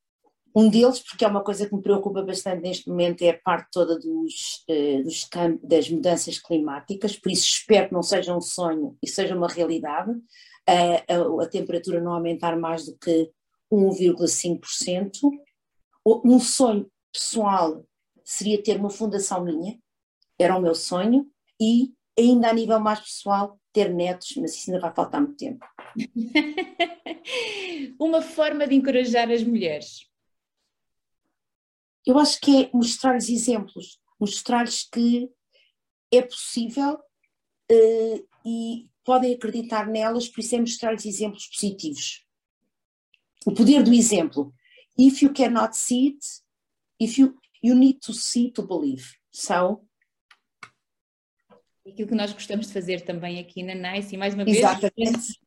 Um 0.57 0.69
deles, 0.69 1.01
porque 1.01 1.25
é 1.25 1.29
uma 1.29 1.43
coisa 1.43 1.69
que 1.69 1.75
me 1.75 1.83
preocupa 1.83 2.23
bastante 2.23 2.63
neste 2.63 2.89
momento, 2.89 3.23
é 3.23 3.31
a 3.31 3.41
parte 3.41 3.69
toda 3.73 3.99
dos, 3.99 4.65
uh, 4.69 5.03
dos 5.03 5.29
das 5.63 5.89
mudanças 5.89 6.39
climáticas, 6.39 7.17
por 7.17 7.33
isso 7.33 7.45
espero 7.45 7.89
que 7.89 7.95
não 7.95 8.05
seja 8.05 8.37
um 8.37 8.41
sonho 8.41 8.97
e 9.03 9.09
seja 9.09 9.37
uma 9.37 9.49
realidade, 9.49 10.11
uh, 10.13 11.41
a, 11.41 11.45
a 11.45 11.49
temperatura 11.49 12.01
não 12.01 12.13
aumentar 12.13 12.57
mais 12.57 12.87
do 12.87 12.97
que 12.97 13.33
1,5%. 13.73 15.29
Um 16.07 16.39
sonho 16.39 16.89
pessoal 17.13 17.85
seria 18.25 18.63
ter 18.63 18.79
uma 18.79 18.91
fundação 18.91 19.45
minha, 19.45 19.77
era 20.39 20.57
o 20.57 20.61
meu 20.61 20.75
sonho, 20.75 21.29
e 21.61 21.93
ainda 22.17 22.51
a 22.51 22.53
nível 22.53 22.79
mais 22.79 23.01
pessoal, 23.01 23.59
ter 23.75 23.93
netos, 23.93 24.37
mas 24.37 24.55
isso 24.55 24.71
ainda 24.71 24.81
vai 24.81 24.95
faltar 24.95 25.21
muito 25.21 25.37
tempo. 25.37 25.67
uma 27.99 28.23
forma 28.23 28.67
de 28.67 28.77
encorajar 28.77 29.31
as 29.31 29.43
mulheres. 29.43 30.09
Eu 32.07 32.19
acho 32.19 32.41
que 32.41 32.65
é 32.65 32.71
mostrar-lhes 32.73 33.29
exemplos, 33.29 34.01
mostrar-lhes 34.19 34.85
que 34.85 35.29
é 36.13 36.23
possível 36.23 36.95
uh, 36.95 38.29
e 38.47 38.89
podem 39.05 39.35
acreditar 39.35 39.89
nelas, 39.89 40.29
por 40.29 40.41
isso 40.41 40.55
é 40.55 40.61
mostrar-lhes 40.61 41.05
exemplos 41.05 41.49
positivos. 41.49 42.25
O 43.45 43.53
poder 43.53 43.83
do 43.83 43.93
exemplo. 43.93 44.55
If 44.97 45.21
you 45.21 45.33
cannot 45.33 45.77
see 45.77 46.11
it, 46.11 46.25
if 47.01 47.19
you, 47.19 47.37
you 47.61 47.75
need 47.75 47.99
to 48.07 48.13
see 48.13 48.53
to 48.53 48.63
believe. 48.63 49.17
So, 49.33 49.85
aquilo 51.87 52.09
que 52.09 52.15
nós 52.15 52.33
gostamos 52.33 52.67
de 52.67 52.73
fazer 52.73 53.03
também 53.03 53.39
aqui 53.39 53.63
na 53.63 53.75
NICE, 53.75 54.15
e 54.15 54.19
mais 54.19 54.35
uma 54.35 54.45
vez, 54.45 54.59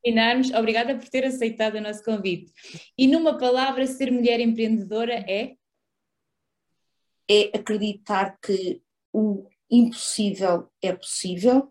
terminarmos, 0.03 0.51
obrigada 0.51 0.95
por 0.95 1.07
ter 1.09 1.25
aceitado 1.25 1.75
o 1.75 1.81
nosso 1.81 2.03
convite. 2.03 2.51
E 2.97 3.07
numa 3.07 3.37
palavra, 3.37 3.87
ser 3.87 4.11
mulher 4.11 4.39
empreendedora 4.39 5.13
é? 5.13 5.55
É 7.29 7.57
acreditar 7.57 8.37
que 8.39 8.81
o 9.11 9.47
impossível 9.69 10.69
é 10.81 10.93
possível, 10.93 11.67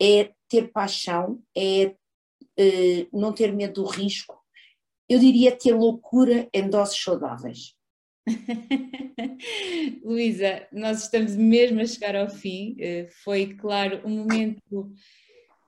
é 0.00 0.32
ter 0.48 0.72
paixão, 0.72 1.40
é 1.56 1.94
uh, 2.58 3.18
não 3.18 3.32
ter 3.32 3.52
medo 3.52 3.82
do 3.82 3.88
risco, 3.88 4.42
eu 5.08 5.18
diria 5.18 5.56
ter 5.56 5.74
loucura 5.74 6.48
em 6.52 6.68
doses 6.68 7.00
saudáveis. 7.00 7.77
Luísa, 10.04 10.66
nós 10.72 11.04
estamos 11.04 11.34
mesmo 11.36 11.80
a 11.80 11.86
chegar 11.86 12.16
ao 12.16 12.28
fim. 12.28 12.76
Eh, 12.78 13.08
foi, 13.24 13.54
claro, 13.54 14.00
um 14.04 14.10
momento 14.10 14.92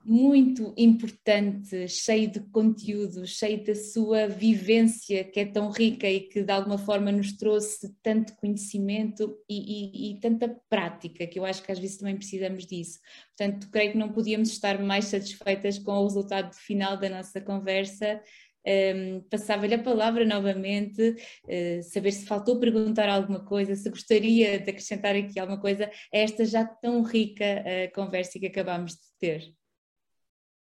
muito 0.03 0.73
importante, 0.77 1.87
cheio 1.87 2.29
de 2.29 2.39
conteúdo, 2.39 3.25
cheio 3.27 3.63
da 3.63 3.75
sua 3.75 4.27
vivência 4.27 5.23
que 5.23 5.39
é 5.39 5.45
tão 5.45 5.69
rica 5.69 6.09
e 6.09 6.21
que 6.21 6.41
de 6.41 6.51
alguma 6.51 6.77
forma 6.77 7.11
nos 7.11 7.33
trouxe 7.33 7.95
tanto 8.01 8.35
conhecimento 8.37 9.37
e, 9.47 10.09
e, 10.09 10.11
e 10.11 10.19
tanta 10.19 10.49
prática, 10.67 11.27
que 11.27 11.37
eu 11.37 11.45
acho 11.45 11.61
que 11.61 11.71
às 11.71 11.77
vezes 11.77 11.97
também 11.97 12.17
precisamos 12.17 12.65
disso. 12.65 12.99
Portanto, 13.37 13.69
creio 13.69 13.91
que 13.91 13.97
não 13.97 14.09
podíamos 14.09 14.49
estar 14.49 14.79
mais 14.79 15.05
satisfeitas 15.05 15.77
com 15.77 15.91
o 15.91 16.03
resultado 16.03 16.55
final 16.55 16.97
da 16.97 17.09
nossa 17.09 17.39
conversa. 17.39 18.21
Um, 18.65 19.21
Passava-lhe 19.29 19.73
a 19.73 19.81
palavra 19.81 20.25
novamente, 20.25 21.15
uh, 21.45 21.83
saber 21.83 22.11
se 22.11 22.25
faltou 22.25 22.59
perguntar 22.59 23.09
alguma 23.09 23.43
coisa, 23.43 23.75
se 23.75 23.89
gostaria 23.89 24.59
de 24.59 24.69
acrescentar 24.69 25.15
aqui 25.15 25.39
alguma 25.39 25.59
coisa 25.59 25.85
a 26.13 26.17
esta 26.17 26.45
já 26.45 26.65
tão 26.65 27.01
rica 27.03 27.43
uh, 27.43 27.93
conversa 27.93 28.39
que 28.39 28.47
acabámos 28.47 28.93
de 28.93 28.99
ter. 29.19 29.53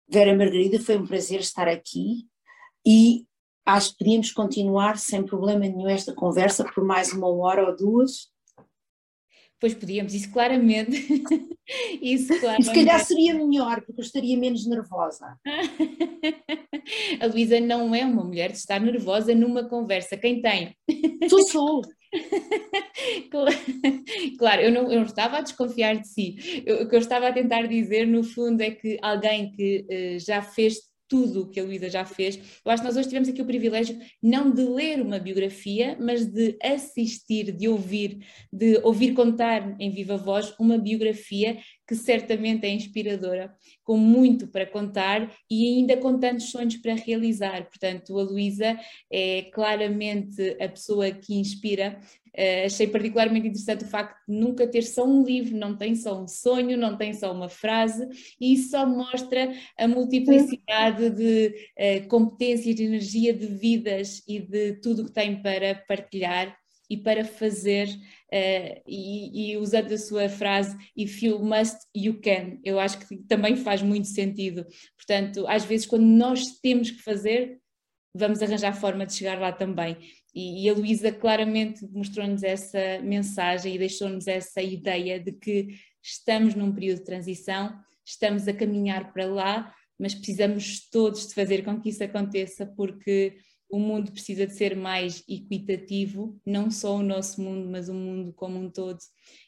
Vera 0.10 0.36
Margarida, 0.36 0.80
foi 0.80 0.98
um 0.98 1.06
prazer 1.06 1.40
estar 1.40 1.68
aqui 1.68 2.28
e 2.86 3.26
acho 3.66 3.92
que 3.92 3.98
podíamos 3.98 4.32
continuar 4.32 4.98
sem 4.98 5.24
problema 5.26 5.60
nenhum 5.60 5.90
esta 5.90 6.14
conversa 6.14 6.64
por 6.64 6.86
mais 6.86 7.12
uma 7.12 7.28
hora 7.28 7.66
ou 7.66 7.76
duas. 7.76 8.32
Pois 9.60 9.74
podíamos, 9.74 10.14
isso 10.14 10.32
claramente. 10.32 10.92
isso 12.02 12.40
claramente. 12.40 12.62
E 12.62 12.66
se 12.66 12.74
calhar 12.74 13.04
seria 13.04 13.34
melhor, 13.34 13.82
porque 13.82 14.02
eu 14.02 14.06
estaria 14.06 14.38
menos 14.38 14.68
nervosa. 14.68 15.36
A 17.20 17.26
Luísa 17.26 17.60
não 17.60 17.94
é 17.94 18.06
uma 18.06 18.24
mulher 18.24 18.52
de 18.52 18.58
estar 18.58 18.80
nervosa 18.80 19.34
numa 19.34 19.68
conversa. 19.68 20.16
Quem 20.16 20.42
tem? 20.42 20.76
Tu 21.28 21.44
sou. 21.50 21.82
Claro, 24.40 24.62
eu 24.62 24.72
não, 24.72 24.92
eu 24.92 25.00
não 25.00 25.06
estava 25.06 25.38
a 25.38 25.42
desconfiar 25.42 25.98
de 25.98 26.08
si. 26.08 26.64
Eu, 26.66 26.84
o 26.84 26.90
que 26.90 26.96
eu 26.96 27.00
estava 27.00 27.28
a 27.28 27.34
tentar 27.34 27.68
dizer, 27.68 28.08
no 28.08 28.24
fundo, 28.24 28.62
é 28.62 28.72
que 28.72 28.98
alguém 29.02 29.52
que 29.52 29.86
uh, 29.90 30.20
já 30.20 30.42
fez 30.42 30.76
tudo 31.08 31.42
o 31.42 31.50
que 31.50 31.60
a 31.60 31.64
Luísa 31.64 31.90
já 31.90 32.06
fez. 32.06 32.38
Eu 32.64 32.72
acho 32.72 32.82
que 32.82 32.88
nós 32.88 32.98
hoje 32.98 33.08
tivemos 33.08 33.30
aqui 33.30 33.42
o 33.42 33.46
privilégio 33.46 33.98
não 34.22 34.52
de 34.52 34.64
ler 34.64 35.02
uma 35.02 35.20
biografia, 35.20 35.98
mas 36.00 36.26
de 36.26 36.58
assistir, 36.62 37.52
de 37.52 37.68
ouvir, 37.68 38.20
de 38.52 38.80
ouvir 38.84 39.14
contar 39.14 39.76
em 39.80 39.90
viva 39.90 40.18
voz 40.18 40.54
uma 40.60 40.78
biografia 40.78 41.58
que 41.88 41.96
certamente 41.96 42.66
é 42.66 42.70
inspiradora, 42.70 43.56
com 43.84 43.98
muito 43.98 44.48
para 44.48 44.66
contar 44.66 45.32
e 45.50 45.78
ainda 45.78 45.96
com 45.98 46.20
tantos 46.20 46.52
sonhos 46.52 46.76
para 46.78 46.94
realizar. 46.94 47.66
Portanto, 47.66 48.18
a 48.20 48.24
Luísa 48.24 48.78
é 49.12 49.44
claramente 49.54 50.58
a 50.60 50.68
pessoa 50.68 51.10
que 51.12 51.36
inspira 51.36 52.00
Uh, 52.38 52.68
achei 52.68 52.86
particularmente 52.86 53.48
interessante 53.48 53.84
o 53.84 53.88
facto 53.88 54.16
de 54.28 54.38
nunca 54.38 54.68
ter 54.68 54.84
só 54.84 55.04
um 55.04 55.24
livro, 55.24 55.58
não 55.58 55.76
tem 55.76 55.96
só 55.96 56.22
um 56.22 56.28
sonho, 56.28 56.78
não 56.78 56.96
tem 56.96 57.12
só 57.12 57.34
uma 57.34 57.50
frase, 57.50 58.08
e 58.40 58.54
isso 58.54 58.70
só 58.70 58.86
mostra 58.86 59.52
a 59.76 59.88
multiplicidade 59.88 61.10
de 61.10 61.48
uh, 61.48 62.08
competências, 62.08 62.76
de 62.76 62.84
energia, 62.84 63.34
de 63.34 63.48
vidas 63.48 64.22
e 64.28 64.40
de 64.40 64.74
tudo 64.74 65.06
que 65.06 65.12
tem 65.12 65.42
para 65.42 65.84
partilhar 65.88 66.56
e 66.90 66.98
para 66.98 67.26
fazer, 67.26 67.88
uh, 67.88 68.82
e, 68.88 69.52
e, 69.52 69.58
usando 69.58 69.92
a 69.92 69.98
sua 69.98 70.30
frase, 70.30 70.78
if 70.96 71.22
you 71.22 71.40
must, 71.40 71.78
you 71.96 72.20
can, 72.22 72.60
eu 72.64 72.80
acho 72.80 73.00
que 73.00 73.18
também 73.24 73.56
faz 73.56 73.82
muito 73.82 74.08
sentido. 74.08 74.66
Portanto, 74.96 75.46
às 75.48 75.66
vezes, 75.66 75.86
quando 75.86 76.06
nós 76.06 76.60
temos 76.62 76.92
que 76.92 77.02
fazer, 77.02 77.60
vamos 78.16 78.42
arranjar 78.42 78.74
forma 78.74 79.06
de 79.06 79.14
chegar 79.14 79.40
lá 79.40 79.52
também. 79.52 79.98
E, 80.34 80.66
e 80.66 80.70
a 80.70 80.74
Luísa 80.74 81.12
claramente 81.12 81.86
mostrou-nos 81.92 82.44
essa 82.44 83.00
mensagem 83.04 83.76
e 83.76 83.80
deixou-nos 83.80 84.28
essa 84.28 84.62
ideia 84.62 85.20
de 85.20 85.32
que 85.32 85.70
estamos 86.02 86.56
num 86.56 86.72
período 86.72 87.00
de 87.00 87.06
transição, 87.06 87.78
estamos 88.06 88.48
a 88.48 88.54
caminhar 88.54 89.12
para 89.12 89.26
lá, 89.26 89.74
mas 90.00 90.14
precisamos 90.14 90.88
todos 90.90 91.28
de 91.28 91.34
fazer 91.34 91.64
com 91.64 91.80
que 91.82 91.90
isso 91.90 92.04
aconteça, 92.04 92.66
porque 92.66 93.36
o 93.70 93.80
mundo 93.80 94.12
precisa 94.12 94.48
de 94.48 94.54
ser 94.54 94.76
mais 94.76 95.24
equitativo, 95.28 96.40
não 96.46 96.72
só 96.72 96.96
o 96.96 97.04
nosso 97.04 97.42
mundo, 97.42 97.70
mas 97.70 97.90
o 97.90 97.94
mundo 97.94 98.34
como 98.34 98.58
um 98.58 98.70
todo. 98.70 99.00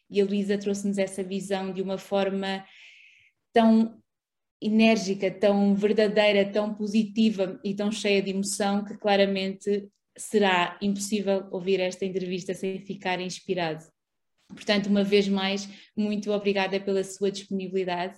E 0.10 0.20
a 0.20 0.26
Luísa 0.26 0.58
trouxe-nos 0.58 0.98
essa 0.98 1.24
visão 1.24 1.72
de 1.72 1.82
uma 1.82 1.98
forma 1.98 2.66
tão 3.54 4.02
enérgica, 4.62 5.32
tão 5.32 5.74
verdadeira, 5.74 6.52
tão 6.52 6.74
positiva 6.74 7.60
e 7.64 7.74
tão 7.74 7.92
cheia 7.92 8.22
de 8.22 8.32
emoção 8.32 8.84
que 8.84 8.98
claramente 8.98 9.90
será 10.18 10.78
impossível 10.82 11.48
ouvir 11.50 11.80
esta 11.80 12.06
entrevista 12.06 12.54
sem 12.54 12.80
ficar 12.80 13.22
inspirado. 13.22 13.86
Portanto, 14.50 14.88
uma 14.88 15.04
vez 15.04 15.28
mais, 15.30 15.70
muito 15.96 16.32
obrigada 16.32 16.80
pela 16.80 17.04
sua 17.04 17.32
disponibilidade 17.32 18.18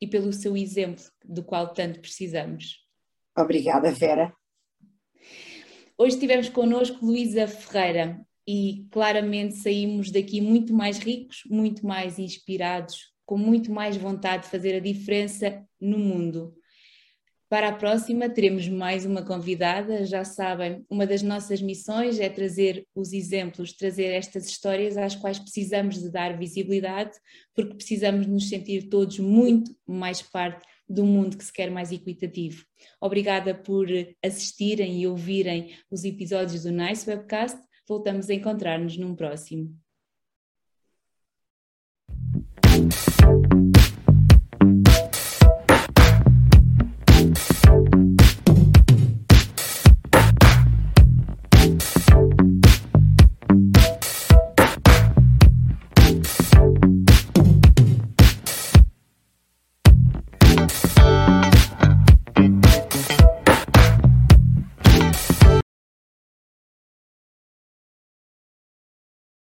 e 0.00 0.06
pelo 0.06 0.32
seu 0.32 0.56
exemplo, 0.56 1.04
do 1.24 1.42
qual 1.42 1.72
tanto 1.72 2.00
precisamos. 2.00 2.86
Obrigada, 3.36 3.90
Vera. 3.90 4.32
Hoje 6.00 6.14
estivemos 6.14 6.48
connosco 6.48 7.04
Luísa 7.04 7.46
Ferreira 7.46 8.26
e 8.48 8.86
claramente 8.90 9.56
saímos 9.56 10.10
daqui 10.10 10.40
muito 10.40 10.72
mais 10.72 10.98
ricos, 10.98 11.42
muito 11.44 11.86
mais 11.86 12.18
inspirados, 12.18 13.12
com 13.26 13.36
muito 13.36 13.70
mais 13.70 13.98
vontade 13.98 14.44
de 14.44 14.48
fazer 14.48 14.76
a 14.76 14.80
diferença 14.80 15.62
no 15.78 15.98
mundo. 15.98 16.54
Para 17.50 17.68
a 17.68 17.72
próxima 17.74 18.30
teremos 18.30 18.66
mais 18.66 19.04
uma 19.04 19.22
convidada, 19.22 20.06
já 20.06 20.24
sabem, 20.24 20.86
uma 20.88 21.06
das 21.06 21.20
nossas 21.20 21.60
missões 21.60 22.18
é 22.18 22.30
trazer 22.30 22.86
os 22.94 23.12
exemplos, 23.12 23.74
trazer 23.74 24.06
estas 24.06 24.46
histórias 24.46 24.96
às 24.96 25.14
quais 25.14 25.38
precisamos 25.38 26.00
de 26.00 26.10
dar 26.10 26.38
visibilidade, 26.38 27.12
porque 27.54 27.74
precisamos 27.74 28.26
nos 28.26 28.48
sentir 28.48 28.88
todos 28.88 29.18
muito 29.18 29.76
mais 29.86 30.22
parte 30.22 30.66
do 30.90 31.04
mundo 31.04 31.38
que 31.38 31.44
se 31.44 31.52
quer 31.52 31.70
mais 31.70 31.92
equitativo. 31.92 32.64
Obrigada 33.00 33.54
por 33.54 33.86
assistirem 34.22 35.00
e 35.00 35.06
ouvirem 35.06 35.74
os 35.90 36.04
episódios 36.04 36.64
do 36.64 36.72
Nice 36.72 37.08
Webcast. 37.08 37.58
Voltamos 37.88 38.28
a 38.28 38.34
encontrar-nos 38.34 38.96
num 38.96 39.14
próximo. 39.14 39.79